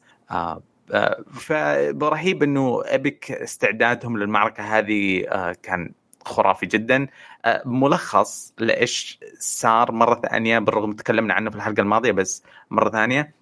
فرهيب 1.32 2.42
إنه 2.42 2.82
Epic 2.84 3.32
استعدادهم 3.32 4.18
للمعركة 4.18 4.78
هذه 4.78 5.24
آه، 5.28 5.56
كان 5.62 5.92
خرافي 6.24 6.66
جدا. 6.66 7.06
آه، 7.44 7.62
ملخص 7.66 8.54
لإيش 8.58 9.18
صار 9.38 9.92
مرة 9.92 10.20
ثانية 10.20 10.58
بالرغم 10.58 10.92
تكلمنا 10.92 11.34
عنه 11.34 11.50
في 11.50 11.56
الحلقة 11.56 11.80
الماضية 11.80 12.12
بس 12.12 12.42
مرة 12.70 12.90
ثانية. 12.90 13.34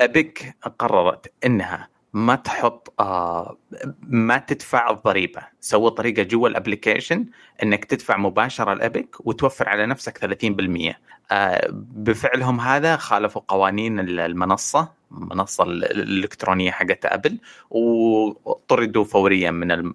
Epic 0.00 0.56
قررت 0.78 1.32
إنها 1.46 1.88
ما 2.14 2.34
تحط 2.34 2.94
آه 3.00 3.56
ما 4.02 4.38
تدفع 4.38 4.90
الضريبة. 4.90 5.42
سووا 5.60 5.90
طريقة 5.90 6.22
جوا 6.22 6.48
ال 6.48 6.55
application 6.55 7.26
إنك 7.62 7.84
تدفع 7.84 8.16
مباشرة 8.16 8.72
ل 8.72 8.81
Epic 8.81 9.16
وتوفر 9.26 9.68
على 9.68 9.86
نفسك 9.86 10.18
30% 10.18 10.94
آه 11.32 11.68
بفعلهم 11.72 12.60
هذا 12.60 12.96
خالفوا 12.96 13.42
قوانين 13.48 14.00
المنصة. 14.00 14.88
المنصه 15.22 15.64
الإلكترونية 15.64 16.70
حقت 16.70 17.06
Apple 17.06 17.38
وطردوا 17.70 19.04
فوريا 19.04 19.50
من 19.50 19.92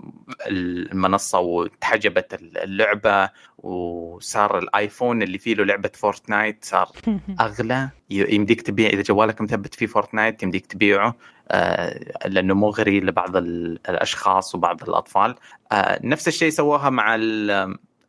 المنصة 0.48 1.40
وتحجبت 1.40 2.34
اللعبة 2.42 3.30
وصار 3.58 4.58
الآيفون 4.58 5.22
اللي 5.22 5.38
فيه 5.38 5.56
له 5.56 5.64
لعبة 5.64 5.92
Fortnite 5.94 6.66
صار 6.66 6.90
أغلى. 7.40 7.90
يمديك 8.10 8.62
تبيع 8.62 8.90
إذا 8.90 9.02
جوالك 9.02 9.42
مثبت 9.42 9.76
فيه 9.76 9.86
Fortnite 9.86 10.44
يمديك 10.44 10.66
تبيعه 10.66 11.16
آه، 11.52 12.00
لأنه 12.28 12.54
مغري 12.54 13.00
لبعض 13.00 13.38
الأشخاص 13.38 14.56
وبعض 14.56 14.84
الأطفال. 14.84 15.36
آه، 15.72 16.00
نفس 16.04 16.28
الشيء 16.28 16.50
سووها 16.50 16.90
مع 16.90 17.18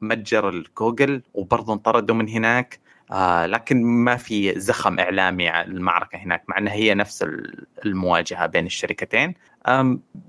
متجر 0.01 0.49
الجوجل 0.49 1.23
وبرضه 1.35 1.73
انطردوا 1.73 2.15
من 2.15 2.29
هناك. 2.29 2.81
آه 3.11 3.47
لكن 3.47 3.83
ما 3.85 4.17
في 4.17 4.61
زخم 4.61 4.99
إعلامي 4.99 5.49
على 5.49 5.67
المعركة 5.69 6.19
هناك 6.19 6.45
مع 6.49 6.59
انها 6.59 6.73
هي 6.73 6.95
نفس 6.95 7.27
المواجهة 7.87 8.47
بين 8.47 8.67
الشركتين. 8.67 9.35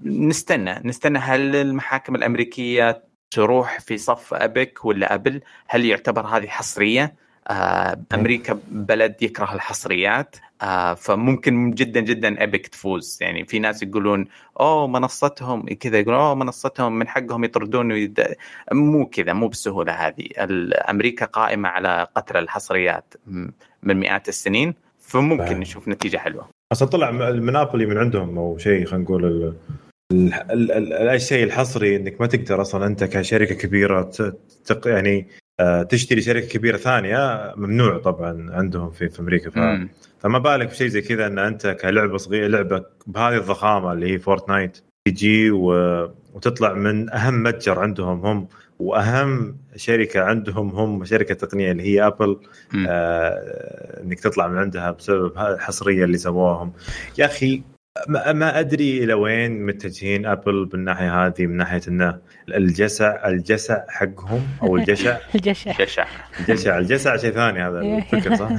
نستنى 0.03 0.81
نستنى 0.85 1.19
هل 1.19 1.55
المحاكم 1.55 2.15
الأمريكية 2.15 3.03
تروح 3.31 3.79
في 3.79 3.97
صف 3.97 4.33
أبيك 4.33 4.85
ولا 4.85 5.13
أبل؟ 5.15 5.41
هل 5.67 5.85
يعتبر 5.85 6.27
هذه 6.27 6.47
حصرية؟ 6.47 7.15
أمريكا 8.13 8.59
بلد 8.71 9.15
يكره 9.23 9.53
الحصريات 9.53 10.35
آه 10.61 10.93
فممكن 10.93 11.71
جدا 11.71 11.99
جدا 11.99 12.43
أبيك 12.43 12.67
تفوز. 12.67 13.17
يعني 13.21 13.45
في 13.45 13.59
ناس 13.59 13.83
يقولون 13.83 14.25
أوه 14.59 14.87
منصتهم. 14.87 15.65
كذا 15.79 15.99
يقولون 15.99 16.19
أوه 16.19 16.35
منصتهم 16.35 16.99
من 16.99 17.07
حقهم 17.07 17.43
يطردون. 17.43 17.91
ويد... 17.91 18.27
مو 18.71 19.05
كذا 19.05 19.33
مو 19.33 19.47
بالسهوله 19.47 19.91
هذه. 19.91 20.27
أمريكا 20.89 21.25
قائمة 21.25 21.69
على 21.69 22.07
قتل 22.15 22.37
الحصريات 22.37 23.13
من 23.83 23.99
مئات 23.99 24.29
السنين 24.29 24.73
فممكن 24.99 25.45
فهم. 25.45 25.59
نشوف 25.59 25.87
نتيجة 25.87 26.17
حلوة. 26.17 26.47
أصلا 26.71 26.87
طلع 26.87 27.09
المنابولي 27.09 27.85
من 27.85 27.97
عندهم 27.97 28.37
أو 28.37 28.57
شيء 28.57 28.85
خلينا 28.85 29.03
نقول 29.03 29.53
الشيء 31.13 31.43
الحصري 31.43 31.95
إنك 31.95 32.21
ما 32.21 32.27
تقدر 32.27 32.61
أصلا 32.61 32.85
أنت 32.85 33.03
كشركة 33.03 33.55
كبيرة 33.55 34.11
تق 34.65 34.87
يعني 34.87 35.17
آه، 35.17 35.31
تشتري 35.89 36.21
شركة 36.21 36.47
كبيرة 36.47 36.77
ثانية 36.77 37.53
ممنوع 37.57 37.97
طبعا 37.97 38.47
عندهم 38.51 38.91
في 38.91 39.09
في 39.09 39.19
أمريكا 39.19 39.49
ف... 39.49 39.87
فما 40.19 40.39
بالك 40.39 40.67
بشيء 40.67 40.87
زي 40.87 41.01
كذا 41.01 41.27
إن 41.27 41.39
أنت 41.39 41.67
كلعبة 41.67 42.17
صغيرة 42.17 42.47
لعبة 42.47 42.85
بهذه 43.07 43.37
الضخامة 43.37 43.93
اللي 43.93 44.13
هي 44.13 44.19
Fortnite 44.19 44.77
تجي 45.07 45.51
و... 45.51 45.67
وتطلع 46.33 46.73
من 46.73 47.13
أهم 47.13 47.43
متجر 47.43 47.79
عندهم 47.79 48.25
هم 48.25 48.47
وأهم 48.79 49.57
شركة 49.75 50.21
عندهم 50.21 50.69
هم 50.69 51.05
شركة 51.05 51.33
تقنية 51.33 51.71
اللي 51.71 51.83
هي 51.83 52.07
Apple 52.07 52.37
آه 52.87 54.03
إنك 54.03 54.19
تطلع 54.19 54.47
من 54.47 54.57
عندها 54.57 54.91
بسبب 54.91 55.37
الحصريه 55.37 56.03
اللي 56.03 56.17
سووهم 56.17 56.73
يا 57.17 57.25
أخي 57.25 57.63
ما 58.07 58.59
أدري 58.59 59.03
إلى 59.03 59.13
وين 59.13 59.65
متجهين 59.65 60.25
Apple 60.25 60.65
بالناحيه 60.65 61.25
هذه 61.25 61.45
من 61.45 61.57
ناحية 61.57 61.81
إنه 61.87 62.19
الجسع 62.57 63.27
الجسع 63.27 63.83
حقهم 63.89 64.47
أو 64.63 64.75
الجشع. 64.77 65.17
الجشع. 65.35 65.71
الجشع. 65.71 66.07
الجشع 66.39 66.77
الجسع 66.77 67.17
شيء 67.17 67.31
ثاني 67.31 67.59
هذا 67.67 67.79
الفكر 67.79 68.35
صح؟ 68.35 68.49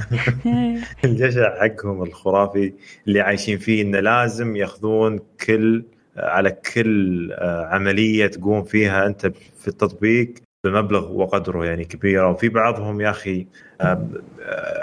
الجشع 1.05 1.59
حقهم 1.61 2.03
الخرافي 2.03 2.73
اللي 3.07 3.21
عايشين 3.21 3.57
فيه 3.57 3.81
إنه 3.81 3.99
لازم 3.99 4.55
يأخذون 4.55 5.19
كل 5.45 5.85
على 6.17 6.51
كل 6.51 7.31
آه، 7.31 7.65
عملية 7.65 8.27
تقوم 8.27 8.63
فيها 8.63 9.05
أنت 9.05 9.27
في 9.59 9.67
التطبيق. 9.67 10.33
بمبلغ 10.67 11.11
وقدره 11.11 11.65
يعني 11.65 11.85
كبيرة. 11.85 12.29
وفي 12.29 12.49
بعضهم 12.49 13.01
يا 13.01 13.09
أخي 13.09 13.47
آه، 13.81 14.07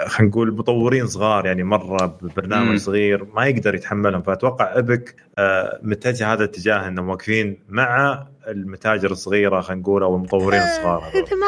خلينا 0.07 0.31
نقول 0.31 0.55
مطورين 0.55 1.07
صغار 1.07 1.45
يعني 1.45 1.63
مرة 1.63 2.17
ببرنامج. 2.21 2.77
صغير 2.77 3.25
ما 3.25 3.45
يقدر 3.45 3.75
يتحملهم. 3.75 4.21
فأتوقع 4.21 4.77
أبك 4.77 5.15
آه، 5.37 5.79
متجه 5.83 6.33
هذا 6.33 6.43
الاتجاه 6.43 6.87
إنهم 6.87 7.09
واقفين 7.09 7.57
مع 7.69 8.23
المتاجر 8.47 9.11
الصغيرة 9.11 9.61
خلينا 9.61 9.81
نقول 9.81 10.03
أو 10.03 10.15
المطورين 10.15 10.59
آه، 10.59 10.65
الصغار 10.77 11.01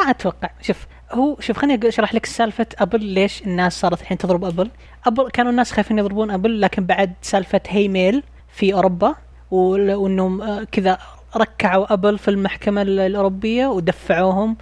ما 0.04 0.10
أتوقع. 0.10 0.50
شوف 0.62 0.86
هو 1.12 1.36
شوف 1.40 1.58
خليني 1.58 1.88
أشرح 1.88 2.14
لك 2.14 2.26
سالفة 2.26 2.66
Apple 2.78 3.04
ليش 3.04 3.42
الناس 3.42 3.80
صارت 3.80 4.00
الحين 4.00 4.18
تضرب 4.18 4.44
Apple. 4.44 4.70
Apple 5.06 5.30
كانوا 5.30 5.50
الناس 5.50 5.72
خايفين 5.72 5.98
يضربون 5.98 6.30
Apple 6.30 6.60
لكن 6.60 6.84
بعد 6.86 7.12
سالفة 7.22 7.60
Hey 7.68 7.88
Mail 7.88 8.22
في 8.48 8.74
أوروبا 8.74 9.14
وإنهم 9.50 10.64
كذا 10.64 10.98
ركعوا 11.36 11.92
Apple 11.92 12.18
في 12.18 12.28
المحكمة 12.28 12.82
الأوروبية 12.82 13.66
ودفعوهم 13.66 14.56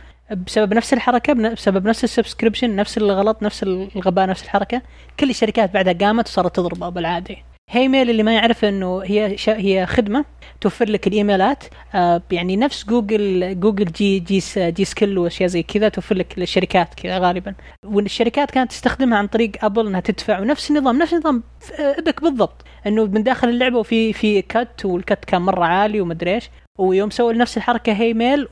بسبب 0.47 0.75
نفس 0.75 0.93
الحركة 0.93 1.33
بسبب 1.33 1.87
نفس 1.89 2.05
ال 2.05 2.10
subscription 2.10 2.77
نفس 2.77 2.99
الغلط 2.99 3.43
نفس 3.43 3.62
الغباء 3.62 4.27
نفس 4.27 4.43
الحركة. 4.45 4.83
كل 5.20 5.31
الشركات 5.31 5.75
بعدها 5.75 5.93
قامت 5.93 6.29
وصارت 6.29 6.57
تضرب 6.57 6.83
Apple 6.83 7.07
عادي. 7.07 7.39
Hey 7.70 7.89
Mail 7.89 8.11
اللي 8.11 8.23
ما 8.23 8.35
يعرف 8.35 8.64
إنه 8.64 9.03
هي 9.05 9.37
هي 9.49 9.87
خدمة 9.87 10.25
توفر 10.61 10.89
لك 10.89 11.07
الإيميلات. 11.07 11.64
آه 11.95 12.23
يعني 12.31 12.57
نفس 12.57 12.85
جوجل 12.85 13.61
جوجل 13.61 13.85
جي 13.85 14.18
جي 14.18 14.43
جي 14.57 14.85
سكيل 14.85 15.18
وأشياء 15.18 15.49
زي 15.49 15.62
كذا 15.62 15.89
توفر 15.89 16.14
لك 16.14 16.35
للشركات 16.39 16.95
كذا 16.95 17.18
غالبا. 17.18 17.55
والشركات 17.87 18.51
كانت 18.51 18.70
تستخدمها 18.70 19.18
عن 19.18 19.27
طريق 19.27 19.64
Apple 19.64 19.87
إنها 19.87 20.01
تدفع. 20.01 20.41
ونفس 20.41 20.70
النظام 20.70 20.99
نفس 20.99 21.12
النظام 21.12 21.43
Epic 21.79 22.23
بالضبط. 22.23 22.64
إنه 22.87 23.05
من 23.05 23.23
داخل 23.23 23.49
اللعبة 23.49 23.79
وفي 23.79 24.12
في 24.12 24.43
cut 24.43 24.85
وال 24.85 25.01
cut 25.01 25.25
كان 25.25 25.43
مرة 25.43 25.64
عالي 25.64 26.01
ومدري 26.01 26.35
إيش. 26.35 26.51
ويوم 26.79 27.11
سووا 27.11 27.33
نفس 27.33 27.57
الحركة 27.57 27.93
Hey 27.93 28.14
Mail 28.14 28.49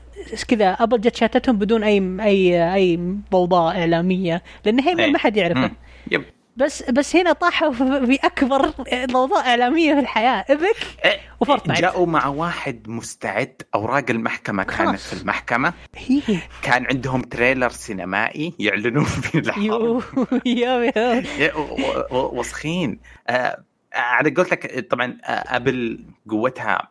كذا 0.47 0.69
Apple 0.69 1.01
جت 1.01 1.15
شاتتهم 1.15 1.57
بدون 1.57 1.83
أي 1.83 2.17
أي 2.21 2.73
أي 2.73 3.15
ضوضاء 3.31 3.79
إعلامية 3.79 4.43
لأن 4.65 4.79
Hey 4.79 4.95
Mail 4.95 5.11
ما 5.11 5.17
حد 5.17 5.37
يعرفه 5.37 5.71
yep. 6.11 6.23
بس 6.57 6.83
بس 6.89 7.15
هنا 7.15 7.33
طاحوا 7.33 7.71
في 8.07 8.19
أكبر 8.23 8.69
ضوضاء 9.11 9.47
إعلامية 9.47 9.93
في 9.93 9.99
الحياة 9.99 10.45
Epic 10.49 10.75
إيه، 11.05 11.19
و 11.39 11.43
Fortnite. 11.43 11.81
جاءوا 11.81 12.05
مع 12.05 12.27
واحد 12.27 12.89
مستعد 12.89 13.61
أوراق 13.75 14.05
المحكمة 14.09 14.63
كانت 14.63 14.99
في 14.99 15.21
المحكمة. 15.21 15.73
كان 16.61 16.85
عندهم 16.85 17.21
trailer 17.21 17.69
سينمائي 17.69 18.53
يعلنون 18.59 19.03
فيه 19.23 19.39
الحرب 19.39 20.03
وسخين. 22.11 22.99
آه، 23.27 23.63
على 23.93 24.29
قولتك 24.29 24.87
طبعا 24.91 25.17
آه، 25.23 25.55
Apple 25.55 26.05
قوتها 26.29 26.87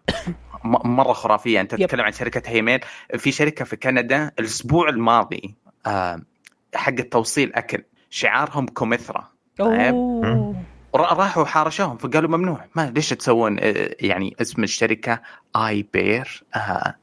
مرة 0.65 1.13
خرافية. 1.13 1.61
أنت 1.61 1.75
تتكلم 1.75 2.01
عن 2.01 2.13
شركة 2.13 2.51
Hey 2.51 2.62
Mail. 2.62 2.81
في 3.19 3.33
شركة 3.33 3.65
في 3.65 3.77
كندا 3.77 4.31
الأسبوع 4.39 4.89
الماضي 4.89 5.55
آه، 5.87 6.21
حق 6.75 6.95
توصيل 6.95 7.53
أكل 7.55 7.83
شعارهم 8.11 8.67
كمثرى. 8.67 9.29
طيب. 9.59 9.95
راحوا 10.95 11.45
حارشوهم 11.45 11.97
فقالوا 11.97 12.31
ممنوع. 12.31 12.65
ما 12.77 12.91
ليش 12.91 13.09
تسوون 13.09 13.59
آه، 13.61 13.91
يعني 14.01 14.37
اسم 14.41 14.63
الشركة 14.63 15.21
iPear 15.57 16.43
آه 16.55 16.59
آه، 16.59 16.95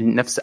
نفس 0.00 0.40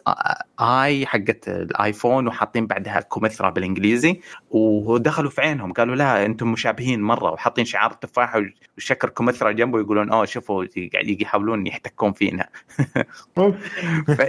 i 0.59 1.05
حقت 1.05 1.47
ال 1.47 1.59
iPhone 1.59 2.27
وحاطين 2.27 2.67
بعدها 2.67 2.99
كمثرى 2.99 3.51
بالإنجليزي 3.51 4.19
ودخلوا 4.51 5.29
في 5.29 5.41
عينهم 5.41 5.73
قالوا 5.73 5.95
لا 5.95 6.25
أنتم 6.25 6.51
مشابهين 6.51 7.01
مرة 7.01 7.31
وحاطين 7.31 7.65
شعار 7.65 7.91
التفاحه 7.91 8.41
وشكل 8.77 9.09
كمثرى 9.09 9.53
جنبه 9.53 9.79
يقولون 9.79 10.11
أوه 10.11 10.25
شوفوا 10.25 10.65
قاعد 10.93 11.21
يحاولون 11.21 11.67
يحتكون 11.67 12.13
فينا. 12.13 12.47
ف... 14.17 14.21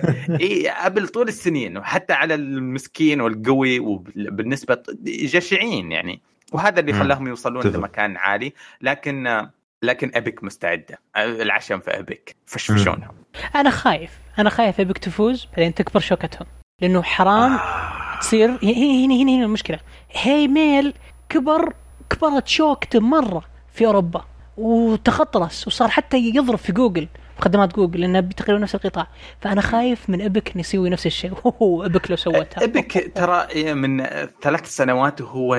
Apple 0.66 1.08
طول 1.08 1.28
السنين 1.28 1.78
وحتى 1.78 2.12
على 2.12 2.34
المسكين 2.34 3.20
والقوي 3.20 3.78
وبالنسبة 3.78 4.82
جشعين 5.04 5.92
يعني. 5.92 6.20
وهذا 6.52 6.80
اللي 6.80 6.92
خلاهم 6.92 7.28
يوصلون 7.28 7.66
لمكان 7.66 8.16
عالي. 8.16 8.52
لكن 8.80 9.46
لكن 9.82 10.10
أبيك 10.14 10.44
مستعدة. 10.44 10.98
العشم 11.16 11.80
في 11.80 11.90
أبيك. 11.90 12.36
فشفشونهم 12.46 13.14
أنا 13.54 13.70
خايف. 13.70 14.10
أنا 14.38 14.50
خايف 14.50 14.80
أبيك 14.80 14.98
تفوز 14.98 15.46
بعدين 15.56 15.74
تكبر 15.74 16.00
شوكتهم. 16.00 16.46
لأنه 16.82 17.02
حرام 17.02 17.52
آه. 17.52 18.18
تصير. 18.20 18.48
هنا 18.50 19.04
هنا 19.04 19.14
هنا, 19.22 19.32
هنا 19.36 19.44
المشكلة. 19.44 19.78
هي 20.12 20.48
ميل 20.48 20.94
كبر 21.28 21.74
كبرت 22.10 22.48
شوكته 22.48 23.00
مرة 23.00 23.44
في 23.72 23.86
أوروبا 23.86 24.24
وتخطرس 24.56 25.66
وصار 25.66 25.88
حتى 25.88 26.18
يضرب 26.18 26.58
في 26.58 26.72
جوجل. 26.72 27.08
خدمات 27.38 27.74
جوجل 27.74 28.00
لانها 28.00 28.20
تقريبا 28.20 28.62
نفس 28.62 28.74
القطاع. 28.74 29.06
فأنا 29.40 29.60
خايف 29.60 30.10
من 30.10 30.22
أبك 30.22 30.50
إنه 30.50 30.60
يسوي 30.60 30.90
نفس 30.90 31.06
الشيء. 31.06 31.32
هو 31.62 31.84
أبك 31.84 32.10
لو 32.10 32.16
سوتها. 32.16 32.64
أبك 32.64 33.12
ترى 33.14 33.74
من 33.74 34.06
ثلاث 34.42 34.76
سنوات 34.76 35.20
وهو 35.20 35.54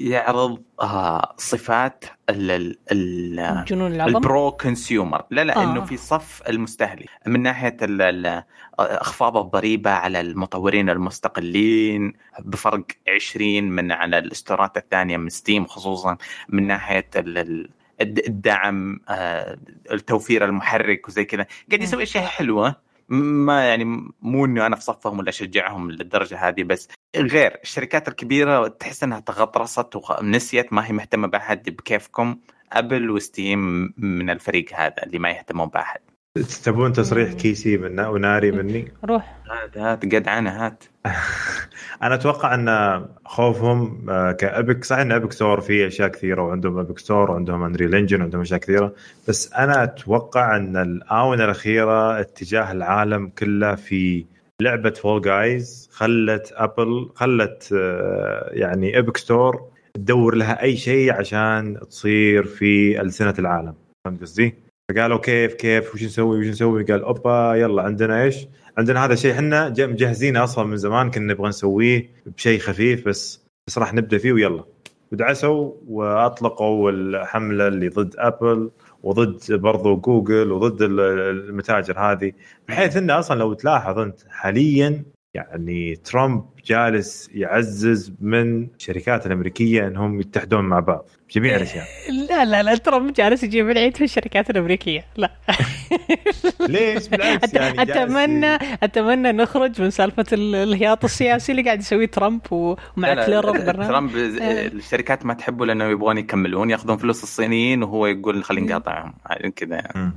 يعرض 0.00 0.62
آه 0.80 1.34
صفات 1.36 2.04
ال 2.30 2.76
ال 2.92 3.64
جنون 3.64 3.92
العظم؟ 3.92 4.16
ال 4.16 4.50
pro-consumer. 4.50 5.22
لا 5.30 5.44
لا 5.44 5.56
آه. 5.56 5.64
انه 5.64 5.84
في 5.84 5.96
صف 5.96 6.42
المستهلك. 6.48 7.08
من 7.26 7.42
ناحية 7.42 7.76
أخفاض 8.78 9.36
الضريبة 9.36 9.90
على 9.90 10.20
المطورين 10.20 10.90
المستقلين 10.90 12.12
بفرق 12.38 12.84
20 13.08 13.62
من 13.64 13.92
على 13.92 14.18
الاستورات 14.18 14.76
الثانية 14.76 15.16
من 15.16 15.28
Steam 15.28 15.66
خصوصا 15.66 16.16
من 16.48 16.66
ناحية 16.66 17.08
ال 17.16 17.68
الدعم 18.00 19.00
آه، 19.08 19.58
التوفير 19.92 20.44
المحرك 20.44 21.08
وزي 21.08 21.24
كذا. 21.24 21.46
قاعد 21.70 21.82
يسوي 21.82 22.02
أشياء 22.02 22.24
حلوة. 22.24 22.76
ما 23.08 23.68
يعني 23.68 23.84
مو 24.22 24.44
انه 24.44 24.66
أنا 24.66 24.76
في 24.76 24.82
صفهم 24.82 25.18
ولا 25.18 25.28
أشجعهم 25.28 25.90
للدرجة 25.90 26.48
هذه 26.48 26.62
بس 26.62 26.88
غير 27.16 27.58
الشركات 27.62 28.08
الكبيرة 28.08 28.68
تحس 28.68 29.02
إنها 29.04 29.20
تغطرست 29.20 29.96
ونسيت 29.96 30.72
ما 30.72 30.86
هي 30.86 30.92
مهتمة 30.92 31.28
بأحد 31.28 31.70
بكيفكم. 31.70 32.36
أبل 32.72 33.10
وستيم 33.10 33.94
من 33.96 34.30
الفريق 34.30 34.74
هذا 34.74 35.02
اللي 35.02 35.18
ما 35.18 35.30
يهتمون 35.30 35.68
بأحد. 35.68 36.00
تبون 36.64 36.92
تصريح 36.92 37.32
كيسي 37.32 37.76
من 37.76 38.00
وناري 38.00 38.50
مني؟ 38.50 38.92
روح 39.04 39.36
هات 39.50 39.78
هات 39.78 40.06
جدعنه 40.06 40.66
هات 40.66 40.84
أنا 42.02 42.14
أتوقع 42.14 42.54
أن 42.54 42.68
خوفهم 43.24 44.10
آه، 44.10 44.32
كابك 44.32 44.84
صحيح 44.84 45.00
أن 45.00 45.12
ابك 45.12 45.32
ستور 45.32 45.60
فيه 45.60 45.86
أشياء 45.86 46.08
كثيرة 46.08 46.42
وعندهم 46.42 46.78
ابك 46.78 46.98
ستور 46.98 47.30
وعندهم 47.30 47.62
انريل 47.62 47.94
انجن 47.94 48.20
وعندهم 48.20 48.40
أشياء 48.40 48.60
كثيرة 48.60 48.94
بس 49.28 49.52
أنا 49.52 49.84
أتوقع 49.84 50.56
أن 50.56 50.76
الآونة 50.76 51.44
الأخيرة 51.44 52.20
اتجاه 52.20 52.72
العالم 52.72 53.28
كله 53.28 53.74
في 53.74 54.26
لعبة 54.62 54.90
Fall 54.90 55.22
Guys 55.22 55.90
خلت 55.92 56.52
Apple 56.56 57.10
خلت 57.14 57.74
آه، 57.78 58.50
يعني 58.52 58.98
Epic 58.98 59.16
Store 59.16 59.70
تدور 59.94 60.34
لها 60.34 60.62
أي 60.62 60.76
شيء 60.76 61.12
عشان 61.12 61.80
تصير 61.90 62.44
في 62.44 63.00
ألسنة 63.00 63.34
العالم 63.38 63.74
فهمت 64.04 64.20
قصدي؟ 64.20 64.69
فقالوا 64.90 65.18
كيف 65.18 65.54
كيف؟ 65.54 65.94
وش 65.94 66.04
نسوي؟ 66.04 66.38
وش 66.38 66.46
نسوي؟ 66.46 66.84
قال 66.84 67.02
أوبا 67.02 67.54
يلا 67.54 67.82
عندنا 67.82 68.22
إيش؟ 68.22 68.46
عندنا 68.78 69.04
هذا 69.04 69.12
الشيء 69.12 69.32
إحنا 69.32 69.68
مجهزينه 69.68 70.44
أصلا 70.44 70.64
من 70.64 70.76
زمان 70.76 71.10
كنا 71.10 71.32
نبغى 71.32 71.48
نسويه 71.48 72.10
بشيء 72.26 72.58
خفيف 72.58 73.08
بس 73.08 73.44
بس 73.66 73.78
راح 73.78 73.94
نبدأ 73.94 74.18
فيه 74.18 74.32
ويلا. 74.32 74.64
ودعسوا 75.12 75.72
وأطلقوا 75.88 76.90
الحملة 76.90 77.66
اللي 77.68 77.88
ضد 77.88 78.14
Apple 78.18 78.70
وضد 79.02 79.52
برضو 79.52 79.96
جوجل 79.96 80.52
وضد 80.52 80.82
المتاجر 80.82 81.98
هذه 81.98 82.32
بحيث 82.68 82.96
إنه 82.96 83.18
أصلا 83.18 83.38
لو 83.38 83.52
تلاحظ 83.52 83.98
أنت 83.98 84.20
حاليا 84.28 85.04
يعني 85.34 85.96
ترامب 85.96 86.44
جالس 86.64 87.30
يعزز 87.32 88.12
من 88.20 88.64
الشركات 88.64 89.26
الأمريكية 89.26 89.86
إنهم 89.86 90.20
يتحدون 90.20 90.64
مع 90.64 90.80
بعض 90.80 91.08
جميع 91.30 91.56
الأشياء. 91.56 91.84
لا 92.28 92.44
لا 92.44 92.62
لا 92.62 92.76
ترامب 92.76 93.12
جالس 93.12 93.42
يجيب 93.42 93.70
العيد 93.70 93.96
في 93.96 94.04
الشركات 94.04 94.50
الأمريكية 94.50 95.06
لا. 95.16 95.30
ليش؟ 96.68 97.08
بالعكس 97.08 97.54
يعني 97.54 97.82
أتمنى 97.82 98.54
أتمنى 98.82 99.32
نخرج 99.32 99.82
من 99.82 99.90
سالفة 99.90 100.26
الهياط 100.32 101.04
السياسي 101.04 101.52
اللي 101.52 101.62
قاعد 101.62 101.80
يسويه 101.80 102.06
ترامب 102.06 102.40
ومع 102.50 103.24
كلير 103.26 103.72
ترامب 103.72 104.16
آه. 104.16 104.66
الشركات 104.66 105.26
ما 105.26 105.34
تحبه 105.34 105.66
لأنه 105.66 105.84
يبغون 105.84 106.18
يكملون 106.18 106.70
ياخذون 106.70 106.96
فلوس 106.96 107.22
الصينيين 107.22 107.82
وهو 107.82 108.06
يقول 108.06 108.44
خلينا 108.44 108.66
نقاطعهم 108.66 109.14
كذا 109.56 109.74
يعني. 109.74 110.12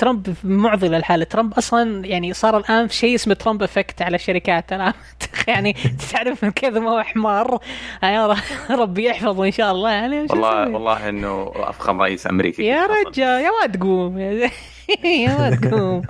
ترامب 0.00 0.34
معضلة 0.44 0.96
الحاله 0.96 1.24
ترامب 1.24 1.54
أصلا 1.54 2.06
يعني 2.06 2.32
صار 2.32 2.56
الآن 2.56 2.86
في 2.86 2.94
شيء 2.94 3.14
اسمه 3.14 3.34
ترامب 3.34 3.62
إفكت 3.62 4.02
على 4.02 4.14
الشركات 4.14 4.72
أنا 4.72 4.94
يعني 5.48 5.76
تعرف 6.12 6.44
من 6.44 6.50
كذا 6.50 6.80
ما 6.80 6.90
هو 6.90 7.02
حمار. 7.02 7.58
يعني 8.02 8.34
ربي 8.70 9.04
يحفظه 9.04 9.44
إن 9.44 9.52
شاء 9.52 9.72
الله. 9.72 9.90
يعني 9.90 10.20
والله 10.20 10.68
والله 10.68 11.08
إنه 11.08 11.52
أفخم 11.54 12.02
رئيس 12.02 12.26
امريكي 12.26 12.64
يا 12.64 12.86
رجال 12.86 13.44
يا 13.44 13.50
واد 13.50 13.82
قوم 13.82 14.18
يا 15.24 15.36
واد 15.40 15.74
قوم 15.74 16.02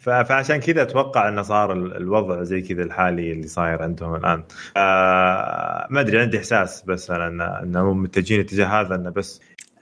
فعشان 0.00 0.60
كذا 0.60 0.82
أتوقع 0.82 1.28
إنه 1.28 1.42
صار 1.42 1.72
الوضع 1.72 2.42
زي 2.42 2.60
كذا 2.60 2.82
الحالي 2.82 3.32
اللي 3.32 3.46
صاير 3.46 3.82
عندهم 3.82 4.14
الآن. 4.14 4.44
آه 4.76 5.86
ما 5.90 6.00
أدري 6.00 6.20
عندي 6.20 6.38
إحساس 6.38 6.82
بس 6.82 7.10
أنا 7.10 7.62
انهم 7.62 8.02
متجهين 8.02 8.40
اتجاه 8.40 8.66
هذا 8.66 8.94
إنه 8.94 9.10
بس 9.10 9.40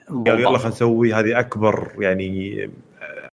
قالوا 0.09 0.39
يلا 0.39 0.59
خلينا 0.59 0.69
نسوي 0.69 1.15
هذه 1.15 1.39
أكبر 1.39 1.89
يعني 1.99 2.71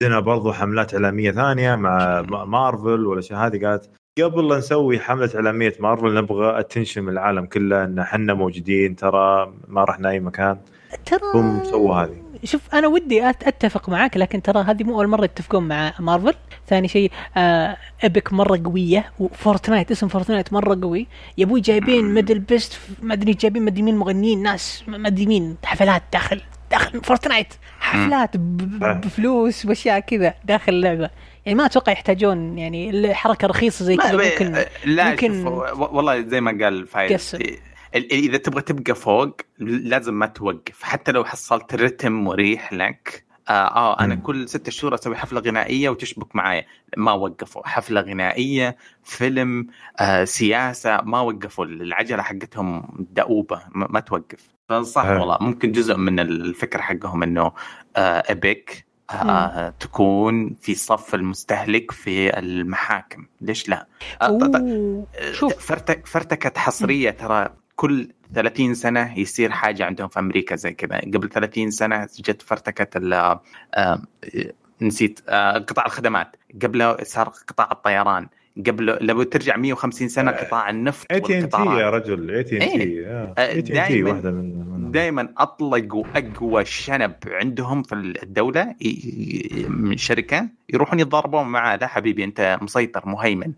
عندنا 0.02 0.20
برضو 0.20 0.52
حملات 0.52 0.94
إعلامية 0.94 1.32
ثانية 1.32 1.76
مع 1.76 2.22
مارفل 2.46 3.06
والاشياء 3.06 3.40
هذه 3.40 3.66
قالت 3.66 3.90
قبل 4.22 4.48
لا 4.48 4.58
نسوي 4.58 5.00
حملة 5.00 5.30
إعلامية 5.36 5.74
مارفل 5.80 6.14
نبغى 6.14 6.60
attention 6.60 7.04
من 7.04 7.10
العالم 7.10 7.46
كله 7.46 7.84
إن 7.84 8.00
إحنا 8.00 8.34
موجودين 8.34 8.96
ترى 8.96 9.54
ما 9.68 9.84
رحنا 9.84 10.10
اي 10.10 10.20
مكان. 10.20 10.58
ترى 11.06 11.20
هم 11.34 11.64
سووا 11.64 11.96
هذه. 11.96 12.16
شوف 12.44 12.76
أنا 12.76 12.88
ودي 12.88 13.30
أتفق 13.30 13.90
معاك 13.90 14.18
لكن 14.18 14.42
ترى 14.42 14.64
هذه 14.64 14.84
مو 14.84 14.96
أول 14.96 15.08
مرة 15.08 15.24
يتفقون 15.24 15.68
مع 15.68 15.94
مارفل. 16.00 16.34
ثاني 16.68 16.88
شيء 16.88 17.12
آه 17.38 17.78
Epic 18.04 18.34
مرة 18.34 18.62
قوية 18.66 19.12
و 19.20 19.28
Fortnite 19.28 19.92
اسم 19.92 20.08
Fortnite 20.08 20.54
مرة 20.54 20.80
قوي. 20.82 21.08
يا 21.38 21.46
أبوي 21.46 21.62
جايبين 21.62 22.14
MDLBEAST 22.14 22.80
ما 23.02 23.14
أدري 23.14 23.34
جايبين 23.34 23.64
ما 23.64 23.70
ادري 23.70 23.82
مين 23.82 23.98
مغنيين 23.98 24.44
ناس 24.44 24.84
ما 24.88 25.08
أدري 25.08 25.26
مين 25.26 25.56
حفلات 25.64 26.04
داخل. 26.14 26.42
Fortnite. 27.04 27.54
حفلات 27.80 28.38
بفلوس 28.38 29.66
وأشياء 29.66 30.00
كذا 30.00 30.34
داخل 30.44 30.74
اللعبة. 30.74 31.10
يعني 31.46 31.58
ما 31.58 31.66
أتوقع 31.66 31.92
يحتاجون 31.92 32.58
يعني 32.58 32.90
الحركة 32.90 33.48
رخيصة 33.48 33.86
زي 33.86 33.98
كذا. 33.98 34.32
ممكن 34.32 34.66
لا 34.86 35.10
ممكن 35.10 35.46
والله 35.46 36.22
زي 36.22 36.42
ما 36.42 36.66
قال 36.66 36.88
فايز 36.88 37.38
إذا 37.96 38.38
تبغى 38.38 38.62
تبقى 38.62 38.96
فوق 38.96 39.42
لازم 39.60 40.14
ما 40.14 40.26
توقف. 40.26 40.84
حتى 40.84 41.12
لو 41.12 41.26
حصلت 41.26 41.76
رتم 41.76 42.12
مريح 42.12 42.74
لك 42.74 43.26
آه, 43.50 43.52
آه 43.52 44.00
أنا 44.00 44.16
كل 44.16 44.50
ستة 44.50 44.72
شهور 44.72 44.94
أسوي 44.94 45.16
حفلة 45.16 45.40
غنائية 45.42 45.90
وتشبك 45.90 46.36
معايا. 46.36 46.66
ما 46.98 47.12
وقفوا. 47.12 47.68
حفلة 47.68 48.02
غنائية 48.02 48.78
فيلم 49.04 49.68
آه 50.00 50.24
سياسة 50.24 51.02
ما 51.02 51.20
وقفوا. 51.20 51.66
العجلة 51.66 52.24
حقتهم 52.24 52.88
دؤوبة 53.12 53.62
ما 53.76 54.00
توقف. 54.00 54.55
فصح 54.70 55.06
والله 55.06 55.38
ممكن 55.42 55.72
جزء 55.72 55.96
من 55.98 56.20
الفكرة 56.20 56.82
حقهم 56.82 57.24
إنه 57.24 57.52
آه 57.96 58.24
ابيك 58.30 58.86
آه 59.12 59.70
تكون 59.80 60.56
في 60.62 60.76
صف 60.76 61.16
المستهلك 61.16 61.92
في 61.92 62.40
المحاكم. 62.40 63.26
ليش 63.42 63.70
لا؟ 63.70 63.88
آه 64.22 65.06
شوف. 65.32 65.54
فرتك 65.54 66.08
فرتكت 66.08 66.58
حصرية 66.58 67.10
ترى 67.12 67.50
كل 67.76 68.12
30 68.34 68.74
سنة 68.74 69.20
يصير 69.20 69.52
حاجة 69.52 69.86
عندهم 69.86 70.08
في 70.08 70.20
أمريكا 70.20 70.56
زي 70.56 70.74
كذا. 70.74 71.00
قبل 71.00 71.30
30 71.30 71.72
سنة 71.72 72.08
جت 72.20 72.42
فرتكت 72.42 72.98
آه 73.76 74.02
نسيت 74.82 75.20
آه 75.30 75.58
قطاع 75.58 75.86
الخدمات. 75.86 76.36
قبله 76.64 76.98
صار 77.04 77.28
قطاع 77.48 77.70
الطيران. 77.72 78.28
قبل 78.68 78.98
لو 79.02 79.24
ترجع 79.24 79.58
150 79.58 80.08
سنة 80.08 80.32
آه، 80.32 80.46
قطاع 80.46 80.70
النفط 80.70 81.06
اي 81.12 81.20
تي 81.20 81.40
ان 81.40 81.50
تي 81.50 81.58
يا 81.58 81.90
رجل 81.90 82.32
اي 82.32 82.44
تي 82.44 82.58
ان 83.38 83.64
تي 83.64 83.84
اي 83.84 84.04
واحدة 84.04 84.32
من 84.32 84.92
دائما 84.92 85.30
اطلقوا 85.38 86.04
اقوى 86.16 86.66
شنب 86.66 87.14
عندهم 87.28 87.84
في 87.84 87.96
الدولة 87.96 88.76
من 89.68 89.98
شركة 89.98 90.48
يروحون 90.70 91.00
يتضاربون 91.00 91.48
معاه 91.48 91.76
لا 91.76 91.88
حبيبي 91.88 92.24
أنت 92.24 92.60
مسيطر 92.62 93.10
مهيمن. 93.10 93.52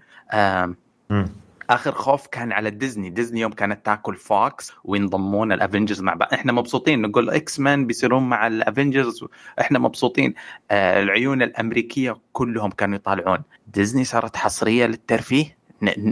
آخر 1.69 1.91
خوف 1.91 2.27
كان 2.27 2.51
على 2.51 2.69
Disney. 2.69 3.09
Disney 3.09 3.39
يوم 3.39 3.51
كانت 3.51 3.85
تاكل 3.85 4.15
Fox 4.15 4.71
وينضمون 4.83 5.51
ال 5.51 5.57
Avengers 5.57 6.01
مع 6.01 6.13
بعض. 6.13 6.33
إحنا 6.33 6.51
مبسوطين. 6.51 7.01
نقول 7.01 7.29
X-Men 7.29 7.87
بيصيرون 7.87 8.29
مع 8.29 8.47
ال 8.47 8.56
Avengers 8.56 9.25
إحنا 9.61 9.79
مبسوطين. 9.79 10.33
آه 10.71 11.03
العيون 11.03 11.41
الأمريكية 11.41 12.17
كلهم 12.33 12.71
كانوا 12.71 12.95
يطالعون. 12.95 13.39
ديزني 13.67 14.03
صارت 14.03 14.37
حصرية 14.37 14.85
للترفيه. 14.85 15.57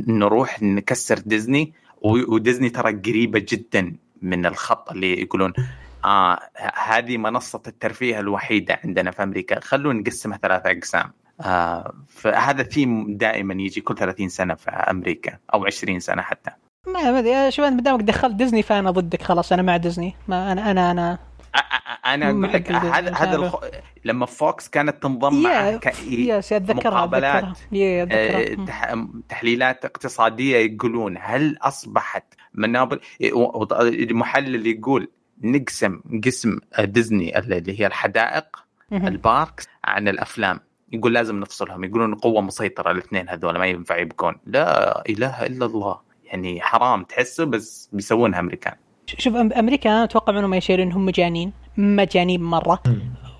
نروح 0.07 0.61
نكسر 0.63 1.19
ديزني. 1.19 1.73
وديزني 2.01 2.69
ترى 2.69 2.91
قريبة 2.91 3.45
جدا 3.49 3.95
من 4.21 4.45
الخط 4.45 4.91
اللي 4.91 5.21
يقولون 5.21 5.53
آه 6.05 6.39
هذه 6.75 7.17
منصة 7.17 7.61
الترفيه 7.67 8.19
الوحيدة 8.19 8.79
عندنا 8.83 9.11
في 9.11 9.23
أمريكا. 9.23 9.59
خلونا 9.59 9.99
نقسمها 9.99 10.37
ثلاثة 10.37 10.71
أقسام. 10.71 11.11
آه 11.41 11.93
فهذا 12.07 12.63
ثيم 12.63 13.17
دائما 13.17 13.53
يجي 13.53 13.81
كل 13.81 13.95
30 13.95 14.29
سنة 14.29 14.55
في 14.55 14.69
أمريكا 14.71 15.37
أو 15.53 15.65
20 15.65 15.99
سنة 15.99 16.21
حتى. 16.21 16.51
ما 16.87 17.11
ما 17.11 17.19
ادري 17.19 17.51
شوف 17.51 17.65
انت 17.65 17.81
دامك 17.81 18.01
دخلت 18.01 18.35
ديزني 18.35 18.63
فأنا 18.63 18.91
ضدك 18.91 19.21
خلاص 19.21 19.51
أنا 19.51 19.61
مع 19.61 19.77
ديزني. 19.77 20.15
ما 20.27 20.51
أنا 20.51 20.71
أنا 20.71 20.91
أنا. 20.91 21.19
أنا 22.05 22.29
أقول 22.29 22.43
لك 22.43 22.71
هذا 22.71 23.13
هذا 23.13 23.35
الخ... 23.35 23.55
لما 24.05 24.25
فوكس 24.25 24.69
كانت 24.69 25.03
تنضم 25.03 25.43
مع 25.43 25.69
يا 25.69 25.77
ك... 25.77 25.93
yes 26.07 26.53
اتذكرها 26.53 26.91
مقابلات. 26.91 27.43
اتذكرها 27.43 27.79
يا 27.79 28.07
آه، 28.11 28.65
تح... 28.65 28.93
تحليلات 29.29 29.85
اقتصادية 29.85 30.57
يقولون 30.57 31.17
هل 31.19 31.57
أصبحت 31.61 32.33
منابر 32.53 32.99
المحلل 33.81 34.67
يقول 34.67 35.11
نقسم 35.41 36.01
قسم 36.25 36.59
ديزني 36.79 37.39
اللي 37.39 37.79
هي 37.79 37.87
الحدائق. 37.87 38.65
ال 38.91 39.04
parks 39.04 39.67
عن 39.83 40.07
الأفلام. 40.07 40.59
يقول 40.95 41.13
لازم 41.13 41.39
نفصلهم 41.39 41.83
يقولون 41.83 42.15
قوة 42.15 42.41
مسيطرة 42.41 42.91
الاثنين 42.91 43.29
هذول 43.29 43.57
ما 43.57 43.65
ينفع 43.65 43.97
يبقون. 43.97 44.35
لا 44.45 45.03
إله 45.09 45.45
إلا 45.45 45.65
الله. 45.65 45.99
يعني 46.25 46.61
حرام 46.61 47.03
تحسه 47.03 47.43
بس 47.45 47.89
بيسوونها 47.93 48.39
أمريكان. 48.39 48.73
شوف 49.07 49.33
أم- 49.33 49.57
أمريكا 49.57 49.89
أنا 49.89 50.03
أتوقع 50.03 50.33
منهم 50.33 50.53
اي 50.53 50.61
شيء 50.61 50.83
انهم 50.83 51.05
مجانين 51.05 51.53
مجانين 51.77 52.43
مرة. 52.43 52.79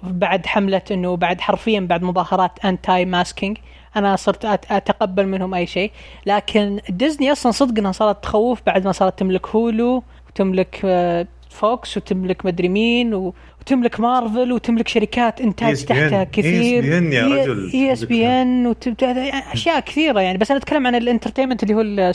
بعد 0.04 0.46
حملة 0.46 0.82
إنه 0.92 1.16
بعد 1.18 1.42
حرفيا 1.42 1.80
بعد 1.80 2.04
مظاهرات 2.04 2.66
anti-masking 2.66 3.58
أنا 3.96 4.16
صرت 4.16 4.46
أت- 4.46 4.72
أتقبل 4.72 5.28
منهم 5.28 5.54
أي 5.54 5.66
شيء. 5.66 5.92
لكن 6.26 6.80
ديزني 6.90 7.32
أصلا 7.32 7.52
صدق 7.52 7.80
إنها 7.80 7.92
صارت 7.92 8.24
تخوف 8.24 8.62
بعد 8.66 8.86
ما 8.86 8.92
صارت 8.92 9.20
تملك 9.20 9.48
Hulu 9.48 10.04
وتملك 10.30 10.82
آه، 10.86 11.28
فوكس 11.56 11.98
وتملك 11.98 12.46
مدري 12.46 12.70
مين 12.70 13.14
و- 13.14 13.34
وتملك 13.62 14.00
مارفل 14.00 14.52
وتملك 14.52 14.88
شركات 14.88 15.42
إنتاج 15.42 15.76
ESPN. 15.82 15.86
تحتها 15.88 16.24
كثير 16.24 16.84
ESPN 16.84 17.14
يا 17.14 17.26
رجل. 17.28 17.72
ESPN 17.74 18.76
أشياء 19.54 19.80
كثيرة 19.80 20.20
يعني 20.22 20.38
بس 20.38 20.52
أنا 20.52 20.60
أتكلم 20.60 20.88
عن 20.88 20.96
ال 20.96 21.01
entertainment 21.01 21.64
اللي 21.64 21.74
هو 21.74 21.82
ال- 21.82 22.14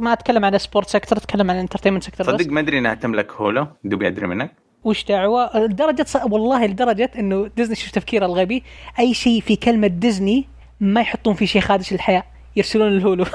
ما 0.00 0.12
أتكلم 0.12 0.44
عن 0.44 0.54
ال 0.54 0.60
sport 0.60 0.88
sector 0.88 1.18
أتكلم 1.18 1.50
عن 1.50 1.56
ال 1.56 1.59
entertainment 1.59 2.02
sector 2.02 2.26
صدق 2.26 2.46
ما 2.50 2.60
أدري 2.60 2.78
إنها 2.78 2.94
تملك 2.94 3.32
Hulu 3.32 3.66
دوبي 3.84 4.06
أدري 4.06 4.26
منك 4.26 4.52
وش 4.84 5.04
دعوة 5.04 5.58
لدرجة 5.58 6.02
ص... 6.08 6.16
والله 6.16 6.66
لدرجة 6.66 7.10
إنه 7.18 7.50
ديزني 7.56 7.74
شوف 7.74 7.90
تفكيره 7.90 8.26
الغبي 8.26 8.62
أي 8.98 9.14
شيء 9.14 9.40
في 9.40 9.56
كلمة 9.56 9.86
ديزني 9.86 10.44
ما 10.80 11.00
يحطون 11.00 11.34
فيه 11.34 11.46
شيء 11.46 11.62
خادش 11.62 11.92
للحياء 11.92 12.24
يرسلون 12.56 12.88
ال 12.88 12.94
Hulu. 12.94 13.24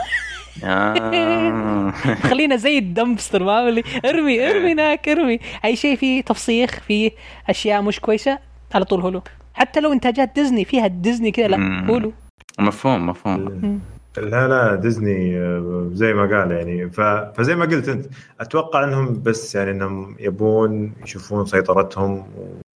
خلينا 2.29 2.55
زي 2.55 2.77
ال 2.77 2.85
dumpster 2.85 3.43
ما 3.43 3.69
اللي 3.69 3.83
ارمي 4.05 4.49
ارمي 4.51 4.71
هناك 4.71 5.09
ارمي. 5.09 5.39
أي 5.65 5.75
شيء 5.75 5.95
فيه 5.95 6.21
تفسيخ 6.21 6.79
فيه 6.87 7.11
أشياء 7.49 7.81
مش 7.81 7.99
كويسة 7.99 8.39
على 8.73 8.85
طول 8.85 9.01
Hulu. 9.01 9.21
حتى 9.53 9.79
لو 9.79 9.93
إنتاجات 9.93 10.31
ديزني 10.35 10.65
فيها 10.65 10.87
ديزني 10.87 11.31
كذا 11.31 11.47
لا. 11.47 11.85
Hulu. 11.89 12.13
مفهوم 12.59 13.07
مفهوم. 13.07 13.79
لا 14.17 14.47
لا 14.47 14.75
ديزني 14.75 15.37
آه، 15.37 15.89
زي 15.93 16.13
ما 16.13 16.21
قال 16.21 16.51
يعني. 16.51 16.89
فزي 17.35 17.55
ما 17.55 17.65
قلت 17.65 17.89
أنت 17.89 18.05
أتوقع 18.39 18.83
إنهم 18.83 19.21
بس 19.23 19.55
يعني 19.55 19.71
إنهم 19.71 20.15
يبون 20.19 20.93
يشوفون 21.03 21.45
سيطرتهم 21.45 22.25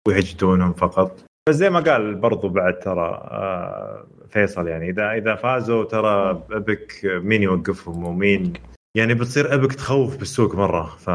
ويهجدونهم 0.07 0.73
فقط. 0.73 1.19
بس 1.49 1.55
زي 1.55 1.69
ما 1.69 1.79
قال 1.79 2.15
برضو 2.15 2.49
بعد 2.49 2.79
ترى 2.79 3.09
آه، 3.31 4.05
فيصل 4.29 4.67
يعني 4.67 4.89
اذا 4.89 5.11
إذا 5.11 5.35
فازوا 5.35 5.83
ترى 5.83 6.43
أبك 6.51 7.01
مين 7.03 7.43
يوقفهم 7.43 8.05
ومين 8.05 8.53
يعني 8.97 9.13
بتصير 9.13 9.53
أبك 9.53 9.73
تخوف 9.73 10.17
بالسوق 10.17 10.55
مرة 10.55 10.83
ف 10.99 11.09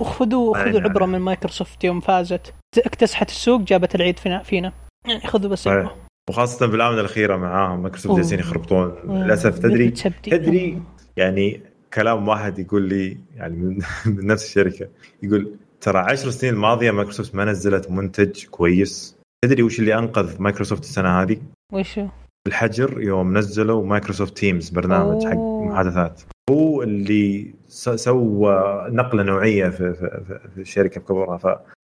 وخذوا 0.00 0.54
خذوا 0.54 0.66
يعني- 0.66 0.80
عبرة 0.80 1.06
من 1.06 1.18
مايكروسوفت 1.18 1.84
يوم 1.84 2.00
فازت 2.00 2.54
اكتسحت 2.78 3.28
السوق 3.28 3.60
جابت 3.60 3.94
العيد 3.94 4.18
فينا 4.18 4.42
فينا 4.42 4.72
يعني 5.06 5.20
خذوا 5.20 5.50
بس. 5.50 5.68
عبرة. 5.68 5.96
وخاصة 6.30 6.66
بالآونة 6.66 7.00
الأخيرة 7.00 7.36
معاهم 7.36 7.82
مايكروسوفت. 7.82 8.16
جالسين 8.16 8.38
يخربطون. 8.38 8.94
للأسف 9.04 9.58
تدري. 9.58 9.90
تدري 9.90 10.82
يعني 11.16 11.60
كلام 11.94 12.28
واحد 12.28 12.58
يقول 12.58 12.82
لي 12.88 13.16
يعني 13.36 13.56
من, 13.56 13.78
من 14.16 14.26
نفس 14.26 14.44
الشركة 14.44 14.88
يقول 15.22 15.52
ترى 15.80 15.98
عشر 15.98 16.30
سنين 16.30 16.54
الماضية 16.54 16.90
مايكروسوفت 16.90 17.34
ما 17.34 17.44
نزلت 17.44 17.90
منتج 17.90 18.44
كويس 18.46 19.15
تدري 19.46 19.62
وش 19.62 19.78
اللي 19.78 19.98
أنقذ 19.98 20.42
مايكروسوفت 20.42 20.82
السنة 20.82 21.22
هذه؟ 21.22 21.36
وشو؟ 21.72 22.06
الحجر 22.48 23.00
يوم 23.00 23.38
نزلوا 23.38 23.86
مايكروسوفت 23.86 24.36
Teams 24.38 24.70
برنامج 24.70 25.24
حق. 25.26 25.36
محادثات 25.36 26.22
هو 26.50 26.82
اللي 26.82 27.54
سوى 27.68 28.86
نقلة 28.88 29.22
نوعية 29.22 29.68
في, 29.68 29.94
في, 29.94 30.20
في- 30.28 30.40
في 30.54 30.60
الشركة 30.60 31.00
بكبرها 31.00 31.36
ف... 31.36 31.46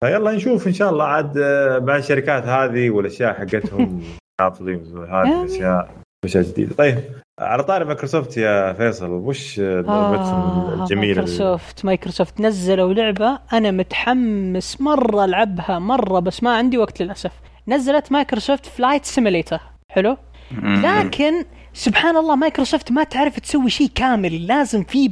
فيلا 0.04 0.32
نشوف 0.32 0.66
إن 0.66 0.72
شاء 0.72 0.90
الله 0.90 1.04
عاد 1.04 1.38
آه، 1.38 1.78
مع 1.78 1.96
الشركات 1.96 2.44
هذه 2.46 2.90
والأشياء 2.90 3.34
حقتهم 3.34 4.02
هذه 4.40 5.42
الاشياء 5.42 5.94
أشياء 6.24 6.44
جديدة 6.44 6.74
طيب 6.74 6.98
على 7.40 7.62
طاري 7.62 7.84
مايكروسوفت 7.84 8.36
يا 8.36 8.72
فيصل 8.72 9.10
وش 9.10 9.58
لعبتهم 9.60 9.90
آه 9.90 10.74
الجميلة؟ 10.82 11.06
مايكروسوفت 11.14 11.84
مايكروسوفت 11.84 12.40
نزلوا 12.40 12.92
لعبة 12.94 13.38
أنا 13.52 13.70
متحمس 13.70 14.80
مرة 14.80 15.24
ألعبها 15.24 15.78
مرة 15.78 16.20
بس 16.20 16.42
ما 16.42 16.56
عندي 16.56 16.78
وقت 16.78 17.02
للأسف. 17.02 17.32
نزلت 17.68 18.12
مايكروسوفت 18.12 18.66
Flight 18.66 19.04
Simulator 19.04 19.60
حلو؟ 19.90 20.16
لكن 20.62 21.44
سبحان 21.74 22.16
الله 22.16 22.36
مايكروسوفت 22.36 22.92
ما 22.92 23.04
تعرف 23.04 23.40
تسوي 23.40 23.70
شيء 23.70 23.90
كامل. 23.94 24.46
لازم 24.46 24.84
في 24.84 25.10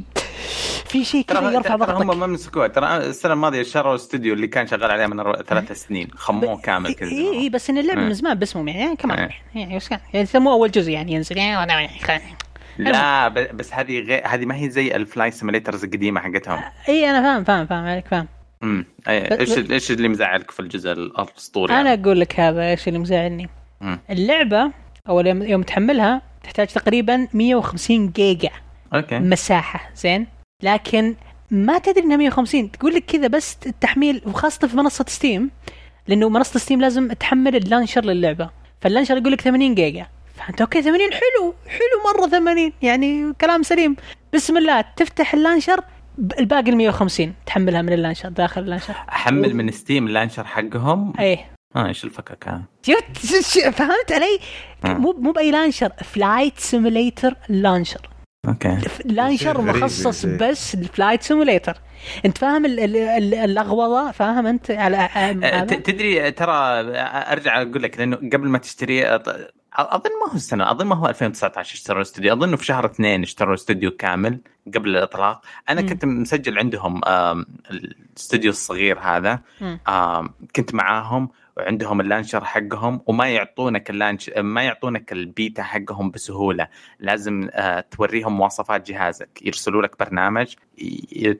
في 0.85 1.05
شيء 1.05 1.21
كذا 1.21 1.51
يرفع 1.51 1.75
ترى 1.75 1.93
هم 1.93 1.97
ضغطك 2.03 2.17
ما 2.17 2.27
مسكوها. 2.27 2.67
ترى 2.67 2.97
السنة 2.97 3.33
الماضية 3.33 3.63
شروا 3.63 3.91
الاستوديو 3.91 4.33
اللي 4.33 4.47
كان 4.47 4.67
شغال 4.67 4.91
عليه 4.91 5.05
من 5.07 5.23
أربع- 5.23 5.41
ثلاث 5.41 5.71
سنين. 5.71 6.07
خموه 6.15 6.61
كامل 6.61 6.93
كذا 6.93 7.09
اي 7.09 7.39
اي 7.39 7.49
بس 7.49 7.69
إن 7.69 7.77
اللعبة 7.77 7.99
إيه. 8.01 8.05
من 8.07 8.13
زمان 8.13 8.39
باسمهم 8.39 8.67
يعني, 8.67 8.95
كمان. 8.95 9.19
إيه. 9.19 9.31
يعني 9.61 9.77
بس 9.77 9.89
يعني 10.13 10.27
مو 10.35 10.51
أول 10.51 10.71
جزء 10.71 10.91
يعني 10.91 11.13
ينزل. 11.13 11.37
يعني 11.37 11.89
لا 12.77 13.29
بس 13.29 13.73
هذه 13.73 13.99
غير 13.99 14.21
هذه 14.27 14.45
ما 14.45 14.55
هي 14.55 14.69
زي 14.69 14.95
ال 14.95 15.00
Flight 15.00 15.31
Simulators 15.31 15.83
القديمة 15.83 16.21
حقتهم. 16.21 16.59
اي 16.89 17.09
أنا 17.09 17.21
فاهم 17.21 17.43
فاهم 17.43 17.65
فاهم 17.65 17.85
عليك 17.85 18.07
فاهم. 18.07 18.27
امم 18.63 18.85
إيش 19.07 19.57
إيش 19.57 19.91
اللي 19.91 20.07
مزعلك 20.07 20.51
في 20.51 20.59
الجزء 20.59 20.91
الأسطوري؟ 20.91 21.73
أنا؟ 21.73 21.93
أقول 21.93 22.19
لك 22.19 22.39
هذا 22.39 22.69
إيش 22.69 22.87
اللي 22.87 22.99
مزعلني. 22.99 23.49
اللعبة 24.09 24.71
أول 25.09 25.27
يوم 25.27 25.63
تحملها 25.63 26.21
تحتاج 26.43 26.67
تقريبا 26.67 27.27
150 27.33 28.09
جيجا 28.09 28.49
Okay. 28.93 29.19
مساحة 29.19 29.91
زين؟ 29.95 30.27
لكن 30.63 31.15
ما 31.51 31.77
تدري 31.77 32.03
إنها 32.03 32.17
150 32.17 32.71
تقول 32.71 32.93
لك 32.93 33.05
كذا 33.05 33.27
بس 33.27 33.57
التحميل 33.65 34.21
وخاصة 34.25 34.67
في 34.67 34.77
منصة 34.77 35.05
Steam 35.07 35.51
لأنه 36.07 36.29
منصة 36.29 36.59
Steam 36.59 36.81
لازم 36.81 37.11
تحمل 37.11 37.55
ال 37.55 37.61
launcher 37.61 38.05
للعبة. 38.05 38.49
فال 38.81 38.88
launcher 38.88 39.17
يقول 39.17 39.31
لك 39.31 39.41
80 39.41 39.75
جيجا. 39.75 40.07
فأنت 40.35 40.61
okay 40.61 40.81
80 40.81 40.99
حلو 41.11 41.53
حلو 41.67 42.19
مرة 42.21 42.27
80 42.29 42.73
يعني 42.81 43.33
كلام 43.41 43.63
سليم. 43.63 43.95
بسم 44.33 44.57
الله 44.57 44.81
تفتح 44.81 45.33
ال 45.33 45.38
launcher 45.38 45.81
الباقي 46.39 46.71
ال 46.71 46.77
150 46.77 47.33
تحملها 47.45 47.81
من 47.81 47.93
ال 47.93 47.97
launcher 47.97 48.29
داخل 48.29 48.61
ال 48.61 48.64
launcher. 48.64 48.93
أحمل 49.09 49.55
من 49.55 49.71
Steam 49.71 50.07
ال 50.07 50.11
launcher 50.11 50.43
حقهم؟ 50.43 51.13
إيه. 51.19 51.52
آه 51.75 51.87
إيش 51.87 52.03
الفكك 52.03 52.47
هذا؟ 52.47 52.61
فهمت 53.71 54.11
علي؟ 54.11 54.39
آه. 54.85 54.93
مو 54.93 55.11
مو 55.11 55.31
بأي 55.31 55.51
launcher 55.51 55.89
Flight 56.03 56.59
Simulator 56.59 57.35
launcher 57.49 58.09
okay. 58.47 58.77
launcher 59.05 59.61
مخصص 59.61 60.25
بس 60.25 60.75
ال 60.75 60.82
Flight 60.82 61.23
Simulator 61.23 61.77
أنت 62.25 62.37
فاهم 62.37 62.65
ال- 62.65 62.79
ال- 62.79 62.95
ال- 62.97 63.33
اللغوضه 63.33 64.11
فاهم 64.11 64.47
أنت؟ 64.47 64.71
على 64.71 64.97
أه، 64.97 65.61
تدري 65.63 66.31
ترى 66.31 66.55
أرجع 67.31 67.61
أقول 67.61 67.83
لك 67.83 67.97
لأنه 67.99 68.15
قبل 68.15 68.47
ما 68.47 68.57
تشتري 68.57 69.07
أظن 69.73 70.09
ما 70.25 70.31
هو 70.31 70.35
السنة 70.35 70.71
أظن 70.71 70.85
ما 70.87 70.95
هو 70.95 71.07
2019 71.07 71.73
اشتروا 71.73 71.97
الاستوديو 71.97 72.33
أظن 72.33 72.55
في 72.55 72.65
شهر 72.65 72.85
اثنين 72.85 73.21
اشتروا 73.23 73.53
استوديو 73.53 73.91
كامل 73.91 74.39
قبل 74.75 74.89
الإطلاق. 74.89 75.41
أنا 75.69 75.81
مم. 75.81 75.89
كنت 75.89 76.05
مسجل 76.05 76.59
عندهم 76.59 77.01
الاستوديو 77.71 78.51
الصغير 78.51 78.99
هذا. 78.99 79.39
كنت 80.55 80.73
معاهم. 80.73 81.29
وعندهم 81.57 82.01
ال 82.01 82.06
launcher 82.06 82.43
حقهم 82.45 83.01
وما 83.05 83.29
يعطونك 83.29 83.89
ال 83.89 83.95
launch 83.95 84.29
ما 84.37 84.63
يعطونك 84.63 85.11
البيتا 85.11 85.63
حقهم 85.63 86.11
بسهولة. 86.11 86.67
لازم 86.99 87.49
آه، 87.51 87.79
توريهم 87.91 88.37
مواصفات 88.37 88.87
جهازك. 88.91 89.29
يرسلوا 89.45 89.81
لك 89.81 89.99
برنامج 89.99 90.53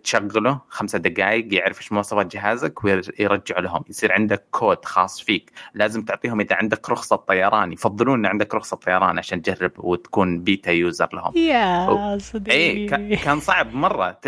تشغله 0.03 0.61
خمسة 0.69 0.97
دقائق 0.99 1.53
يعرف 1.53 1.77
إيش 1.77 1.91
مواصفات 1.91 2.33
جهازك 2.35 2.83
ويرجع 2.83 3.59
لهم. 3.59 3.83
يصير 3.89 4.11
عندك 4.11 4.43
كود 4.51 4.85
خاص 4.85 5.21
فيك. 5.21 5.51
لازم 5.73 6.01
تعطيهم 6.01 6.39
إذا 6.41 6.55
عندك 6.55 6.89
رخصة 6.89 7.15
طيران 7.15 7.73
يفضلون 7.73 8.19
إن 8.19 8.25
عندك 8.25 8.55
رخصة 8.55 8.77
طيران 8.77 9.17
عشان 9.17 9.41
تجرب 9.41 9.71
وتكون 9.77 10.39
beta 10.43 10.71
user 10.71 11.09
لهم. 11.13 11.37
يا 11.37 12.17
صديقي. 12.17 12.57
إيه 12.57 13.17
كان- 13.17 13.39
صعب 13.39 13.73
مرة 13.75 14.19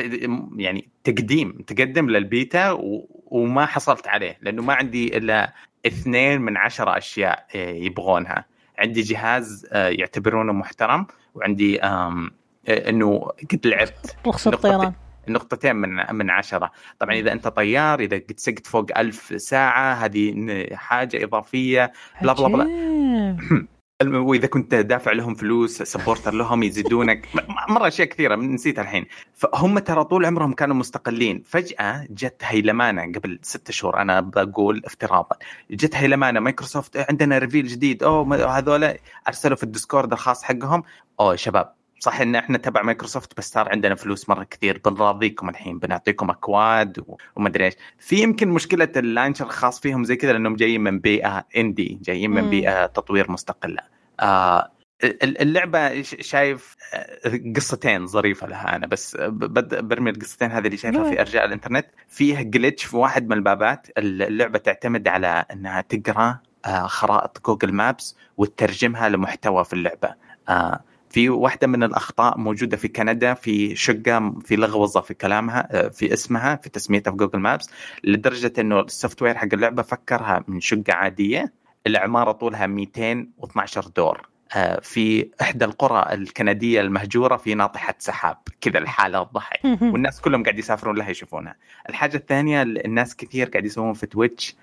يعني 0.57 0.89
تقديم 1.03 1.51
تقدم 1.67 2.09
للبيتا 2.09 2.71
و... 2.71 3.07
وما 3.25 3.65
حصلت 3.65 4.07
عليه 4.07 4.37
لأنه 4.41 4.61
ما 4.63 4.73
عندي 4.73 5.17
إلا 5.17 5.53
اثنين 5.85 6.41
من 6.41 6.57
عشرة 6.57 6.97
أشياء 6.97 7.45
إيه، 7.55 7.85
يبغونها. 7.85 8.45
عندي 8.79 9.01
جهاز 9.01 9.67
آه، 9.71 9.87
يعتبرونه 9.87 10.53
محترم 10.53 11.07
وعندي 11.35 11.83
آه، 11.83 12.29
إنه 12.69 13.19
قد 13.51 13.67
لعبت 13.67 14.15
نقطة- 14.51 14.53
الطيران 14.53 14.93
نقطتين 15.27 15.75
من 15.75 16.15
من 16.15 16.29
عشرة. 16.29 16.71
طبعا 16.99 17.15
إذا 17.15 17.31
أنت 17.31 17.47
طيار 17.47 17.99
إذا 17.99 18.17
قد 18.17 18.33
سقت 18.37 18.67
فوق 18.67 18.97
ألف 18.97 19.33
ساعة 19.41 19.93
هذه 19.93 20.67
حاجة 20.73 21.23
إضافية. 21.23 21.91
بلا 22.21 22.33
بلا 22.33 22.47
بلا. 22.47 23.67
وإذا 24.03 24.47
كنت 24.47 24.75
دافع 24.75 25.11
لهم 25.11 25.35
فلوس 25.35 25.81
سبورتر 25.83 26.33
لهم 26.33 26.63
يزيدونك. 26.63 27.27
مرة 27.69 27.87
أشياء 27.87 28.07
كثيرة 28.07 28.35
نسيت 28.35 28.79
الحين. 28.79 29.05
فهم 29.33 29.79
ترى 29.79 30.03
طول 30.03 30.25
عمرهم 30.25 30.53
كانوا 30.53 30.75
مستقلين. 30.75 31.43
فجأة 31.45 32.07
جت 32.09 32.41
هيلمانة 32.43 33.01
قبل 33.01 33.39
ستة 33.41 33.71
شهور 33.73 34.01
أنا 34.01 34.19
بقول 34.21 34.81
افتراضا 34.85 35.35
جت 35.71 35.95
هيلمانة 35.95 36.39
مايكروسوفت 36.39 36.95
"إيه، 36.95 37.05
عندنا 37.09 37.37
reveal 37.37 37.67
جديد. 37.67 38.03
ما- 38.03 38.45
هذول 38.45 38.93
أرسلوا 39.27 39.55
في 39.57 39.63
ال 39.63 39.69
Discord 39.69 40.11
الخاص 40.11 40.43
حقهم. 40.43 40.83
أوه 41.19 41.35
شباب 41.35 41.73
صح 41.99 42.21
إن 42.21 42.35
إحنا 42.35 42.57
تبع 42.57 42.81
مايكروسوفت 42.81 43.37
بس 43.37 43.51
صار 43.51 43.69
عندنا 43.69 43.95
فلوس 43.95 44.29
مرة 44.29 44.43
كثير. 44.43 44.81
بنراضيكم 44.85 45.49
الحين 45.49 45.79
بنعطيكم 45.79 46.29
أكواد 46.29 46.99
و- 46.99 47.17
وما 47.35 47.47
ادري 47.49 47.65
إيش. 47.65 47.73
في 47.99 48.15
يمكن 48.15 48.49
مشكلة 48.49 48.91
ال 48.95 49.01
launcher 49.01 49.45
الخاص 49.45 49.79
فيهم 49.79 50.03
زي 50.03 50.15
كذا 50.15 50.31
لأنهم 50.33 50.55
جايين 50.55 50.81
من 50.81 50.99
بيئة 50.99 51.45
indie 51.57 51.99
جايين 52.01 52.31
من. 52.31 52.49
بيئة 52.49 52.85
تطوير 52.85 53.31
مستقلة. 53.31 53.81
آه 54.19 54.71
ال- 55.03 55.41
اللعبة 55.41 56.01
شايف 56.01 56.75
آه، 56.93 57.39
قصتين 57.55 58.07
ظريفة 58.07 58.47
لها 58.47 58.75
أنا 58.75 58.87
بس 58.87 59.17
برمي 59.19 60.09
القصتين 60.09 60.51
هذه 60.51 60.65
اللي 60.65 60.77
شايفها 60.77 61.03
في 61.09 61.19
ارجاء 61.21 61.45
الإنترنت. 61.45 61.85
فيه 62.07 62.51
glitch 62.55 62.87
في 62.87 62.97
واحد 62.97 63.27
من 63.27 63.33
البابات. 63.33 63.87
اللعبة 63.97 64.59
تعتمد 64.59 65.07
على 65.07 65.45
إنها 65.51 65.81
تقرأ 65.81 66.39
آه، 66.65 66.87
خرائط 66.87 67.45
Google 67.45 67.73
Maps 67.73 68.15
وتترجمها 68.37 69.09
لمحتوى 69.09 69.65
في 69.65 69.73
اللعبة. 69.73 70.15
آه، 70.49 70.79
في 71.15 71.29
واحدة 71.29 71.67
من 71.67 71.83
الأخطاء 71.83 72.37
موجودة 72.37 72.77
في 72.77 72.87
كندا 72.87 73.33
في 73.33 73.75
شقة 73.75 74.33
في 74.45 74.55
لغوظة 74.55 75.01
في 75.01 75.13
كلامها 75.13 75.67
آه، 75.71 75.87
في 75.87 76.13
اسمها 76.13 76.55
في 76.55 76.69
تسميتها 76.69 77.11
في 77.11 77.17
Google 77.17 77.39
Maps 77.39 77.69
لدرجة 78.03 78.53
إنه 78.59 78.79
ال 78.79 79.21
software 79.21 79.35
حق 79.35 79.47
اللعبة 79.53 79.81
فكرها 79.81 80.43
من 80.47 80.61
شقة 80.61 80.93
عادية 80.93 81.53
العمارة 81.87 82.31
طولها 82.31 82.67
212 82.67 83.87
دور. 83.95 84.29
آه، 84.55 84.79
في 84.79 85.29
إحدى 85.41 85.65
القرى 85.65 86.13
الكندية 86.13 86.81
المهجورة 86.81 87.37
في 87.37 87.53
ناطحة 87.53 87.95
سحاب 87.99 88.37
كذا 88.61 88.77
لحالها 88.77 89.23
تضحك 89.23 89.59
والناس 89.93 90.21
كلهم 90.21 90.43
قاعد 90.43 90.59
يسافرون 90.59 90.95
لها 90.97 91.09
يشوفونها. 91.09 91.55
الحاجة 91.89 92.17
الثانية 92.17 92.61
الناس 92.61 93.15
كثير 93.15 93.49
قاعد 93.49 93.65
يسوون 93.65 93.93
في 93.93 94.05
Twitch 94.05 94.55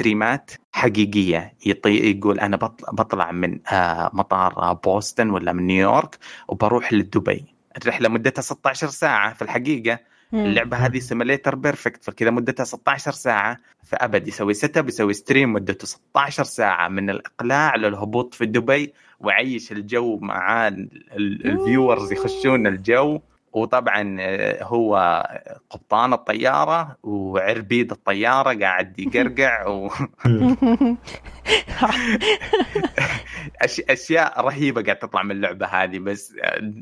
stream 0.00 0.43
ات 0.43 0.50
حقيقية. 0.72 1.54
يطي 1.66 2.10
يقول 2.10 2.40
أنا 2.40 2.56
بطلع, 2.56 2.90
بطلع 2.92 3.32
من 3.32 3.58
آه، 3.72 4.10
مطار 4.12 4.52
آه، 4.56 4.72
بوسطن 4.72 5.30
ولا 5.30 5.52
من 5.52 5.66
نيويورك 5.66 6.18
وبروح 6.48 6.92
لدبي. 6.92 7.44
الرحلة 7.76 8.08
مدتها 8.08 8.42
16 8.42 8.88
ساعة 8.88 9.34
في 9.34 9.42
الحقيقة. 9.42 9.98
اللعبة 10.34 10.76
هذه 10.76 10.98
simulator 10.98 11.54
perfect 11.54 12.04
فكذا 12.04 12.30
مدتها 12.30 12.64
16 12.64 13.12
ساعة. 13.12 13.58
فأبد 13.84 14.28
يسوي 14.28 14.54
setup 14.54 14.88
يسوي 14.88 15.12
stream 15.12 15.52
مدته 15.52 15.86
16 15.86 16.44
ساعة 16.44 16.88
من 16.88 17.10
الإقلاع 17.10 17.76
للهبوط 17.76 18.34
في 18.34 18.46
دبي. 18.46 18.92
ويعيش 19.20 19.72
الجو 19.72 20.18
مع 20.18 20.68
ال 21.16 21.28
viewers 21.28 22.12
يخشون 22.12 22.66
الجو. 22.66 23.20
وطبعا 23.52 24.16
آه، 24.20 24.64
هو 24.64 25.22
قبطان 25.70 26.12
الطيارة 26.12 26.96
وعربيد 27.02 27.90
الطيارة 27.90 28.58
قاعد 28.60 28.98
يقرقع 28.98 29.66
و... 29.66 29.90
أشياء 33.90 34.40
رهيبة 34.40 34.82
قاعد 34.82 34.98
تطلع 34.98 35.22
من 35.22 35.30
اللعبة 35.30 35.66
هذه 35.66 35.98
بس 35.98 36.34
آه، 36.42 36.72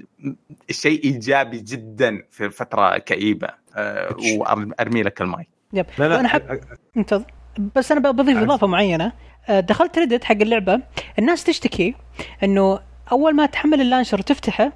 شيء 0.70 1.04
إيجابي 1.04 1.60
جدا 1.60 2.22
في 2.30 2.50
فترة 2.50 2.98
كئيبة 2.98 3.48
آه، 3.76 4.16
وارمي 4.36 5.02
لك 5.02 5.20
الماي 5.20 5.46
يب. 5.72 5.86
لا 5.98 6.08
لا 6.08 6.20
أنا 6.20 6.28
حب 6.28 6.60
انتظر. 6.96 7.24
بس 7.76 7.92
أنا 7.92 8.10
بضيف. 8.10 8.38
إضافة 8.38 8.66
معينة. 8.66 9.12
دخلت 9.48 9.98
Reddit 9.98 10.24
حق 10.24 10.36
اللعبة. 10.36 10.80
الناس 11.18 11.44
تشتكي 11.44 11.94
إنه 12.42 12.80
أول 13.12 13.36
ما 13.36 13.46
تحمل 13.46 13.80
ال 13.80 13.84
launcher 13.84 14.18
وتفتحه 14.18 14.72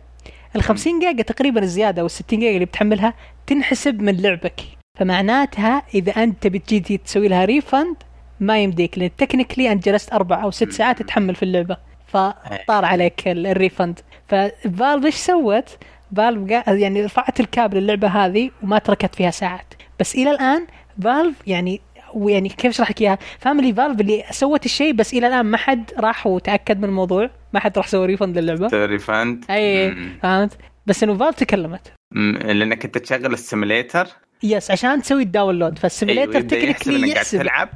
ال 0.57 0.62
50 0.62 0.98
جيجا 1.00 1.22
تقريبا 1.22 1.62
الزيادة 1.62 2.03
وال 2.03 2.11
60 2.11 2.38
جيجا 2.38 2.55
اللي 2.55 2.64
بتحملها 2.64 3.14
تنحسب 3.46 4.03
من 4.03 4.16
لعبك. 4.20 4.61
فمعناتها 4.98 5.82
إذا 5.94 6.12
أنت 6.12 6.46
بتجي 6.46 6.96
تسوي 6.96 7.28
لها 7.28 7.44
refund 7.44 7.96
ما 8.40 8.59
يمديك 8.62 8.98
لأن 8.98 9.16
technically 9.16 9.72
أنت 9.72 9.84
جلست 9.84 10.12
أربع 10.12 10.42
أو 10.42 10.50
ست 10.50 10.72
ساعات 10.72 11.03
تحمل 11.03 11.34
في 11.34 11.42
اللعبة. 11.42 11.76
فطار 12.07 12.84
عليك 12.84 13.28
ال- 13.28 13.46
ال 13.46 13.54
refund 13.54 14.00
ف 14.28 14.41
Valve 14.41 15.04
إيش 15.05 15.14
سوت؟ 15.14 15.78
Valve 16.16 16.50
يعني 16.68 17.05
رفعت 17.05 17.40
الكابل 17.40 17.78
اللعبة 17.78 18.09
هذه 18.09 18.50
وما 18.62 18.78
تركت 18.78 19.14
فيها 19.14 19.30
ساعات. 19.30 19.74
بس 20.00 20.14
إلى 20.14 20.30
الآن 20.30 20.66
Valve 21.02 21.36
يعني 21.46 21.80
ويعني 22.14 22.48
كيف 22.48 22.70
أشرح 22.70 22.90
لك 22.90 23.00
إياها؟ 23.03 23.18
فاميلي 23.38 23.72
Valve 23.74 24.00
اللي 24.00 24.24
سوت 24.30 24.64
الشيء 24.64 24.92
بس 24.92 25.14
إلى 25.14 25.26
الآن 25.26 25.46
ما 25.46 25.57
حد 25.57 25.90
راح 25.98 26.26
وتأكد 26.26 26.78
من 26.78 26.84
الموضوع، 26.84 27.30
ما 27.55 27.61
حد 27.61 27.78
راح 27.78 27.88
سوى 27.88 28.07
refund 28.06 28.38
للعبة. 28.38 28.86
refund 28.86 29.44
أي. 29.50 29.94
فهمت؟ 30.22 30.59
بس 30.86 31.03
إنه 31.03 31.16
Valve 31.18 31.36
تكلمت. 31.36 31.92
لأنك 32.14 32.84
أنت 32.84 32.98
تشغل 32.98 33.32
ال 33.32 33.40
simulator 33.40 34.06
yes 34.42 34.70
عشان 34.70 35.03
تسوي 35.03 35.22
ال 35.22 35.29
download 35.29 35.78
ف 35.78 35.83
ال 35.83 35.88
simulator 35.88 36.32
أيوة، 36.32 36.36
يحسب 36.44 36.48
technically 36.48 36.96
قاعد 37.07 37.16
يحسب 37.16 37.38
تلعب 37.38 37.68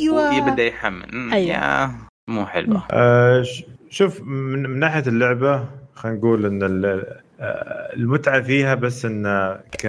أيوه 0.00 0.44
ويبدأ 0.44 0.62
يحمل 0.62 1.32
أيوة. 1.32 1.34
يا 1.52 1.90
مو 2.28 2.46
حلوة 2.46 2.82
آه، 2.92 3.44
شوف 3.90 4.20
من, 4.20 4.62
من 4.62 4.78
ناحية 4.78 5.02
اللعبة 5.06 5.64
خلينا 5.94 6.18
نقول 6.18 6.46
إن 6.46 6.62
ال- 6.62 7.06
آه، 7.40 7.94
المتعة 7.96 8.40
فيها 8.42 8.74
بس 8.74 9.04
إن 9.04 9.56
ك 9.82 9.86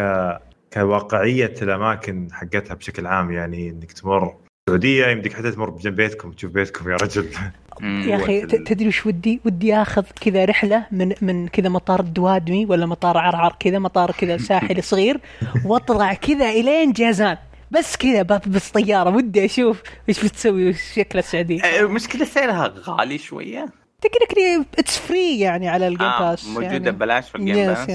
كواقعية 0.74 1.54
الأماكن 1.62 2.28
حقتها 2.32 2.74
بشكل 2.74 3.08
عام 3.08 3.32
يعني 3.32 3.70
إنك 3.70 3.92
تمر 3.92 4.36
السعوديه 4.68 5.08
يمديك 5.08 5.34
حتى 5.34 5.52
تمر 5.52 5.70
بجنب 5.70 5.96
بيتكم 5.96 6.32
تشوف 6.32 6.52
بيتكم 6.52 6.90
يا 6.92 6.96
رجل. 6.96 7.26
يا 7.82 8.16
أخي 8.16 8.42
تدري 8.42 8.88
وش 8.88 9.06
ودي؟ 9.06 9.42
ودي 9.46 9.76
آخذ 9.76 10.04
كذا 10.22 10.46
رحلة 10.46 10.86
من 10.92 11.14
من 11.22 11.48
كذا 11.48 11.70
مطار 11.70 12.00
الدوادمي 12.00 12.66
ولا 12.66 12.86
مطار 12.86 13.18
عرعر 13.18 13.56
كذا 13.60 13.80
مطار 13.80 14.12
كذا 14.12 14.38
ساحلي 14.48 14.82
صغير 14.82 15.20
واطلع 15.66 16.14
كذا 16.14 16.50
إلين 16.50 16.92
جازان. 16.94 17.38
بس 17.72 17.96
كذا 17.98 18.22
بس 18.22 18.70
طيارة. 18.70 19.16
ودي 19.16 19.46
أشوف 19.46 19.82
إيش 20.10 20.26
بتسوي 20.26 20.70
وش 20.70 20.82
شكل 20.96 21.20
السعودية. 21.20 21.64
آه، 21.64 21.84
مشكلة 21.84 22.26
سعرها 22.26 22.74
غالي 22.80 23.18
شوية. 23.18 23.66
technically 24.02 24.66
it's 24.80 24.98
free 24.98 25.40
يعني 25.40 25.70
على 25.70 25.88
ال 25.88 25.92
Game 25.92 26.08
آه 26.08 26.30
Pass 26.30 26.48
موجودة 26.48 26.68
يعني. 26.68 26.92
ببلاش 26.92 27.30
في 27.30 27.36
ال 27.36 27.40
Game 27.40 27.56
Pass. 27.56 27.90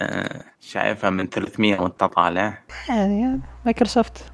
آه، 0.00 0.44
شايفها 0.60 1.10
من 1.10 1.26
300 1.26 1.80
وانت 1.80 2.04
طالع 2.04 2.58
يعني 2.88 3.40
مايكروسوفت. 3.64 4.33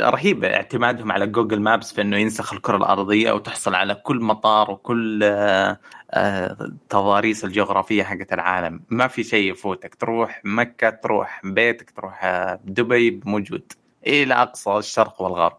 رهيب 0.00 0.44
اعتمادهم 0.44 1.12
على 1.12 1.26
Google 1.26 1.60
Maps 1.60 1.92
في 1.92 2.00
إنه 2.00 2.16
ينسخ 2.16 2.52
الكرة 2.52 2.76
الأرضية 2.76 3.32
وتحصل 3.32 3.74
على 3.74 3.94
كل 3.94 4.20
مطار 4.20 4.70
وكل 4.70 5.20
آه، 5.24 5.78
آه، 6.10 6.56
تضاريس 6.88 7.44
الجغرافية 7.44 8.02
حقت 8.02 8.32
العالم. 8.32 8.80
ما 8.90 9.06
في 9.06 9.24
شيء 9.24 9.50
يفوتك. 9.50 9.94
تروح 9.94 10.40
مكة 10.44 10.90
تروح 10.90 11.40
بيتك 11.44 11.90
تروح 11.90 12.24
آه، 12.24 12.60
دبي 12.64 13.20
موجود. 13.24 13.72
إلى 14.06 14.34
أقصى 14.34 14.76
الشرق 14.76 15.22
والغرب. 15.22 15.58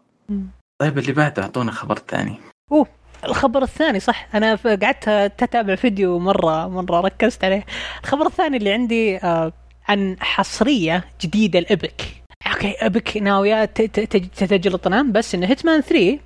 طيب 0.80 0.98
اللي 0.98 1.12
بعده 1.12 1.42
أعطونا 1.42 1.72
خبر 1.72 1.98
ثاني. 1.98 2.40
أوه 2.72 2.86
الخبر 3.24 3.62
الثاني 3.62 4.00
صح. 4.00 4.28
أنا 4.34 4.54
قعدت 4.64 5.08
أتابع 5.08 5.74
فيديو 5.74 6.18
مرة 6.18 6.68
مرة 6.68 7.00
ركزت 7.00 7.44
عليه. 7.44 7.64
الخبر 8.04 8.26
الثاني 8.26 8.56
اللي 8.56 8.72
عندي 8.72 9.16
آه 9.16 9.52
عن 9.88 10.16
حصرية 10.20 11.04
جديدة 11.20 11.60
ل 11.60 11.70
Epic. 11.70 12.19
okay 12.50 12.74
Epic 12.80 13.16
ناويه 13.16 13.64
ت- 13.64 13.82
ت- 13.82 14.00
تج- 14.16 14.28
تتجلطنا 14.36 15.02
بس 15.02 15.34
إن 15.34 15.44
Hitman 15.44 15.80
3 15.80 16.18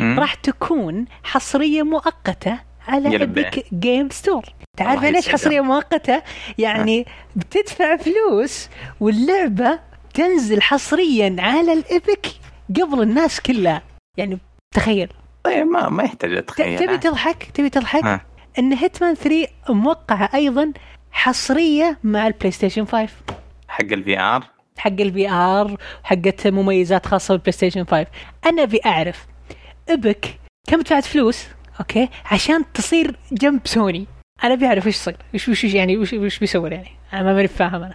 مم. 0.00 0.20
راح 0.20 0.34
تكون 0.34 1.04
حصرية 1.24 1.82
مؤقتة 1.82 2.58
على. 2.88 3.16
Epic 3.22 3.64
Game 3.74 4.10
Store 4.10 4.44
تعرف 4.76 5.02
يسعدهم. 5.02 5.32
حصرية 5.32 5.60
مؤقتة؟ 5.60 6.22
يعني 6.58 7.06
بتدفع 7.36 7.96
فلوس 7.96 8.68
واللعبة 9.00 9.78
تنزل 10.14 10.62
حصريا 10.62 11.36
على 11.38 11.72
ال 11.72 11.83
Epic 11.83 12.26
قبل 12.80 13.02
الناس 13.02 13.40
كلها 13.40 13.82
يعني 14.16 14.38
تخيل 14.74 15.08
طيب 15.44 15.66
ما 15.66 15.88
ما 15.88 16.02
يحتاج 16.02 16.30
ت- 16.34 16.36
اتخيل 16.38 16.78
تبي 16.78 16.98
تضحك 16.98 17.42
تبي 17.54 17.70
تضحك 17.70 18.04
ها. 18.04 18.20
إن 18.58 18.72
Hitman 18.72 19.14
3 19.14 19.46
موقعة 19.68 20.30
أيضا 20.34 20.72
حصرية 21.12 21.98
مع 22.04 22.26
ال 22.26 22.50
PlayStation 22.50 22.84
5 22.84 23.08
حق 23.68 23.80
ال 23.92 24.18
VR 24.20 24.44
حق 24.78 24.90
ال 25.00 25.30
VR 25.30 25.76
وحقت 26.04 26.46
مميزات 26.46 27.06
خاصة 27.06 27.34
بال 27.34 27.52
PlayStation 27.52 27.84
5 27.84 28.06
أنا 28.46 28.62
أبي 28.62 28.80
أعرف 28.86 29.26
Epic 29.88 30.40
كم 30.68 30.80
دفعت 30.80 31.04
فلوس؟ 31.04 31.46
okay؟ 31.80 32.08
عشان 32.24 32.64
تصير 32.74 33.16
جنب 33.32 33.60
سوني. 33.64 34.06
أنا 34.44 34.54
أبي 34.54 34.66
أعرف 34.66 34.86
إيش 34.86 34.96
صار 34.96 35.16
وش 35.34 35.48
وش 35.48 35.64
يعني 35.64 35.96
وش 35.98 36.12
وش 36.12 36.38
بيسوي 36.38 36.70
يعني؟ 36.70 36.90
أنا 37.12 37.22
ما 37.22 37.34
ماني 37.34 37.48
فاهم 37.48 37.82
أنا. 37.82 37.94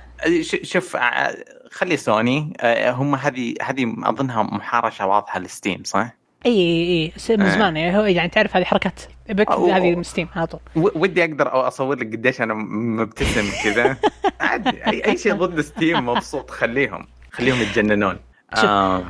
شوف 0.64 0.96
ع- 0.96 1.32
خلي 1.72 1.98
سوني 1.98 2.54
آه، 2.60 2.92
هم 2.92 3.16
هذه 3.16 3.54
هذه 3.62 3.94
أظنها 4.04 4.44
محارشه 4.44 5.06
واضحة 5.08 5.40
ل 5.40 5.47
Steam 5.47 5.84
صح؟ 5.84 6.10
إي 6.46 6.52
إي 6.52 7.12
إي 7.30 7.36
من 7.38 7.42
آه. 7.46 7.56
زمان. 7.56 7.78
يعني 7.78 7.98
هو 7.98 8.04
يعني 8.04 8.30
تعرف 8.30 8.56
هذه 8.58 8.64
حركات 8.64 9.00
أو- 9.32 9.52
هذه 9.52 9.96
من 9.96 10.04
Steam 10.04 10.28
على 10.36 10.48
طول. 10.48 10.60
ودي 10.76 11.24
أقدر 11.24 11.68
أصور 11.68 11.96
لك 12.00 12.12
قديش 12.16 12.42
أنا 12.42 12.54
مبتسم 12.54 13.50
كذا. 13.64 13.98
عادي 14.42 14.86
اي 15.08 15.18
شيء 15.18 15.34
ضد 15.34 15.62
Steam 15.62 16.06
مبسوط. 16.06 16.50
خليهم. 16.52 17.08
خليهم 17.32 17.62
يتجننون. 17.62 18.20
آه 18.64 19.04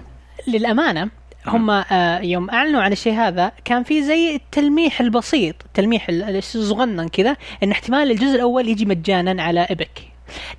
للأمانة 0.48 1.10
هم 1.48 1.70
آه 1.70 2.20
يوم 2.20 2.50
أعلنوا 2.50 2.82
عن 2.82 2.92
الشيء 2.92 3.14
هذا 3.14 3.52
كان 3.66 3.84
في 3.84 4.04
زي 4.04 4.36
التلميح 4.36 5.02
البسيط 5.02 5.56
تلميح 5.74 6.10
ال- 6.10 6.38
الصغنن 6.38 7.08
كذا 7.08 7.36
إن 7.64 7.72
احتمال 7.72 8.12
الجزء 8.12 8.36
الأول 8.36 8.68
يجي 8.70 8.86
مجانا 8.86 9.44
على 9.44 9.60
Epic 9.70 10.02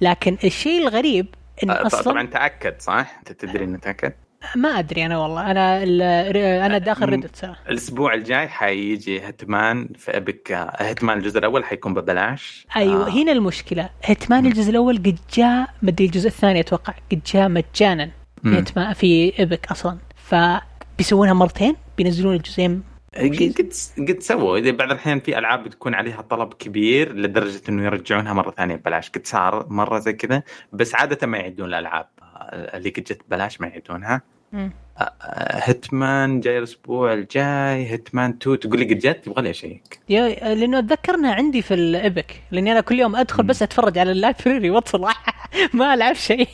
لكن 0.01 0.37
الشيء 0.45 0.83
الغريب 0.83 1.27
إن 1.65 1.71
آه، 1.71 1.87
أصلا 1.87 2.03
طبعا 2.03 2.27
تأكد 2.27 2.75
صح؟ 2.81 3.17
أنت 3.19 3.33
تدري 3.33 3.65
إنه 3.65 3.79
تأكد؟ 3.79 4.13
ما 4.57 4.69
أدري 4.69 5.07
أنا 5.07 5.19
والله. 5.19 5.51
أنا 5.51 5.83
أنا 6.67 6.79
داخل 6.79 7.09
Reddit 7.09 7.37
صراحة 7.37 7.61
الأسبوع 7.69 8.15
الجاي 8.15 8.49
حيجي 8.49 9.21
Hitman 9.21 9.89
في 9.99 10.17
Epic 10.17 10.53
آه، 10.53 10.77
Hitman 10.79 11.19
الجزء 11.19 11.39
الأول 11.39 11.65
حيكون 11.65 11.95
ببلاش. 11.95 12.67
أيوه 12.77 13.07
آه. 13.07 13.11
هنا 13.11 13.33
المشكلة. 13.33 13.91
Hitman 14.05 14.47
الجزء 14.47 14.71
الأول 14.71 14.97
قد 14.97 15.19
جاء 15.35 15.69
مدري 15.83 16.07
الجزء 16.07 16.29
الثاني 16.29 16.61
أتوقع 16.61 16.95
قد 17.13 17.21
جاء 17.35 17.49
مجانا. 17.49 18.07
في 18.07 18.49
مم. 18.49 18.55
Hitman 18.55 18.93
في 18.93 19.43
Epic 19.43 19.71
أصلا. 19.71 19.99
فبيسوونها 20.17 21.33
مرتين 21.33 21.77
بينزلون 21.99 22.35
الجزئين 22.35 22.83
قد 23.17 23.55
قد 23.59 23.73
قد 24.09 24.21
سووا. 24.21 24.59
إذا 24.59 24.71
بعض 24.71 24.91
الاحيان 24.91 25.21
في 25.21 25.39
ألعاب 25.39 25.65
بتكون 25.65 25.95
عليها 25.95 26.23
طلب 26.23 26.55
كبير 26.55 27.13
لدرجة 27.13 27.61
إنه 27.69 27.85
يرجعونها 27.85 28.33
مرة 28.33 28.51
ثانية 28.51 28.77
ببلاش. 28.77 29.11
قد 29.11 29.27
صار 29.27 29.67
مرة 29.69 29.99
زي 29.99 30.13
كذا 30.13 30.43
بس 30.73 30.95
عادة 30.95 31.27
ما 31.27 31.39
يعيدون 31.39 31.69
الألعاب. 31.69 32.09
اللي 32.53 32.91
قد 32.91 33.03
جت 33.03 33.21
ببلاش 33.29 33.61
ما 33.61 33.67
يعيدونها. 33.67 34.23
Hitman 35.53 36.41
جاي 36.41 36.59
الأسبوع 36.59 37.13
الجاي 37.13 37.87
Hitman 37.91 38.31
2 38.43 38.59
تقول 38.59 38.79
لي 38.81 38.85
قد 38.95 38.99
جت؟ 38.99 39.27
يبغى 39.27 39.43
لي 39.43 39.51
أشيك. 39.51 40.01
yeah 40.09 40.55
لأنه 40.55 40.79
اتذكر 40.79 41.15
انها 41.15 41.35
عندي 41.35 41.63
في 41.63 41.75
ال 41.75 41.88
Epic 41.88 42.43
لأني 42.51 42.73
أنا 42.73 42.81
كل 42.81 42.99
يوم 43.01 43.17
أدخل 43.17 43.43
بس 43.43 43.63
أتفرج 43.63 43.99
على 43.99 44.13
ال 44.13 44.20
library 44.20 44.71
واقفل 44.71 45.01
ما 45.75 45.95
ألعب 45.95 46.15
شيء. 46.15 46.49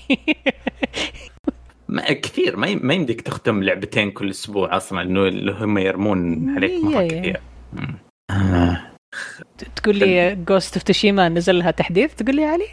ما 1.89 2.13
كثير 2.13 2.57
ما 2.57 2.75
ما 2.75 2.95
يمديك 2.95 3.21
تختم 3.21 3.63
لعبتين 3.63 4.11
كل 4.11 4.31
أسبوع 4.31 4.77
أصلا 4.77 5.03
إنه 5.03 5.27
اللي 5.27 5.53
هم 5.53 5.79
يرمون 5.79 6.51
عليك 6.57 6.85
مره 6.85 7.03
يا- 7.03 7.13
يا. 7.13 7.21
كثير. 7.21 7.41
تقول 9.77 9.97
لي 9.97 10.35
Ghost 10.35 10.75
of 10.75 10.83
Tsushima 10.83 11.29
نزل 11.29 11.59
لها 11.59 11.71
تحديث؟ 11.71 12.15
تقول 12.15 12.37
لي 12.37 12.45
علي؟ 12.45 12.67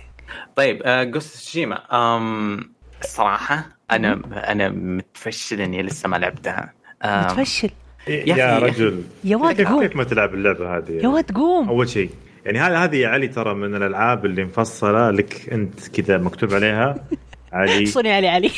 طيب 0.55 0.81
Ghost 1.11 1.37
Tsushima 1.49 1.75
أم 2.17 2.74
الصراحه 3.05 3.69
أنا 3.91 4.21
أنا 4.51 4.69
متفشل 4.69 5.61
إني 5.61 5.83
لسه 5.83 6.09
ما 6.09 6.15
لعبتها. 6.15 6.73
متفشل. 7.05 7.69
يا 8.07 8.35
يا. 8.37 8.59
رجل. 8.59 9.03
يا 9.23 9.37
واد 9.37 9.55
كيف 9.55 9.67
قوم. 9.67 9.81
كيف 9.87 9.95
ما 9.95 10.03
تلعب 10.03 10.33
اللعبة 10.33 10.77
هذه؟ 10.77 10.91
يا 10.91 11.07
واد 11.07 11.31
قوم. 11.31 11.69
أول 11.69 11.89
شيء 11.89 12.09
يعني 12.45 12.59
هذه 12.59 12.83
هذه 12.83 12.95
يا 12.95 13.07
علي 13.07 13.27
ترى 13.27 13.53
من 13.53 13.75
الألعاب 13.75 14.25
اللي 14.25 14.43
مفصلة 14.45 15.11
لك 15.11 15.49
أنت 15.49 15.87
كذا 15.87 16.17
مكتوب 16.17 16.53
عليها. 16.53 16.95
علي. 17.53 17.85
صني 17.85 18.13
علي 18.13 18.27
علي. 18.27 18.51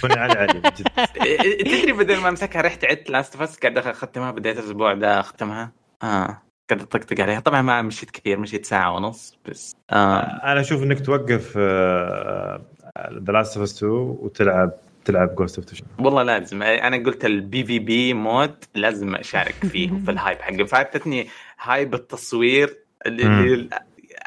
صنع 0.00 0.20
علي 0.20 0.32
علي 0.38 0.60
تدري 1.64 1.92
بدل 1.92 2.20
ما 2.20 2.28
أمسكها 2.28 2.62
رحت 2.62 2.84
عدت 2.84 3.10
Last 3.10 3.36
of 3.36 3.58
قاعد 3.58 3.78
أختمها 3.78 4.30
بديت 4.30 4.58
الأسبوع 4.58 4.94
ده 4.94 5.20
أختمها. 5.20 5.72
آه 6.02 6.42
قاعد 6.70 6.82
أطقطق 6.82 7.20
عليها. 7.20 7.40
طبعا 7.40 7.62
ما 7.62 7.82
مشيت 7.82 8.10
كثير 8.10 8.38
مشيت 8.38 8.66
ساعة 8.66 8.94
ونص 8.94 9.38
بس. 9.48 9.76
آه. 9.90 10.20
أنا 10.20 10.60
أشوف 10.60 10.82
إنك 10.82 11.06
توقف 11.06 11.58
The 12.98 13.32
Last 13.32 13.56
of 13.56 13.68
2 13.76 13.92
وتلعب 13.92 14.72
تلعب 15.04 15.34
Ghost 15.34 15.56
of 15.58 15.64
Tsushima 15.66 15.86
والله 15.98 16.22
لازم. 16.22 16.62
أنا 16.62 16.96
قلت 16.96 17.24
ال 17.24 17.64
PvP 17.64 18.14
mode 18.14 18.64
لازم 18.74 19.14
أشارك 19.14 19.54
فيه 19.72 19.88
في 20.04 20.10
ال 20.10 20.16
hype 20.16 20.38
حقه. 20.38 20.64
فاتتني 20.64 21.28
hype 21.60 21.94
التصوير 21.94 22.76
اللي 23.06 23.68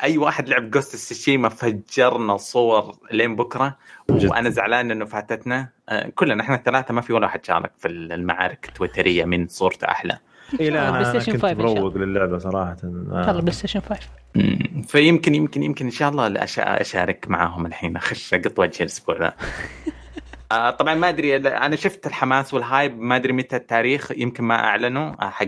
أي 0.03 0.17
واحد 0.17 0.49
لعب 0.49 0.71
Ghost 0.71 0.95
Tsushima 0.95 1.49
فجرنا 1.49 2.37
صور 2.37 2.95
لين 3.11 3.35
بكرة. 3.35 3.77
جد. 4.11 4.29
وأنا 4.29 4.49
زعلان 4.49 4.91
إنه 4.91 5.05
فاتتنا. 5.05 5.69
آه، 5.89 6.09
كلنا 6.15 6.43
إحنا 6.43 6.55
الثلاثة 6.55 6.93
ما 6.93 7.01
في 7.01 7.13
ولا 7.13 7.25
واحد 7.25 7.45
شارك 7.45 7.71
في 7.79 7.87
المعارك 7.87 8.67
التويترية 8.69 9.25
من 9.25 9.47
صورته 9.47 9.87
أحلى. 9.87 10.19
اي 10.59 10.69
لا 10.69 10.89
Play 10.91 11.01
أنا 11.01 11.09
Station 11.09 11.31
كنت 11.31 11.41
5 11.41 11.51
إن 11.51 11.57
شاء 11.59 11.67
الله. 11.67 11.81
مروق 11.81 11.97
للعبة 11.97 12.37
صراحة. 12.37 12.77
ان 12.83 13.07
شاء 13.11 13.31
الله 13.31 13.41
PlayStation 13.41 13.79
5 13.79 13.99
مم. 14.35 14.81
فيمكن 14.87 15.35
يمكن 15.35 15.63
يمكن 15.63 15.85
إن 15.85 15.91
شاء 15.91 16.09
الله 16.09 16.43
أشارك 16.59 17.25
معاهم 17.29 17.65
الحين 17.65 17.95
أخش 17.95 18.33
اقط 18.33 18.59
وجهي 18.59 18.79
الأسبوع 18.79 19.17
ذا. 19.17 19.33
آه، 20.51 20.69
طبعا 20.69 20.95
ما 20.95 21.09
أدري 21.09 21.35
أنا 21.37 21.75
شفت 21.75 22.07
الحماس 22.07 22.53
وال 22.53 22.69
hype 22.69 22.99
ما 22.99 23.15
أدري 23.15 23.33
متى 23.33 23.55
التاريخ 23.55 24.11
يمكن 24.11 24.43
ما 24.43 24.55
أعلنوا 24.55 25.23
آه، 25.25 25.29
حق 25.29 25.47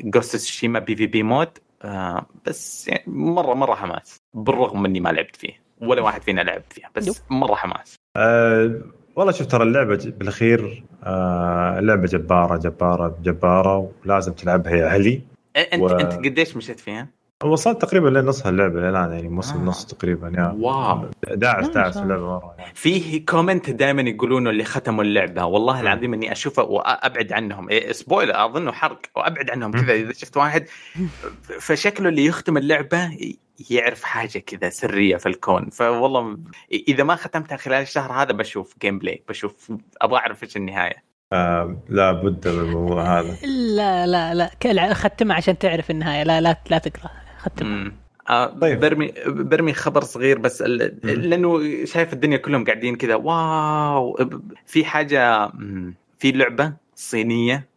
Ghost 0.00 0.36
Tsushima 0.36 0.78
PvP 0.78 1.22
mode 1.22 1.48
آه، 1.84 2.26
بس 2.46 2.88
يعني 2.88 3.02
مرة 3.06 3.54
مرة 3.54 3.74
حماس 3.74 4.20
بالرغم 4.34 4.84
إني 4.84 5.00
ما 5.00 5.08
لعبت 5.08 5.36
فيه 5.36 5.62
ولا 5.80 6.02
واحد 6.02 6.22
فينا 6.22 6.40
لعب 6.40 6.62
فيها 6.70 6.90
بس 6.94 7.22
مرة 7.30 7.54
حماس. 7.54 7.96
والله 9.16 9.32
شوف 9.32 9.46
ترى 9.46 9.62
اللعبة 9.62 10.12
بالأخير 10.18 10.84
أه 11.04 11.78
اللعبة 11.78 12.06
جبارة 12.06 12.56
جبارة 12.56 13.18
جبارة 13.22 13.90
ولازم 14.04 14.32
تلعبها 14.32 14.72
يا 14.72 14.86
علي 14.88 15.22
انت 15.56 15.82
و- 15.82 15.88
أنت 15.88 16.12
قديش 16.12 16.56
مشيت 16.56 16.80
فيها؟ 16.80 17.08
وصلت 17.44 17.82
تقريبا 17.82 18.08
لنصها 18.08 18.50
اللعبه 18.50 18.88
الان 18.88 19.12
يعني 19.12 19.28
نص 19.28 19.52
آه. 19.52 19.56
النص 19.56 19.86
تقريبا 19.86 20.32
يا. 20.36 20.56
واو. 20.58 21.10
داعس 21.28 21.68
داعس 21.68 21.96
في. 21.98 22.02
اللعبة 22.02 22.26
مرة 22.26 22.54
يعني. 22.58 22.74
فيه 22.74 23.26
comment 23.26 23.70
دائما 23.70 24.02
يقولونه 24.02 24.50
اللي 24.50 24.64
ختموا 24.64 25.04
اللعبة. 25.04 25.44
والله 25.44 25.80
العظيم 25.80 26.14
إني 26.14 26.32
أشوفه 26.32 26.62
وأبعد 26.62 27.32
عنهم. 27.32 27.68
إيه 27.68 27.92
spoiler 27.92 28.44
اظنه 28.44 28.72
حرق. 28.72 29.00
وأبعد 29.16 29.50
عنهم. 29.50 29.72
كذا 29.72 29.92
إذا 29.94 30.12
شفت 30.12 30.36
واحد. 30.36 30.66
فشكله 31.60 32.08
اللي 32.08 32.24
يختم 32.24 32.56
اللعبة 32.56 33.10
يعرف 33.70 34.04
حاجة 34.04 34.38
كذا 34.38 34.70
سرية 34.70 35.16
في 35.16 35.26
الكون. 35.28 35.70
فوالله 35.70 36.38
إذا 36.88 37.04
ما 37.04 37.16
ختمتها 37.16 37.56
خلال 37.56 37.82
الشهر 37.82 38.12
هذا 38.12 38.32
بشوف 38.32 38.74
gameplay 38.82 39.22
بشوف 39.28 39.72
أبغى 40.02 40.18
أعرف 40.18 40.42
إيش 40.42 40.56
النهاية. 40.56 41.12
أه 41.32 41.76
لا 41.88 42.12
بد 42.12 42.48
من 42.48 42.60
الموضوع 42.60 43.20
هذا. 43.20 43.36
لا 43.76 44.06
لا 44.06 44.34
لا. 44.34 44.50
كل- 44.62 44.94
ختمها 44.94 45.36
عشان 45.36 45.58
تعرف 45.58 45.90
النهاية. 45.90 46.22
لا 46.22 46.40
لا 46.40 46.56
لا 46.70 46.78
تقرا 46.78 47.10
ختمها. 47.42 47.92
آه 48.30 48.46
طيب. 48.46 48.80
برمي 48.80 49.12
برمي 49.26 49.72
خبر 49.72 50.04
صغير 50.04 50.38
بس 50.38 50.62
ال... 50.62 51.30
لأنه 51.30 51.84
شايف 51.84 52.12
الدنيا 52.12 52.36
كلهم 52.36 52.64
قاعدين 52.64 52.96
كذا. 52.96 53.14
واو. 53.14 54.18
في 54.66 54.84
حاجة 54.84 55.52
في 56.18 56.32
لعبة 56.32 56.72
صينية. 56.94 57.68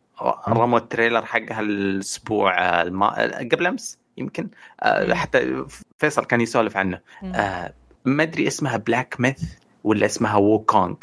رموا 0.47 0.79
ال 0.79 0.85
trailer 0.85 1.25
حقها 1.25 1.59
الأسبوع 1.59 2.81
الما... 2.81 3.07
قبل 3.51 3.65
أمس 3.67 3.99
يمكن. 4.17 4.49
آه،. 4.81 5.13
حتى 5.13 5.65
فيصل 5.97 6.25
كان 6.25 6.41
يسولف 6.41 6.77
عنه. 6.77 6.99
آه، 7.23 7.73
ما 8.05 8.23
أدري 8.23 8.47
اسمها 8.47 8.77
Black 8.77 9.15
Myth 9.19 9.43
ولا 9.83 10.05
اسمها 10.05 10.35
Wukong 10.35 10.95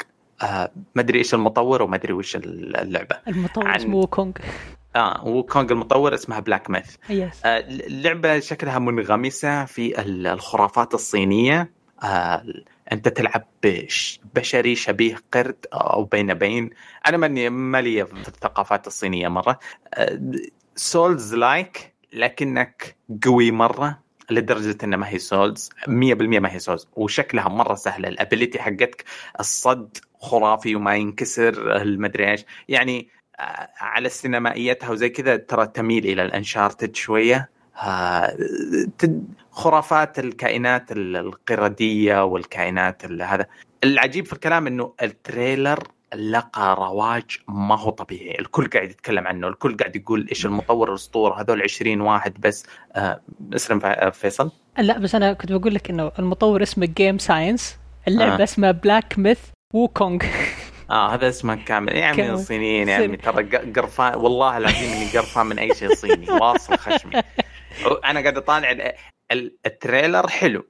آه، 0.43 0.71
ما 0.95 1.01
أدري 1.01 1.19
إيش 1.19 1.33
المطور 1.33 1.81
وما 1.81 1.95
أدري 1.95 2.13
وش 2.13 2.35
اللعبة. 2.35 3.15
المطور 3.27 3.67
عن- 3.67 3.75
اسمه 3.75 4.05
كونغ 4.07 4.31
آه 4.95 5.25
Wukong 5.27 5.71
المطور 5.71 6.13
اسمها 6.13 6.39
Black 6.39 6.69
Myth 6.69 6.95
yes 7.09 7.45
آه، 7.45 7.59
اللعبة 7.59 8.39
شكلها 8.39 8.79
منغمسة 8.79 9.65
في 9.65 10.01
ال- 10.01 10.27
الخرافات 10.27 10.93
الصينية. 10.93 11.71
آه، 12.03 12.43
أنت 12.91 13.07
تلعب 13.07 13.47
بش- 13.63 14.19
بشري 14.35 14.75
شبيه 14.75 15.15
قرد 15.33 15.65
أو 15.73 16.03
بين 16.03 16.33
بين. 16.33 16.69
أنا 17.07 17.17
ماني 17.17 17.49
مالي 17.49 18.05
في 18.05 18.13
الثقافات 18.27 18.87
الصينية 18.87 19.27
مرة. 19.27 19.59
Souls-like 20.75 21.93
لكنك 22.13 22.95
قوي 23.25 23.51
مرة 23.51 23.99
لدرجة 24.29 24.77
انها 24.83 24.97
ما 24.97 25.09
هي 25.09 25.17
Souls 25.19 25.69
100% 25.87 26.39
ما 26.39 26.53
هي 26.53 26.59
Souls 26.59 26.87
وشكلها 26.95 27.49
مرة 27.49 27.75
سهلة. 27.75 28.07
ال 28.09 28.15
ability 28.15 28.59
حقتك 28.59 29.03
الصد 29.39 29.97
خرافي 30.19 30.75
وما 30.75 30.95
ينكسر 30.95 31.75
المدري 31.81 32.31
إيش. 32.31 32.45
يعني 32.69 32.99
آه، 32.99 33.22
على 33.79 34.09
سينمائيتها 34.09 34.89
وزي 34.89 35.09
كذا 35.09 35.35
ترى 35.37 35.67
تميل 35.67 36.05
إلى 36.05 36.21
ال 36.23 36.30
Uncharted 36.30 36.95
شوية. 36.95 37.49
آه، 37.83 38.37
خرافات 39.51 40.19
الكائنات 40.19 40.91
ال- 40.91 41.17
القردية 41.17 42.23
والكائنات 42.25 43.05
ال- 43.05 43.21
هذا. 43.21 43.45
العجيب 43.83 44.25
في 44.25 44.33
الكلام 44.33 44.67
إنه 44.67 44.93
ال 45.01 45.11
trailer 45.11 45.79
لقى 46.15 46.75
رواج 46.75 47.23
ما 47.47 47.79
هو 47.79 47.89
طبيعي. 47.89 48.39
الكل 48.39 48.67
قاعد 48.69 48.89
يتكلم 48.89 49.27
عنه 49.27 49.47
الكل 49.47 49.77
قاعد 49.77 49.95
يقول 49.95 50.27
إيش 50.29 50.45
المطور 50.45 50.89
الأسطورة 50.89 51.41
هذول 51.41 51.61
20 51.61 52.01
واحد 52.01 52.33
بس. 52.41 52.65
آه 52.95 53.21
اسلم 53.55 53.79
فا- 53.79 54.09
فيصل. 54.09 54.51
لا 54.77 54.97
بس 54.97 55.15
أنا 55.15 55.33
كنت 55.33 55.51
بقول 55.51 55.73
لك 55.75 55.89
إنه 55.89 56.11
المطور 56.19 56.63
اسمه 56.63 56.85
Game 56.85 57.17
Science 57.17 57.77
اللعبة 58.07 58.39
آه. 58.41 58.43
اسمها 58.43 58.71
Black 58.71 59.19
Myth 59.19 59.39
Wukong 59.73 60.23
آه 60.89 61.13
هذا 61.13 61.29
اسمه 61.29 61.55
كامل. 61.55 61.95
يا 61.95 62.05
عمي. 62.05 62.29
الصينيين 62.31 62.89
يا 62.89 62.95
عمي. 62.95 63.17
ترى 63.17 63.43
قرفان 63.71 64.15
والله 64.15 64.57
العظيم 64.57 64.91
إني 64.91 65.05
قرفان 65.05 65.45
من 65.45 65.59
أي 65.59 65.75
شيء 65.75 65.93
صيني 65.95 66.31
واصل 66.31 66.77
خشمي. 66.77 67.21
أنا 68.05 68.21
قاعد 68.21 68.37
أطالع 68.37 68.71
ال- 68.71 68.93
ال- 69.31 69.55
ال 69.65 69.73
trailer 69.73 70.27
حلو. 70.27 70.65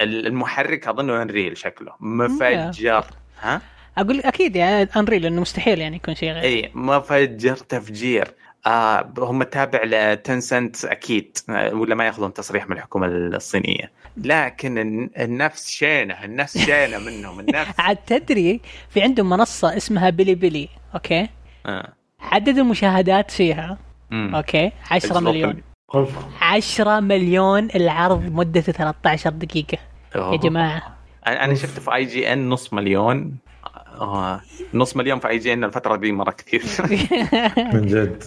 المحرك 0.00 0.88
اظنه 0.88 1.22
Unreal 1.22 1.56
شكله. 1.56 1.92
مفجر. 2.00 3.04
ها؟ 3.40 3.60
أقول 3.98 4.20
أكيد 4.20 4.56
يعني 4.56 4.88
Unreal 4.96 5.26
إنه 5.26 5.40
مستحيل 5.40 5.80
يعني 5.80 5.96
يكون 5.96 6.14
شيء 6.14 6.32
غير. 6.32 6.42
اي 6.44 6.70
مفجر 6.74 7.56
تفجير. 7.56 8.34
آه 8.66 9.12
هم 9.18 9.42
تابع 9.42 9.80
ل 9.84 9.97
Tencent 9.97 10.84
أكيد 10.84 11.38
آه، 11.50 11.74
ولا 11.74 11.94
ما 11.94 12.06
يأخذون 12.06 12.32
تصريح 12.32 12.68
من 12.68 12.76
الحكومة 12.76 13.06
الصينية. 13.06 13.92
لكن 14.16 14.78
الن- 14.78 15.10
النفس 15.18 15.68
شينة 15.70 16.24
النفس 16.24 16.58
شينة 16.58 16.98
منهم 16.98 17.40
النفس 17.40 17.80
عاد 17.80 17.96
تدري 17.96 18.60
في 18.90 19.02
عندهم 19.02 19.30
منصة 19.30 19.76
اسمها 19.76 20.10
Bilibili 20.10 20.68
أوكي؟ 20.94 21.28
آه. 21.66 21.92
عدد 22.20 22.58
المشاهدات 22.58 23.30
فيها 23.30 23.78
مم. 24.10 24.34
أوكي؟ 24.34 24.72
10 24.90 25.20
مليون. 25.20 25.62
10 26.40 27.00
مليون 27.00 27.68
العرض 27.74 28.22
مدته 28.32 28.72
13 28.72 29.30
دقيقة. 29.30 29.78
يا 30.16 30.20
أوه. 30.20 30.36
جماعة. 30.36 30.96
أنا 31.26 31.44
أنا 31.44 31.54
شفت 31.54 31.80
في 31.80 31.94
IGN 31.94 32.48
نص 32.48 32.72
مليون. 32.72 33.36
آه. 34.00 34.40
نص 34.74 34.96
مليون 34.96 35.18
في 35.18 35.28
IGN 35.28 35.64
الفترة 35.64 35.96
دي 35.96 36.12
مرة 36.12 36.30
كثير. 36.30 36.62
من 37.74 37.86
جد. 37.86 38.24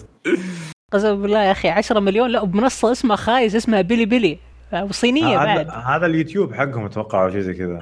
قسم 0.92 1.22
بالله 1.22 1.42
يا 1.42 1.50
أخي 1.52 1.68
10 1.68 2.00
مليون. 2.00 2.30
لا 2.30 2.44
بمنصه 2.44 2.92
اسمها 2.92 3.16
خايس 3.16 3.54
اسمها 3.56 3.80
Bilibili. 3.80 4.38
وصينية 4.82 5.42
هذا 5.42 5.54
بعد. 5.62 5.70
هذا 5.70 6.06
اليوتيوب 6.06 6.54
حقهم 6.54 6.84
أتوقع 6.84 7.24
أو 7.24 7.30
شيء 7.30 7.40
زي 7.40 7.54
كذا. 7.54 7.78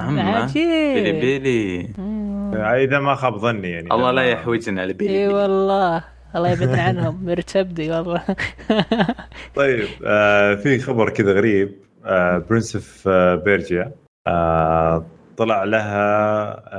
Bilibili. 0.55 1.89
مم. 1.99 2.55
إذا 2.57 2.99
ما 2.99 3.15
خاب 3.15 3.37
ظني 3.39 3.71
يعني. 3.71 3.93
الله 3.93 4.11
لا 4.11 4.23
يحوجنا 4.23 4.83
إي 4.83 4.93
بيلي. 4.93 5.29
والله. 5.29 6.05
الله 6.37 6.51
يبعدنا 6.51 6.83
عنهم. 6.83 7.25
مرتبدي 7.27 7.91
والله. 7.91 8.23
طيب 9.57 9.89
آه 10.05 10.55
في 10.55 10.79
خبر 10.79 11.11
كذا 11.11 11.33
غريب. 11.33 11.75
آه 12.05 12.39
Prince 12.39 12.77
of 12.77 13.09
آه 13.09 13.35
Persia 13.35 13.93
آه 14.27 15.07
طلع 15.37 15.65
لها 15.65 16.03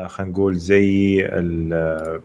آه 0.04 0.08
خلينا 0.08 0.32
نقول 0.32 0.56
زي 0.56 1.20
ال- 1.26 2.22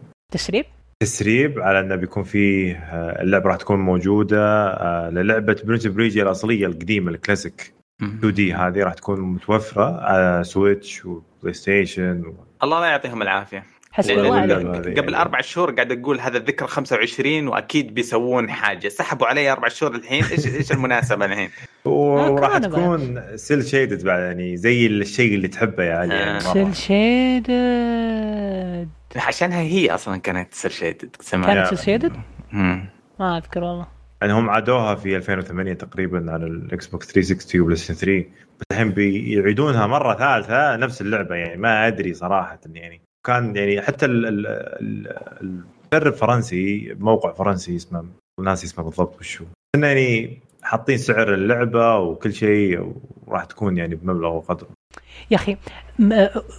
تسريب 1.03 1.59
على 1.59 1.79
انه 1.79 1.95
بيكون 1.95 2.23
فيه 2.23 2.75
آه، 2.75 3.21
اللعبة 3.21 3.49
راح 3.49 3.57
تكون 3.57 3.79
موجودة 3.79 4.67
آه، 4.67 5.09
للعبة 5.09 5.55
Prince 5.63 5.87
Persia 5.87 6.23
الأصلية 6.23 6.65
القديمة 6.65 7.11
الكلاسيك 7.11 7.73
2 8.03 8.33
دي 8.33 8.53
هذه 8.53 8.83
راح 8.83 8.93
تكون 8.93 9.21
متوفرة 9.21 10.01
على 10.01 10.43
Switch 10.43 11.05
و 11.05 11.53
PlayStation 11.53 12.23
و... 12.25 12.33
الله 12.63 12.79
لا 12.79 12.85
يعطيهم 12.85 13.21
العافية. 13.21 13.63
الله 14.09 14.35
عليك 14.35 14.67
قبل 14.67 14.87
يعني. 14.87 15.21
أربع 15.21 15.41
شهور 15.41 15.71
قاعد 15.71 15.91
أقول 15.91 16.19
هذا 16.19 16.37
الذكرى 16.37 16.67
25 16.67 17.47
وأكيد 17.47 17.93
بيسوون 17.93 18.51
حاجة. 18.51 18.87
سحبوا 18.87 19.27
علي 19.27 19.51
أربع 19.51 19.67
شهور 19.67 19.95
الحين 19.95 20.23
إيش 20.23 20.47
إيش 20.47 20.71
المناسبة 20.71 21.25
الحين؟ 21.25 21.49
وراح 21.85 22.57
كورونا 22.57 22.67
تكون 22.67 23.37
cel-shaded 23.37 24.05
بعد 24.05 24.19
يعني 24.19 24.57
زي 24.57 24.87
الشيء 24.87 25.35
اللي 25.35 25.47
تحبه 25.47 25.83
يا 25.83 25.95
علي 25.95 26.15
يعني 26.15 26.37
آه. 26.37 26.39
cel 26.39 26.75
shaded 26.75 28.89
عشانها 29.15 29.59
هي 29.61 29.89
أصلا 29.93 30.17
كانت 30.17 30.53
cel-shaded 30.53 31.15
كانت 31.31 31.47
يا- 31.47 31.65
cel-shaded؟ 31.65 32.13
مم. 32.51 32.85
ما 33.19 33.37
أذكر 33.37 33.63
والله. 33.63 33.87
يعني 34.21 34.33
هم 34.33 34.49
عادوها 34.49 34.95
في 34.95 35.15
2008 35.15 35.73
تقريبا 35.73 36.31
على 36.31 36.45
ال 36.45 36.87
Xbox 36.87 37.07
360 37.11 37.61
و 37.61 37.75
PlayStation 37.77 37.93
3 37.99 38.25
بس 38.59 38.65
الحين 38.71 38.89
بيعيدونها 38.91 39.87
مرة 39.87 40.15
ثالثة 40.17 40.75
نفس 40.75 41.01
اللعبة 41.01 41.35
يعني 41.35 41.57
ما 41.61 41.87
أدري 41.87 42.13
صراحة 42.13 42.59
يعني. 42.73 43.01
كان 43.25 43.55
يعني 43.55 43.81
حتى 43.81 44.05
ال- 44.05 44.25
ال- 44.25 44.47
ال- 44.47 45.63
المدرب 45.93 46.13
فرنسي 46.13 46.95
موقع 46.99 47.33
فرنسي 47.33 47.75
اسمه 47.75 48.05
ناسي 48.39 48.65
اسمه 48.67 48.83
بالضبط 48.85 49.19
وشو 49.19 49.45
إنه 49.75 49.87
يعني 49.87 50.37
حاطين 50.63 50.97
سعر 50.97 51.33
اللعبة 51.33 51.97
وكل 51.97 52.33
شيء 52.33 52.93
وراح 53.27 53.45
تكون 53.45 53.77
يعني 53.77 53.95
بمبلغ 53.95 54.29
وقدره. 54.33 54.69
يا 55.31 55.35
أخي 55.37 55.57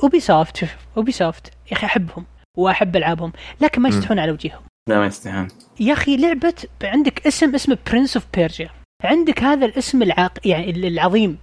Ubisoft 0.03 0.65
Ubisoft 0.97 1.47
يا 1.47 1.77
أخي 1.77 1.87
أحبهم. 1.87 2.25
وأحب 2.57 2.97
ألعابهم 2.97 3.33
لكن 3.61 3.83
ما. 3.83 3.89
يستحون 3.89 4.19
على 4.19 4.33
وجههم 4.33 4.61
لا 4.89 4.99
ما 4.99 5.07
يستهان 5.07 5.49
يا 5.81 5.93
أخي 5.93 6.17
لعبة 6.17 6.55
عندك 6.83 7.27
اسم 7.27 7.55
اسمه 7.55 7.79
Prince 7.87 8.17
of 8.17 8.27
Persia 8.35 8.71
عندك 9.05 9.43
هذا 9.43 9.67
الاسم 9.67 10.03
العاق 10.03 10.39
يعني 10.45 10.71
العظيم. 10.71 11.39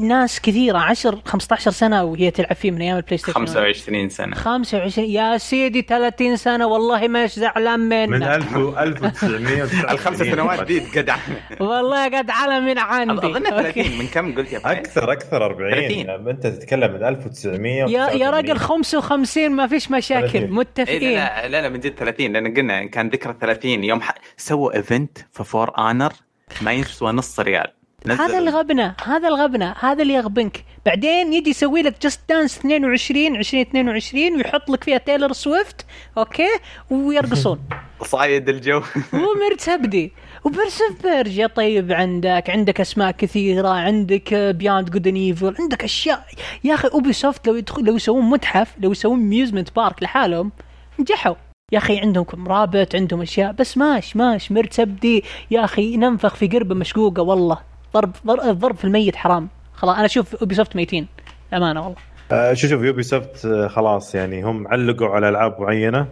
ناس 0.00 0.40
كثيرة 0.40 0.78
10 0.78 1.22
15 1.24 1.70
سنة 1.70 2.04
وهي 2.04 2.30
تلعب 2.30 2.54
فيه 2.56 2.70
من 2.70 2.80
أيام 2.80 2.96
ال 2.96 3.18
PlayStation 3.18 3.32
25 3.32 4.08
سنة. 4.08 4.36
25 4.36 5.08
يا 5.08 5.38
سيدي 5.38 5.82
30 5.82 6.36
سنة 6.36 6.66
والله 6.66 7.08
ما 7.08 7.26
زعلان 7.26 7.80
منك. 7.80 8.08
من 8.08 8.22
1000 8.22 8.56
و 8.56 8.78
1900 8.78 9.62
الخمس 9.92 10.18
سنوات 10.18 10.66
دي 10.66 10.80
تقدع 10.80 11.16
والله 11.60 12.04
قد 12.18 12.30
على 12.30 12.60
من 12.60 12.78
عندي. 12.78 13.26
أظن 13.26 13.46
okay. 13.46 13.82
30 13.82 13.98
من 13.98 14.06
كم 14.06 14.34
قلت 14.34 14.52
يا 14.52 14.58
فهد؟ 14.58 14.76
أكثر 14.76 15.12
أكثر 15.12 15.44
40 15.44 15.88
30. 15.88 16.28
أنت 16.28 16.46
تتكلم 16.46 16.92
من 16.92 17.04
1900 17.04 17.72
يا 17.72 18.10
يا 18.10 18.30
راجل 18.30 18.58
55 18.58 19.50
ما 19.50 19.66
فيش 19.66 19.90
مشاكل 19.90 20.28
30. 20.28 20.42
إيه 20.42 20.50
متفقين 20.50 21.14
لا, 21.14 21.48
لا 21.48 21.62
لا 21.62 21.68
من 21.68 21.80
جد 21.80 21.94
30 21.94 22.32
لأن 22.32 22.54
قلنا 22.54 22.86
كان 22.86 23.08
ذكرى 23.08 23.34
30 23.40 23.84
يوم 23.84 24.00
ح... 24.00 24.14
سووا 24.36 24.76
event 24.76 25.18
في 25.32 25.44
For 25.44 25.72
Honor 25.78 26.12
ما 26.62 26.72
يسوى 26.72 27.12
نص 27.12 27.40
ريال. 27.40 27.83
هذا 28.10 28.38
الغبنة 28.38 28.94
هذا 29.04 29.28
الغبنة 29.28 29.74
هذا 29.80 30.02
اللي 30.02 30.14
يغبنك. 30.14 30.64
بعدين 30.86 31.32
يجي 31.32 31.50
يسوي 31.50 31.82
لك 31.82 32.02
Just 32.02 32.20
Dance 32.28 32.58
22 32.58 33.36
2022 33.36 34.36
ويحط 34.36 34.70
لك 34.70 34.84
فيها 34.84 34.98
Taylor 34.98 35.32
Swift 35.32 35.86
okay؟ 36.18 36.48
ويرقصون. 36.90 37.58
صايد 38.02 38.48
الجو. 38.48 38.82
ومرتبدي 39.12 40.12
و 40.44 40.50
Prince 40.50 40.89
of 40.89 41.02
Persia 41.02 41.46
طيب 41.46 41.92
عندك 41.92 42.50
عندك 42.50 42.80
أسماء 42.80 43.10
كثيرة 43.10 43.68
عندك 43.68 44.34
Beyond 44.34 44.90
Good 44.90 45.06
and 45.06 45.27
Evil 45.27 45.54
عندك 45.60 45.84
أشياء. 45.84 46.26
يا 46.64 46.74
أخي 46.74 46.88
Ubisoft 46.88 47.46
لو 47.48 47.54
يدخل 47.54 47.84
لو 47.84 47.96
يسوون 47.96 48.24
متحف 48.24 48.74
لو 48.78 48.92
يسوون 48.92 49.18
amusement 49.18 49.76
park 49.76 50.02
لحالهم 50.02 50.52
نجحوا. 50.98 51.34
يا 51.72 51.78
أخي 51.78 51.98
عندهم 51.98 52.48
Rabbids 52.48 52.94
عندهم 52.94 53.22
أشياء 53.22 53.52
بس 53.52 53.78
ماش 53.78 54.16
ماش 54.16 54.52
مرتبدي. 54.52 55.24
يا 55.50 55.64
أخي 55.64 55.96
ننفخ 55.96 56.34
في 56.34 56.46
قربة 56.46 56.74
مشقوقة 56.74 57.22
والله. 57.22 57.73
ضرب 57.94 58.12
ضرب, 58.26 58.76
في 58.76 58.84
الميت 58.84 59.16
حرام. 59.16 59.48
خلاص 59.74 59.96
أنا 59.96 60.04
أشوف 60.04 60.34
Ubisoft 60.34 60.76
ميتين. 60.76 61.06
أمانة 61.54 61.80
والله. 61.80 61.96
آه، 62.32 62.54
شوف 62.54 62.70
شوف 62.70 62.82
Ubisoft 62.82 63.46
آه، 63.46 63.68
خلاص 63.68 64.14
يعني 64.14 64.42
هم 64.42 64.68
علقوا 64.68 65.08
على 65.08 65.28
ألعاب 65.28 65.60
معينة 65.60 66.06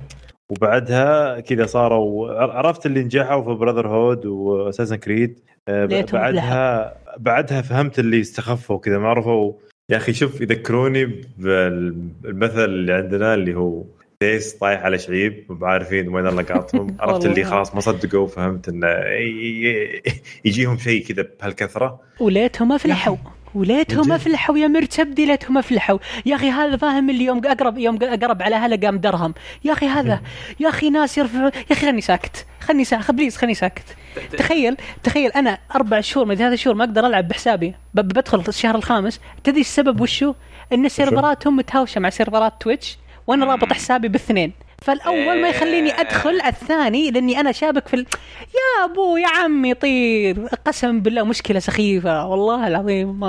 وبعدها 0.50 1.40
كذا 1.40 1.66
صاروا 1.66 2.32
عرفت 2.32 2.86
اللي 2.86 3.04
نجحوا 3.04 3.42
في 3.42 3.50
Brotherhood 3.50 3.88
و 3.88 4.26
Assassin's 4.26 4.96
Creed. 4.96 5.40
ليتهم 5.68 6.20
بعدها 6.20 6.94
بعدها 7.18 7.62
فهمت 7.62 7.98
اللي 7.98 8.20
استخفوا 8.20 8.78
كذا 8.78 8.98
ما 8.98 9.08
عرفوا. 9.08 9.52
يا 9.90 9.96
أخي 9.96 10.12
شوف 10.12 10.40
يذكروني 10.40 11.22
بالمثل 11.38 12.64
اللي 12.64 12.92
عندنا 12.92 13.34
اللي 13.34 13.54
هو 13.54 13.82
ديس 14.22 14.52
طايح 14.54 14.80
على 14.82 14.98
شعيب 14.98 15.44
مو 15.48 15.66
عارفين 15.66 16.08
وين 16.08 16.24
لقاطهم 16.26 16.96
عرفت 17.00 17.26
اللي. 17.26 17.44
خلاص 17.44 17.74
ما 17.74 17.80
صدقوا 17.80 18.26
فهمت 18.26 18.68
إنه 18.68 18.86
يجيهم 20.44 20.78
شيء 20.78 21.04
كذا 21.06 21.26
بهالكثرة. 21.40 22.00
وليتهم 22.20 22.72
افلحوا 22.72 23.16
وليتهم. 23.54 24.12
افلحوا 24.12 24.58
يا 24.58 24.66
مرتبدي 24.66 25.26
ليتهم 25.26 25.58
افلحوا 25.58 25.98
يا 26.26 26.34
أخي 26.36 26.50
هذا 26.50 26.76
فاهم 26.76 27.10
اللي 27.10 27.24
يوم 27.24 27.46
أقرب 27.46 27.78
يوم 27.78 27.98
أقرب 28.02 28.42
على 28.42 28.54
هلا 28.56 28.86
قام 28.86 28.98
درهم. 28.98 29.34
يا 29.64 29.72
أخي 29.72 29.86
هذا 29.86 30.20
يا 30.60 30.68
أخي 30.68 30.90
ناس 30.90 31.18
يرفعون 31.18 31.44
يا 31.44 31.72
أخي 31.72 31.86
خلني 31.86 32.00
ساكت 32.00 32.46
خلني 32.60 32.84
ساكت 32.84 33.10
please 33.10 33.36
خلني 33.36 33.54
ساكت. 33.54 33.84
تخيل 34.38 34.76
تخيل 35.02 35.30
أنا 35.30 35.58
أربع 35.74 36.00
شهور 36.00 36.26
من 36.26 36.34
ثلاث 36.34 36.58
شهور 36.58 36.76
ما 36.76 36.84
أقدر 36.84 37.06
ألعب 37.06 37.28
بحسابي. 37.28 37.74
ب- 37.94 38.00
بدخل 38.00 38.42
الشهر 38.48 38.74
الخامس. 38.74 39.20
تدري 39.44 39.60
السبب 39.60 40.00
وشو؟ 40.00 40.34
إن 40.72 40.84
السيرفراتهم 40.84 41.56
متهاوشة 41.56 41.98
مع 42.00 42.10
سيرفرات 42.10 42.52
Twitch. 42.60 42.98
وأنا 43.26 43.46
رابط 43.46 43.72
حسابي 43.72 44.08
بالاثنين 44.08 44.52
فالأول 44.82 45.42
ما 45.42 45.48
يخليني 45.48 45.90
أدخل 46.00 46.40
على 46.40 46.52
الثاني 46.52 47.10
لأني 47.10 47.40
أنا 47.40 47.52
شابك 47.52 47.88
في 47.88 47.94
ال... 47.94 48.06
يا 48.40 48.84
أبو 48.84 49.16
يا 49.16 49.28
عمي 49.28 49.74
طير. 49.74 50.46
قسم 50.66 51.00
بالله 51.00 51.24
مشكلة 51.24 51.58
سخيفة. 51.58 52.26
والله 52.26 52.66
العظيم 52.66 53.20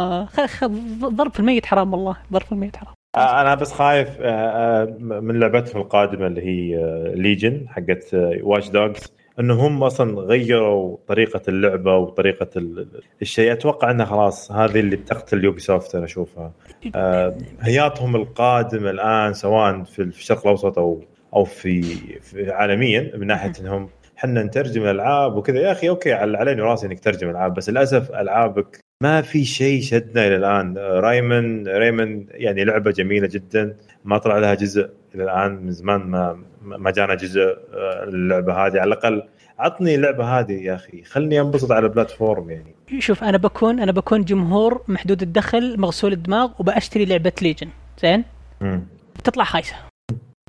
في 1.31 1.39
الميت 1.39 1.65
حرام 1.65 1.93
والله. 1.93 2.17
ضرب 2.31 2.43
في 2.43 2.51
الميت 2.51 2.75
حرام. 2.75 2.93
آه، 3.15 3.41
أنا 3.41 3.55
بس 3.55 3.73
خايف 3.73 4.09
آه، 4.21 4.83
آه، 4.83 4.85
من 4.99 5.39
لعبتهم 5.39 5.81
القادمة 5.81 6.27
اللي 6.27 6.41
هي 6.41 6.77
Legion 7.15 7.65
حقت 7.69 8.09
Watch 8.41 8.69
Dogs 8.69 9.13
أنه 9.39 9.67
هم 9.67 9.83
أصلا 9.83 10.19
غيروا 10.21 10.97
طريقة 11.07 11.41
اللعبة 11.47 11.97
وطريقة 11.97 12.49
ال- 12.55 12.87
الشيء. 13.21 13.51
أتوقع 13.51 13.91
انها 13.91 14.05
خلاص 14.05 14.51
هذه 14.51 14.79
اللي 14.79 14.95
بتقتل 14.95 15.43
Ubisoft 15.43 15.95
أنا 15.95 16.05
أشوفها. 16.05 16.51
آه، 16.95 17.37
هياطهم 17.61 18.15
القادم 18.15 18.87
الآن 18.87 19.33
سواء 19.33 19.83
في 19.83 20.01
الشرق 20.01 20.41
الأوسط 20.41 20.79
أو 20.79 21.01
أو 21.35 21.43
في, 21.43 21.81
في 22.21 22.51
عالميا 22.51 23.11
من 23.17 23.27
ناحية 23.27 23.51
إنهم 23.61 23.89
إحنا 24.17 24.43
نترجم 24.43 24.81
الألعاب 24.83 25.35
وكذا. 25.35 25.59
يا 25.59 25.71
أخي 25.71 25.89
okay 25.89 26.13
على 26.13 26.37
علينا 26.37 26.63
وراسي 26.63 26.87
إنك 26.87 26.99
تترجم 26.99 27.29
العاب 27.29 27.53
بس 27.53 27.69
للأسف 27.69 28.11
ألعابك 28.11 28.79
ما 29.03 29.21
في 29.21 29.45
شيء 29.45 29.81
شدنا 29.81 30.27
إلى 30.27 30.35
الآن. 30.35 30.77
Rayman 30.77 31.67
Rayman 31.67 32.25
يعني 32.29 32.63
لعبة 32.65 32.91
جميلة 32.91 33.27
جدا. 33.31 33.75
ما 34.05 34.17
طلع 34.17 34.37
لها 34.37 34.53
جزء 34.53 34.89
إلى 35.15 35.23
الآن 35.23 35.51
من 35.51 35.71
زمان 35.71 36.01
ما 36.01 36.39
ما 36.61 36.91
جانا 36.91 37.15
جزء 37.15 37.41
آه، 37.41 38.03
اللعبة 38.03 38.53
هذه. 38.53 38.79
على 38.79 38.83
الأقل 38.83 39.23
عطني 39.59 39.95
اللعبة 39.95 40.39
هذه 40.39 40.51
يا 40.51 40.75
أخي. 40.75 41.03
خلني 41.03 41.41
أنبسط 41.41 41.71
على 41.71 41.85
ال 41.85 41.92
platform 41.92 42.49
يعني. 42.49 42.75
شوف 42.99 43.23
أنا 43.23 43.37
بكون 43.37 43.79
أنا 43.79 43.91
بكون 43.91 44.23
جمهور 44.23 44.83
محدود 44.87 45.21
الدخل 45.21 45.79
مغسول 45.79 46.13
الدماغ 46.13 46.51
وبأشتري 46.59 47.05
لعبة 47.05 47.31
Legion 47.41 47.67
زين؟ 48.01 48.23
مم. 48.61 48.83
تطلع 49.23 49.43
خايسة. 49.43 49.75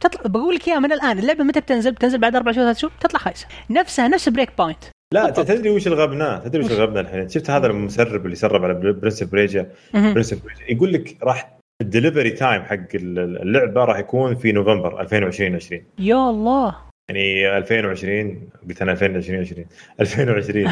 تطلع 0.01 0.22
بقول 0.24 0.55
لك 0.55 0.68
إياها 0.68 0.78
من 0.78 0.93
الآن 0.93 1.18
اللعبة 1.18 1.44
متى 1.44 1.60
بتنزل؟ 1.60 1.93
بتنزل 1.93 2.18
بعد 2.18 2.36
أربع 2.36 2.52
شهور 2.52 2.64
ثلاث 2.64 2.78
شهور؟ 2.78 2.93
تطلع 3.01 3.20
خايسة. 3.20 3.47
نفسها 3.70 4.09
نفس 4.09 4.28
Breakpoint 4.28 4.85
لا 5.14 5.26
بالضبط. 5.26 5.47
تدري 5.48 5.70
وش 5.70 5.86
الغبناء 5.86 6.39
تدري 6.39 6.64
وش؟ 6.64 6.72
الغبناء 6.72 7.02
الحين؟ 7.02 7.28
شفت 7.28 7.51
هذا 7.51 7.66
المسرب 7.66 8.24
اللي 8.24 8.36
سرب 8.36 8.64
على 8.64 8.74
Prince 8.74 9.23
of 9.23 9.35
Persia 9.35 9.70
Prince 9.95 10.35
of 10.35 10.42
Persia 10.42 10.65
يقول 10.68 10.93
لك 10.93 11.16
راح 11.22 11.59
ال 11.85 11.90
delivery 11.90 12.31
time 12.31 12.62
حق 12.62 12.78
اللعبة 12.94 13.85
راح 13.85 13.98
يكون 13.98 14.35
في 14.35 14.52
نوفمبر 14.52 15.01
2020 15.01 15.55
20 15.55 15.82
يا 15.98 16.31
الله. 16.31 16.77
يعني 17.09 17.56
2020 17.59 18.48
قلت 18.69 18.82
أنا 18.82 18.93
2020 18.93 19.40
20 19.40 19.66
2020 20.01 20.70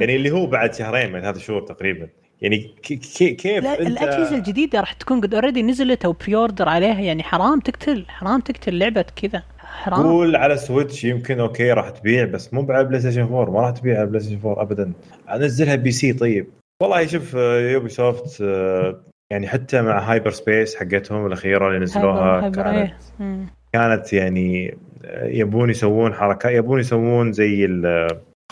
يعني 0.00 0.16
اللي 0.16 0.30
هو 0.30 0.46
بعد 0.46 0.74
شهرين 0.74 1.12
من 1.12 1.24
هذا 1.24 1.36
الشهور 1.36 1.60
تقريبا. 1.62 2.08
يعني 2.40 2.74
كي- 2.82 2.96
كي- 2.96 3.30
كيف 3.34 3.64
لا 3.64 3.72
أنت 3.80 3.88
الأجهزة 3.88 4.36
الجديدة 4.36 4.80
راح 4.80 4.92
تكون 4.92 5.20
قد 5.20 5.34
already 5.34 5.62
نزلت 5.62 6.04
أو 6.04 6.12
pre-order 6.12 6.68
عليها. 6.68 7.00
يعني 7.00 7.22
حرام 7.22 7.60
تقتل 7.60 8.04
حرام 8.08 8.40
تقتل 8.40 8.78
لعبة 8.78 9.04
كذا. 9.22 9.42
حرام. 9.58 10.02
قول 10.02 10.36
على 10.36 10.56
Switch 10.56 11.04
يمكن 11.04 11.40
okay 11.40 11.72
راح 11.72 11.90
تبيع 11.90 12.24
بس 12.24 12.54
مو 12.54 12.66
على 12.72 12.84
PlayStation 12.84 13.20
4 13.22 13.50
ما 13.50 13.60
راح 13.60 13.70
تبيع 13.70 13.96
على 13.98 14.06
PlayStation 14.06 14.40
4 14.48 14.62
ابدا. 14.62 14.92
أنزلها 15.32 15.74
PC 15.74 16.12
طيب. 16.12 16.46
والله 16.82 17.06
شوف 17.06 17.34
Ubisoft 17.34 18.42
آه، 18.42 19.00
يعني 19.32 19.48
حتى 19.48 19.82
مع 19.82 19.98
Hyper 19.98 20.30
Scape 20.30 20.76
حقتهم 20.76 21.26
الأخيرة 21.26 21.68
اللي 21.68 21.78
نزلوها 21.78 22.20
Hyper- 22.20 22.44
Hyper 22.44 22.62
كانت 22.62 22.92
إيه. 23.20 23.46
كانت 23.72 24.12
يعني 24.12 24.78
يبون 25.22 25.70
يسوون 25.70 26.14
حركات 26.14 26.52
يبون 26.52 26.80
يسوون 26.80 27.32
زي 27.32 27.66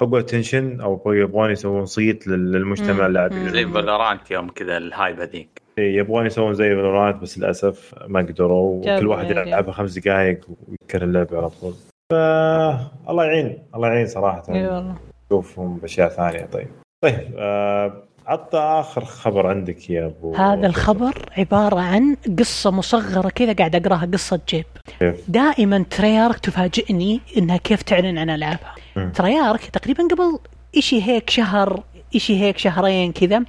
نقول 0.02 0.22
attention 0.26 0.80
أو 0.80 1.02
يبغون 1.12 1.50
يسوون 1.50 1.86
صيت 1.86 2.26
لل- 2.26 2.52
للمجتمع. 2.52 3.06
اللاعبين. 3.06 3.48
زي 3.48 3.66
Valorant 3.66 4.30
يوم 4.30 4.48
كذا 4.48 4.76
ال 4.76 4.85
hype 4.85 5.20
هذيك 5.20 5.62
يبغون 5.78 6.26
يسوون 6.26 6.54
زي 6.54 6.68
Valorant 6.68 7.22
بس 7.22 7.38
للأسف 7.38 7.94
ما 8.06 8.20
قدروا 8.20 8.80
وكل 8.96 9.06
واحد 9.06 9.30
يعني. 9.30 9.48
يلعبها 9.50 9.72
خمس 9.72 9.98
دقائق 9.98 10.40
ويذكر 10.68 11.02
اللعبة 11.04 11.38
على 11.38 11.50
طول 11.50 11.72
ف 12.12 12.14
الله 13.10 13.24
يعين 13.24 13.58
الله 13.74 13.88
يعين 13.88 14.06
صراحة 14.06 14.42
اي 14.48 14.66
والله 14.66 14.94
نشوفهم 15.26 15.76
بأشياء 15.78 16.08
ثانية 16.08 16.44
طيب 16.46 16.68
طيب 17.04 17.34
آه 17.38 18.07
عطى 18.28 18.58
آخر 18.58 19.04
خبر 19.04 19.46
عندك 19.46 19.90
يا 19.90 20.06
أبو 20.06 20.34
هذا 20.34 20.66
الخبر 20.66 21.28
عبارة 21.38 21.80
عن 21.80 22.16
قصة 22.38 22.70
مصغرة 22.70 23.28
كذا 23.28 23.52
قاعد 23.52 23.76
أقراها 23.76 24.08
قصة 24.12 24.40
جيب؟ 24.48 24.64
دائما 25.28 25.84
Treyarch 25.90 26.38
تفاجئني 26.38 27.20
إنها 27.36 27.56
كيف 27.56 27.82
تعلن 27.82 28.18
عن 28.18 28.30
ألعابها 28.30 28.74
مم. 28.96 29.12
Treyarch 29.12 29.64
تقريبا 29.64 30.02
قبل 30.02 30.38
إشي 30.76 31.02
هيك 31.02 31.30
شهر 31.30 31.82
إشي 32.16 32.40
هيك 32.40 32.58
شهرين 32.58 33.12
كذا 33.12 33.44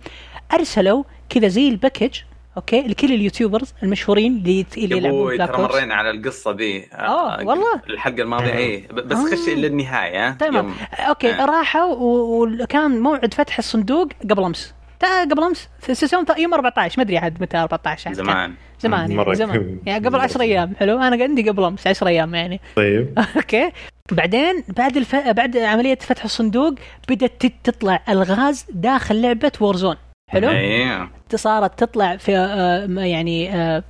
أرسلوا 0.54 1.04
كذا 1.30 1.48
زي 1.48 1.68
ال 1.68 1.74
package 1.74 2.20
okay 2.60 2.82
لكل 2.82 3.14
ال 3.14 3.20
YouTubers 3.20 3.74
المشهورين 3.84 4.34
اللي 4.38 4.66
يلعبون 4.78 5.06
أبوي 5.10 5.38
Black 5.38 5.50
ترى. 5.50 5.62
مرينا 5.62 5.96
على 5.96 6.10
القصة 6.12 6.52
ذي 6.52 6.88
آه، 6.94 7.38
والله؟ 7.44 7.82
الحلقة 7.90 8.22
الماضية 8.22 8.58
اي 8.58 8.88
بس 8.94 9.18
آه. 9.18 9.26
خش 9.32 9.48
إلى 9.48 9.68
النهاية 9.68 10.32
تمام. 10.32 10.56
يوم- 10.56 10.76
okay 11.00 11.32
آه. 11.34 11.46
راحوا 11.46 11.96
وكان 12.00 13.00
موعد 13.00 13.34
فتح 13.34 13.58
الصندوق 13.58 14.08
قبل 14.30 14.44
أمس. 14.44 14.74
تا- 15.00 15.24
قبل 15.24 15.44
أمس 15.44 15.70
في 15.80 15.96
season 15.96 16.26
يوم 16.38 16.54
14 16.54 16.94
ما 16.98 17.04
أدري 17.04 17.18
عاد 17.18 17.42
متى 17.42 17.58
14 17.58 18.08
عاد 18.08 18.16
كان. 18.18 18.26
زمان 18.26 18.54
زمان 18.80 19.16
مرة 19.16 19.24
يعني 19.24 19.36
زمان. 19.36 19.58
كم- 19.58 19.80
يعني 19.86 20.08
قبل 20.08 20.20
10 20.20 20.42
أيام 20.42 20.76
حلو؟ 20.76 21.00
أنا 21.00 21.24
عندي 21.24 21.50
قبل 21.50 21.64
أمس 21.64 21.88
10 21.88 22.08
أيام 22.08 22.36
يعني. 22.36 22.60
طيب. 22.76 23.20
okay. 23.36 23.72
بعدين 24.12 24.64
بعد 24.68 24.98
الف... 24.98 25.16
بعد 25.16 25.58
عملية 25.58 25.96
فتح 26.02 26.24
الصندوق 26.24 26.74
بدأت 27.10 27.44
تطلع 27.64 28.04
ألغاز 28.10 28.66
داخل 28.70 29.22
لعبة 29.22 29.52
Warzone 29.62 29.96
حلو؟ 30.30 30.50
أيوه 30.50 31.10
صارت 31.36 31.80
تطلع 31.84 32.18
في 32.18 32.38
آه، 32.38 32.86
يعني 33.04 33.56
آه، 33.56 33.84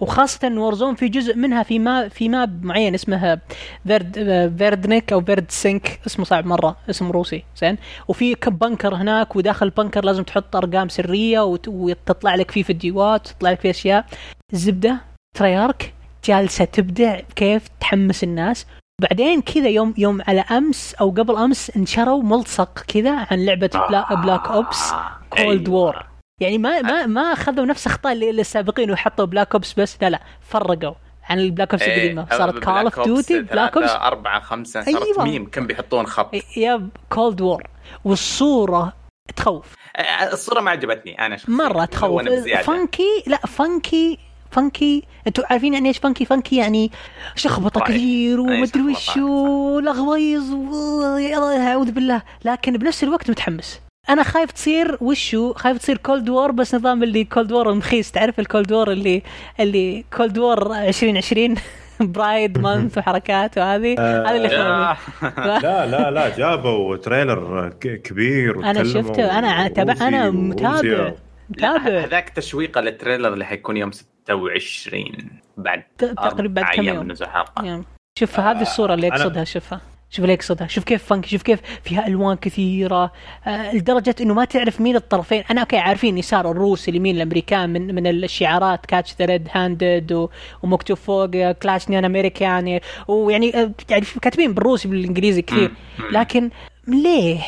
وخاصة 0.00 0.50
Warzone 0.56 0.94
في 0.94 1.08
جزء 1.08 1.36
منها 1.36 1.62
في 1.62 1.78
ما 1.78 2.08
في 2.08 2.28
map 2.28 2.64
معين 2.64 2.94
اسمه 2.94 3.40
فيرد 3.86 4.18
آه، 4.18 4.52
Verdansk 4.58 5.12
أو 5.12 5.20
Verdansk 5.20 6.00
اسمه 6.06 6.24
صعب 6.24 6.46
مرة 6.46 6.76
اسم 6.90 7.10
روسي 7.10 7.44
زين؟ 7.56 7.76
وفي 8.08 8.34
bunker 8.48 8.94
هناك 8.94 9.36
وداخل 9.36 9.66
ال 9.66 9.71
bunker 9.71 10.04
لازم 10.04 10.22
تحط 10.22 10.56
أرقام 10.56 10.88
سرية 10.88 11.40
وت- 11.40 11.68
وتطلع 11.68 12.34
لك 12.34 12.50
فيه 12.50 12.62
فيديوهات 12.62 13.28
وتطلع 13.28 13.50
لك 13.50 13.60
فيه 13.60 13.70
أشياء. 13.70 14.04
الزبدة 14.52 14.96
Treyarch 15.36 15.94
جالسة 16.24 16.64
تبدع 16.64 17.20
كيف 17.36 17.68
تحمس 17.80 18.24
الناس. 18.24 18.66
بعدين 19.02 19.40
كذا 19.42 19.68
يوم 19.68 19.94
يوم 19.98 20.22
على 20.28 20.40
أمس 20.40 20.94
أو 20.94 21.10
قبل 21.10 21.36
أمس 21.36 21.76
انشروا 21.76 22.22
ملصق 22.22 22.84
كذا 22.88 23.26
عن 23.30 23.44
بلا 23.88 24.14
Black 24.14 24.46
Ops 24.48 24.92
Cold 25.30 25.68
War 25.68 26.06
يعني 26.40 26.58
ما 26.58 26.82
ما 26.82 27.06
ما 27.06 27.20
أخذوا 27.32 27.66
نفس 27.66 27.86
أخطاء 27.86 28.12
اللي 28.12 28.30
السابقين 28.30 28.90
وحطوا 28.90 29.24
Black 29.24 29.52
Ops 29.54 29.72
بس 29.80 29.96
لا 30.02 30.10
لا 30.10 30.20
فرقوا 30.40 30.94
عن 31.24 31.38
ال 31.38 31.43
Black 31.43 31.70
Ops 31.74 31.82
القديمة. 31.82 32.26
صارت 32.30 32.64
Call 32.64 32.74
of 32.74 33.00
Duty 33.00 33.40
Black 33.42 33.76
Ops 33.76 33.90
أربعة 33.90 34.40
خمسة 34.40 34.82
صارت 34.82 35.02
أيوة. 35.02 35.24
ميم. 35.24 35.50
كم 35.50 35.66
بيحطون 35.66 36.06
خط؟ 36.06 36.30
يا 36.56 36.88
Cold 37.10 37.40
War 37.40 37.62
والصورة 38.04 38.92
تخوف. 39.36 39.74
الصورة 40.32 40.60
ما 40.60 40.70
عجبتني 40.70 41.26
أنا 41.26 41.36
شخصيا. 41.36 41.54
مرة 41.54 41.84
تخوف. 41.84 42.22
funky 42.64 43.22
لا 43.26 43.36
funky 43.36 44.18
funky 44.50 45.02
أنتوا 45.26 45.44
عارفين 45.50 45.74
يعني 45.74 45.88
إيش 45.88 45.98
funky 45.98 46.24
funky 46.24 46.56
يعني 46.56 46.90
شخبطة. 47.34 47.80
كثير 47.80 48.38
أي 48.38 48.58
ومدري. 48.58 48.82
وش 48.82 49.16
ولغويظ 49.16 50.52
و- 50.52 51.16
يلا 51.16 51.66
أعوذ 51.68 51.90
بالله. 51.90 52.22
لكن 52.44 52.72
بنفس 52.76 53.04
الوقت 53.04 53.30
متحمس. 53.30 53.80
أنا 54.08 54.22
خايف 54.22 54.50
تصير 54.52 54.98
وشو؟ 55.00 55.52
خايف 55.52 55.78
تصير 55.78 55.96
Cold 55.98 56.28
War 56.28 56.50
بس 56.52 56.74
نظام 56.74 57.02
اللي 57.02 57.24
Cold 57.24 57.52
War 57.52 57.70
المخيس 57.70 58.12
تعرف 58.12 58.40
ال 58.40 58.46
Cold 58.46 58.72
War 58.72 58.90
اللي 58.92 59.22
اللي 59.60 60.04
Cold 60.16 60.38
War 60.38 60.74
2020 60.74 61.54
Pride 62.00 62.58
Month 62.58 62.98
وحركات 62.98 63.58
وهذه. 63.58 63.92
هذا 64.00 64.36
اللي 64.36 64.56
آه. 64.56 64.94
خوفني 64.94 65.30
لا 65.60 65.86
لا 65.86 66.10
لا 66.10 66.36
جابوا 66.36 66.96
trailer 66.96 67.68
كبير 67.80 68.70
أنا 68.70 68.84
شفته. 68.84 69.38
أنا 69.38 69.68
تابع 69.68 69.92
أنا 70.08 70.30
متابع. 70.30 71.12
متابع. 71.50 71.78
هذاك 72.04 72.28
تشويقه 72.28 72.80
لل 72.80 72.92
trailer 72.92 73.32
اللي 73.32 73.44
حيكون 73.44 73.76
يوم 73.76 73.92
26 73.92 75.04
بعد 75.56 75.82
تقريبا 75.98 76.60
بعد 76.62 76.74
كم 76.74 76.82
يوم؟ 76.82 76.98
من 76.98 77.12
نزول 77.12 77.28
شوف 78.18 78.40
هذه 78.40 78.62
الصورة 78.62 78.94
اللي 78.94 79.10
أنا- 79.10 79.14
يقصدها 79.14 79.44
شوفها. 79.44 79.80
شوف 80.10 80.24
اللي 80.24 80.34
يقصدها 80.34 80.66
شوف 80.66 80.84
كيف 80.84 81.04
funky 81.04 81.28
شوف 81.30 81.42
كيف 81.42 81.60
فيها 81.84 82.06
ألوان 82.06 82.36
كثيرة 82.36 83.12
آه 83.46 83.74
لدرجة 83.76 84.14
إنه 84.20 84.34
ما 84.34 84.44
تعرف 84.44 84.80
مين 84.80 84.96
الطرفين. 84.96 85.42
أنا 85.50 85.60
أوكي 85.60 85.76
عارفين 85.78 86.18
يسار 86.18 86.50
الروس 86.50 86.88
اليمين 86.88 87.16
الأمريكان 87.16 87.70
من 87.70 87.94
من 87.94 88.06
الشعارات 88.06 88.86
catch 88.86 89.14
the 89.18 89.24
red 89.24 89.48
handed 89.52 90.28
ومكتوب 90.62 90.96
فوق 90.96 91.50
كلاش 91.50 91.88
نيان 91.90 92.04
امريكان 92.04 92.80
ويعني 93.08 93.56
آه، 93.62 93.70
يعني 93.90 94.06
كاتبين 94.22 94.54
بالروسي 94.54 94.88
بالانجليزي 94.88 95.42
كثير. 95.42 95.70
لكن 96.12 96.50
ليه؟ 96.88 97.40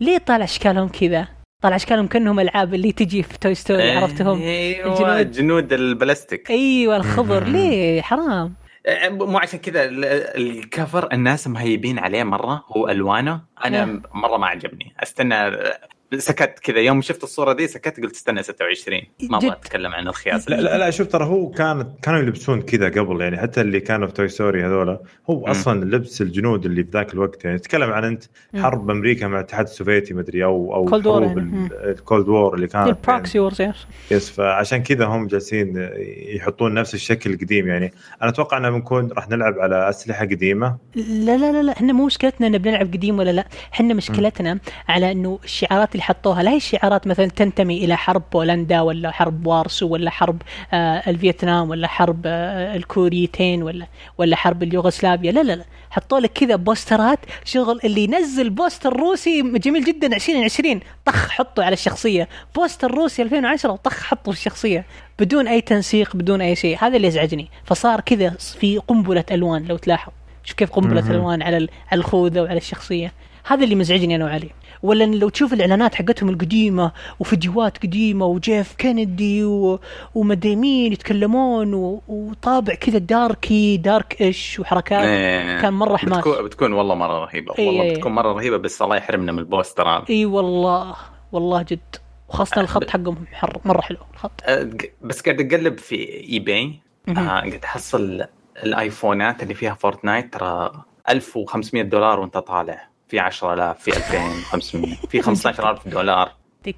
ليه 0.00 0.18
طالع 0.18 0.44
أشكالهم 0.44 0.88
كذا؟ 0.88 1.28
طالع 1.62 1.76
أشكالهم 1.76 2.06
كأنهم 2.06 2.40
ألعاب 2.40 2.74
اللي 2.74 2.92
تجي 2.92 3.22
في 3.22 3.38
Toy 3.38 3.54
Story 3.54 3.90
عرفتهم؟ 3.90 4.42
أيوه 4.42 5.20
الجنود. 5.20 5.32
جنود 5.32 5.72
البلاستيك. 5.72 6.50
أيوه 6.50 6.96
الخضر. 6.96 7.44
ليه؟ 7.44 8.02
حرام. 8.02 8.28
آه، 8.30 8.65
مو 9.10 9.38
عشان 9.38 9.58
كذا 9.58 9.84
ال- 9.84 10.04
ال 10.36 10.49
cover 10.49 11.12
الناس 11.12 11.48
مهيبين 11.48 11.98
عليه 11.98 12.24
مرة 12.24 12.64
هو 12.68 12.88
ألوانه 12.88 13.40
أنا 13.64 13.84
إيه. 13.84 14.02
مرة 14.14 14.36
ما 14.36 14.46
عجبني 14.46 14.94
أستنى 15.02 15.50
سكت 16.14 16.58
كذا 16.58 16.78
يوم 16.78 17.02
شفت 17.02 17.22
الصورة 17.22 17.52
دي 17.52 17.66
سكت 17.66 18.00
قلت 18.00 18.14
استنى 18.14 18.42
26 18.42 19.00
ما 19.30 19.38
أبغى. 19.38 19.52
أتكلم 19.52 19.92
عن 19.92 20.08
الخياس. 20.08 20.50
لا 20.50 20.60
لا 20.60 20.78
لا 20.78 20.90
شوف 20.90 21.08
ترى 21.08 21.24
هو 21.24 21.50
كان 21.50 21.92
كانوا 22.02 22.20
يلبسون 22.20 22.62
كذا 22.62 22.88
قبل 22.88 23.20
يعني 23.20 23.38
حتى 23.38 23.60
اللي 23.60 23.80
كانوا 23.80 24.06
في 24.06 24.14
Toy 24.14 24.28
Story 24.28 24.64
هذولا 24.64 25.00
هو 25.30 25.40
مم. 25.40 25.46
أصلا 25.46 25.84
لبس 25.84 26.22
الجنود 26.22 26.66
اللي 26.66 26.84
في 26.84 26.90
ذاك 26.90 27.14
الوقت. 27.14 27.44
يعني 27.44 27.58
تتكلم 27.58 27.90
عن 27.90 28.04
أنت. 28.04 28.24
حرب 28.56 28.90
أمريكا 28.90 29.26
مع 29.26 29.38
الاتحاد 29.38 29.66
السوفيتي 29.66 30.14
مدري 30.14 30.44
أو 30.44 30.74
أو 30.74 30.88
Cold 30.88 31.02
War 31.02 31.06
حروب 31.06 31.38
يعني. 31.38 31.68
ال 31.84 31.93
Cold 31.93 32.28
War 32.28 32.54
اللي 32.54 32.66
كانت 32.66 32.88
ال 32.88 32.96
proxy 32.96 33.38
wars 33.38 33.60
yes 33.60 33.86
yes 34.10 34.30
فعشان 34.30 34.82
كذا 34.82 35.04
هم 35.04 35.26
جالسين 35.26 35.90
يحطون 36.36 36.74
نفس 36.74 36.94
الشكل 36.94 37.30
القديم. 37.30 37.66
يعني 37.66 37.92
أنا 38.22 38.30
أتوقع 38.30 38.56
إنه 38.56 38.70
بنكون 38.70 39.12
راح 39.12 39.28
نلعب 39.28 39.58
على 39.58 39.88
أسلحة 39.88 40.24
قديمة. 40.24 40.76
لا 40.94 41.36
لا 41.36 41.52
لا 41.52 41.62
لا 41.62 41.72
إحنا 41.72 41.92
مو 41.92 42.06
مشكلتنا 42.06 42.46
ان 42.46 42.58
بنلعب 42.58 42.86
قديم 42.86 43.18
ولا 43.18 43.30
لا. 43.30 43.48
إحنا 43.72 43.94
مشكلتنا 43.94 44.58
على 44.88 45.12
إنه 45.12 45.38
الشعارات 45.44 45.95
اللي 45.96 46.04
حطوها 46.04 46.42
لا 46.42 46.50
هي 46.50 46.60
شعارات 46.60 47.06
مثلا 47.06 47.26
تنتمي 47.26 47.84
إلى 47.84 47.96
حرب 47.96 48.22
بولندا 48.32 48.80
ولا 48.80 49.10
حرب 49.10 49.46
وارسو 49.46 49.88
ولا 49.88 50.10
حرب 50.10 50.42
آه 50.72 51.02
الفيتنام 51.10 51.70
ولا 51.70 51.88
حرب 51.88 52.22
آه 52.26 52.76
الكوريتين 52.76 53.62
ولا 53.62 53.86
ولا 54.18 54.36
حرب 54.36 54.62
اليوغوسلافيا. 54.62 55.32
لا 55.32 55.42
لا 55.42 55.52
لا. 55.56 55.64
حطوا 55.90 56.20
لك 56.20 56.32
كذا 56.32 56.56
بوسترات 56.56 57.18
شغل 57.44 57.80
اللي 57.84 58.04
ينزل 58.04 58.50
بوستر 58.50 58.96
روسي 58.96 59.42
جميل 59.42 59.84
جدا 59.84 60.06
2020 60.16 60.80
طخ 61.04 61.28
حطه 61.28 61.64
على 61.64 61.72
الشخصية. 61.72 62.28
بوستر 62.56 62.90
روسي 62.90 63.22
2010 63.22 63.72
وطخ 63.72 64.02
حطه 64.02 64.32
في 64.32 64.38
الشخصية. 64.38 64.84
بدون 65.18 65.48
أي 65.48 65.60
تنسيق 65.60 66.16
بدون 66.16 66.40
أي 66.40 66.56
شيء. 66.56 66.78
هذا 66.80 66.96
اللي 66.96 67.08
يزعجني. 67.08 67.48
فصار 67.64 68.00
كذا 68.00 68.30
في 68.30 68.78
قنبلة 68.78 69.24
ألوان 69.30 69.64
لو 69.64 69.76
تلاحظ. 69.76 70.12
شوف 70.44 70.56
كيف 70.56 70.70
قنبلة. 70.70 71.10
ألوان 71.10 71.42
على 71.42 71.56
على 71.92 71.98
الخوذة 71.98 72.40
وعلى 72.40 72.58
الشخصية. 72.58 73.12
هذا 73.46 73.64
اللي 73.64 73.74
مزعجني 73.74 74.16
أنا 74.16 74.24
وعلي. 74.24 74.50
ولا 74.82 75.04
لو 75.04 75.28
تشوف 75.28 75.52
الإعلانات 75.52 75.94
حقتهم 75.94 76.28
القديمة 76.28 76.92
وفيديوهات 77.20 77.78
قديمة 77.78 78.26
وجيف 78.26 78.74
كينيدي 78.74 79.44
و... 79.44 79.80
ومدري 80.14 80.56
مين 80.56 80.92
يتكلمون 80.92 81.74
و... 81.74 82.02
وطابع 82.08 82.74
كذا 82.74 82.98
darky 82.98 83.76
dark 83.76 84.20
إيش 84.20 84.60
وحركات 84.60 85.04
إيه. 85.04 85.60
كان 85.60 85.72
مرة 85.72 85.96
حماس. 85.96 86.18
بتكون, 86.18 86.44
بتكون 86.44 86.72
والله 86.72 86.94
مرة 86.94 87.24
رهيبة 87.24 87.54
إيه. 87.58 87.66
والله 87.68 87.94
بتكون 87.94 88.12
مرة 88.12 88.32
رهيبة 88.32 88.56
بس 88.56 88.82
الله 88.82 88.96
يحرمنا 88.96 89.32
من 89.32 89.38
البوستر 89.38 89.88
هذا 89.88 90.04
إي 90.10 90.26
والله 90.26 90.94
والله 91.32 91.62
جد 91.62 91.96
وخاصة 92.28 92.60
الخط 92.60 92.90
حقهم 92.90 93.26
حر 93.32 93.58
مرة 93.64 93.80
حلو 93.80 93.98
الخط 94.14 94.30
أه، 94.44 94.70
بس 95.02 95.20
قاعد 95.20 95.40
أقلب 95.52 95.78
في 95.78 96.24
eBay. 96.32 96.80
آه 97.08 97.12
قاعد 97.12 97.60
أحصل 97.64 98.24
الآيفونات 98.64 99.42
اللي 99.42 99.54
فيها 99.54 99.74
Fortnite 99.74 100.32
ترى 100.32 100.72
1500 101.08 101.82
دولار 101.82 102.20
وأنت 102.20 102.38
طالع 102.38 102.88
في 103.08 103.18
10000 103.18 103.78
في 103.82 103.96
2500 103.96 104.94
في 104.94 105.22
15000 105.22 105.88
دولار. 105.88 106.32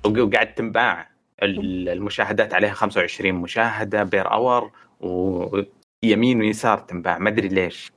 وقاعد 0.06 0.54
تنباع. 0.54 1.08
ال- 1.42 1.88
المشاهدات 1.88 2.54
عليها 2.54 2.72
25 2.72 3.34
مشاهدة 3.34 4.02
per 4.02 4.32
hour 4.32 4.70
ويمين 5.00 6.40
ويسار 6.40 6.78
تنباع. 6.78 7.18
ما 7.18 7.28
أدري 7.28 7.48
ليش. 7.48 7.92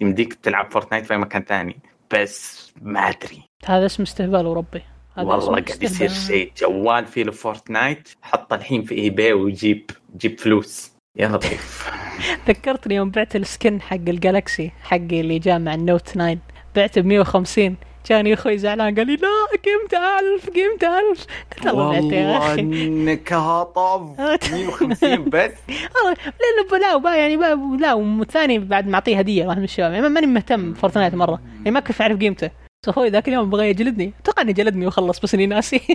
يمديك 0.00 0.34
تلعب 0.34 0.70
Fortnite 0.72 1.06
في 1.06 1.16
مكان 1.16 1.42
ثاني 1.44 1.76
بس 2.14 2.72
ما 2.82 3.00
أدري. 3.00 3.42
هذا 3.66 3.86
اسم 3.86 4.02
استهبال 4.02 4.46
وربي 4.46 4.82
هذا 5.16 5.26
والله 5.26 5.60
قاعد 5.62 5.82
يصير. 5.82 6.08
شيء 6.08 6.52
جوال 6.56 7.06
فيه 7.06 7.22
له 7.22 7.32
Fortnite 7.32 8.08
حط 8.22 8.52
الحين 8.52 8.82
في 8.82 8.94
eBay 8.94 9.32
ويجيب 9.32 9.90
جيب 10.16 10.40
فلوس. 10.40 10.92
يا 11.18 11.28
لطيف 11.28 11.90
ذكرتني 12.48 12.94
يوم 12.94 13.10
بعت 13.10 13.36
ال 13.36 13.45
skin 13.45 13.80
حق 13.82 13.94
ال 13.96 14.07
Galaxy 14.07 14.72
حقي 14.82 15.20
اللي 15.20 15.38
جاء 15.38 15.58
مع 15.58 15.74
ال 15.74 15.79
Note 15.79 16.00
9 16.08 16.38
بعته 16.76 17.00
ب 17.00 17.06
150 17.06 17.76
جاني 18.10 18.34
أخوي 18.34 18.58
زعلان 18.58 18.94
قال 18.94 19.06
لي 19.06 19.16
لا 19.16 19.28
قيمته 19.64 19.98
1000 20.36 20.50
قيمته 20.50 20.98
1000 21.10 21.26
قلت 21.56 21.66
الله 21.66 21.90
بعته 21.92 22.14
يا 22.14 22.26
والله 22.32 22.52
أخي 22.52 22.60
انك 22.60 23.32
هطف 23.32 24.20
150 24.20 25.24
بس. 25.30 25.50
والله 25.68 26.16
لأنه 26.24 26.68
ب- 26.70 26.74
لا 26.74 26.94
وبا 26.94 27.14
يعني 27.16 27.36
با 27.36 27.76
لا 27.80 27.92
والثاني 27.94 28.58
بعد 28.58 28.86
معطيه 28.88 29.18
هدية 29.18 29.46
واحد 29.46 29.58
من 29.58 29.64
الشباب 29.64 29.92
يعني 29.92 30.08
ماني 30.08 30.26
مهتم 30.26 30.74
Fortnite 30.74 31.14
مرة. 31.14 31.40
يعني 31.58 31.70
ما 31.70 31.80
كنت 31.80 32.00
أعرف 32.00 32.18
قيمته. 32.18 32.46
بس 32.82 32.88
أخوي 32.88 33.08
ذاك 33.08 33.28
اليوم 33.28 33.50
بغى 33.50 33.70
يجلدني. 33.70 34.12
أتوقع 34.22 34.42
إنه 34.42 34.52
جلدني 34.52 34.86
وخلص 34.86 35.20
بس 35.20 35.34
إني 35.34 35.46
ناسي. 35.46 35.80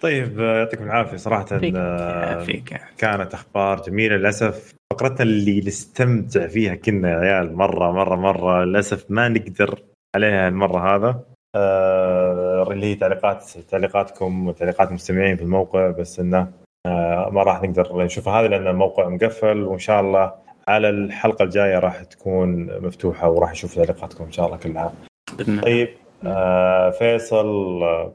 طيب 0.00 0.40
آه، 0.40 0.58
يعطيكم 0.58 0.84
العافية 0.84 1.16
صراحة. 1.16 1.44
فيك. 1.58 1.74
آه، 1.76 2.44
فيك. 2.44 2.80
كانت 2.98 3.34
أخبار 3.34 3.82
جميلة 3.82 4.16
للأسف. 4.16 4.74
فقرتنا 4.94 5.22
اللي 5.22 5.60
نستمتع 5.60 6.46
فيها 6.46 6.74
كنا 6.74 7.10
يا 7.10 7.16
عيال 7.16 7.56
مرة 7.56 7.92
مرة 7.92 8.16
مرة 8.16 8.64
للأسف 8.64 9.04
ما 9.08 9.28
نقدر 9.28 9.82
عليها 10.16 10.48
المرة 10.48 10.96
هذا 10.96 11.20
آه 11.56 12.72
اللي 12.72 12.86
هي 12.86 12.94
تعليقات 12.94 13.44
تعليقاتكم 13.70 14.48
وتعليقات 14.48 14.88
المستمعين 14.88 15.36
في 15.36 15.42
الموقع 15.42 15.90
بس 15.90 16.20
إنه 16.20 16.48
آه 16.86 17.30
ما 17.32 17.42
راح 17.42 17.62
نقدر 17.62 18.04
نشوفها 18.04 18.40
هذه 18.40 18.46
لأن 18.46 18.66
الموقع 18.66 19.08
مقفل 19.08 19.62
وإن 19.62 19.78
شاء 19.78 20.00
الله 20.00 20.32
على 20.68 20.88
الحلقة 20.88 21.42
الجاية 21.42 21.78
راح 21.78 22.02
تكون 22.02 22.80
مفتوحة 22.80 23.30
وراح 23.30 23.50
نشوف 23.50 23.74
تعليقاتكم 23.74 24.24
إن 24.24 24.32
شاء 24.32 24.46
الله 24.46 24.56
كلها. 24.56 24.92
طيب 25.62 25.88
آه 26.26 26.90
فيصل 26.90 27.82
آه 27.82 28.12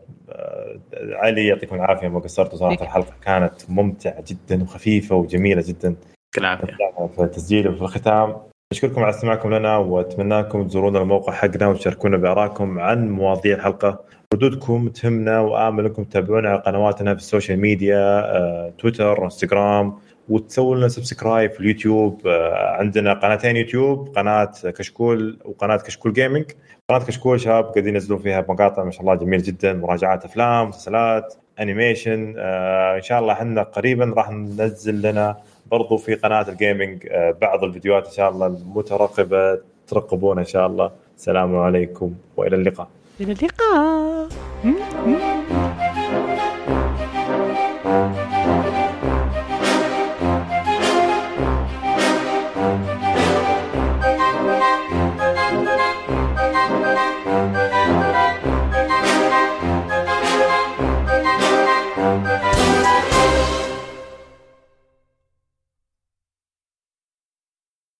علي 0.93 1.47
يعطيكم 1.47 1.75
العافية 1.75 2.07
ما 2.07 2.19
قصرتوا 2.19 2.57
صراحة 2.57 2.75
فيك. 2.75 2.81
الحلقة 2.81 3.13
كانت 3.21 3.69
ممتعة 3.69 4.23
جدا 4.27 4.63
وخفيفة 4.63 5.15
وجميلة 5.15 5.63
جدا 5.67 5.95
يعطيك 6.37 6.69
العافية. 6.69 7.15
في 7.15 7.23
التسجيل 7.23 7.67
وفي 7.67 7.81
الختام 7.81 8.37
نشكركم 8.73 9.01
على 9.01 9.09
استماعكم 9.09 9.53
لنا 9.53 9.77
وأتمناكم 9.77 10.67
تزورونا 10.67 11.01
الموقع 11.01 11.33
حقنا 11.33 11.67
وتشاركونا 11.67 12.17
بآرائكم 12.17 12.79
عن 12.79 13.09
مواضيع 13.09 13.55
الحلقة. 13.55 13.99
ردودكم 14.33 14.89
تهمنا 14.89 15.39
وآمل 15.39 15.85
إنكم 15.85 16.03
تتابعونا 16.03 16.49
على 16.49 16.59
قنواتنا 16.59 17.13
في 17.15 17.19
ال 17.21 17.27
social 17.27 17.59
media 17.59 17.97
آه، 18.37 18.73
تويتر 18.79 19.23
إنستغرام 19.23 19.93
وتسووا 20.29 20.75
لنا 20.75 20.87
subscribe 20.87 21.51
في 21.51 21.59
اليوتيوب 21.59 22.27
آه، 22.27 22.75
عندنا 22.79 23.13
قناتين 23.13 23.55
يوتيوب 23.55 24.09
قناة 24.15 24.51
كشكول 24.63 25.39
وقناة 25.45 25.77
كشكول 25.77 26.13
gaming 26.13 26.45
قناة 26.89 26.99
كشكول 27.05 27.39
شباب 27.39 27.63
قاعدين 27.63 27.93
ينزلون 27.93 28.19
فيها 28.19 28.45
مقاطع 28.49 28.83
ما 28.83 28.91
شاء 28.91 29.01
الله 29.01 29.15
جميل 29.15 29.41
جدا 29.41 29.73
مراجعات 29.73 30.25
أفلام 30.25 30.67
مسلسلات 30.69 31.35
animation 31.59 32.35
آه 32.37 32.95
إن 32.95 33.01
شاء 33.01 33.19
الله 33.19 33.33
إحنا 33.33 33.63
قريبا 33.63 34.13
راح 34.17 34.31
ننزل 34.31 35.01
لنا 35.01 35.37
برضو 35.71 35.97
في 35.97 36.15
قناة 36.15 36.49
ال 36.49 36.58
gaming 36.58 37.07
آه، 37.11 37.35
بعض 37.41 37.63
الفيديوهات 37.63 38.05
إن 38.05 38.11
شاء 38.11 38.29
الله 38.29 38.47
المترقبه 38.47 39.59
ترقبونا 39.87 40.41
إن 40.41 40.45
شاء 40.45 40.67
الله. 40.67 40.91
السلام 41.17 41.55
عليكم 41.57 42.13
وإلى 42.37 42.55
اللقاء. 42.55 42.87
إلى 43.21 43.31
اللقاء. 43.31 44.29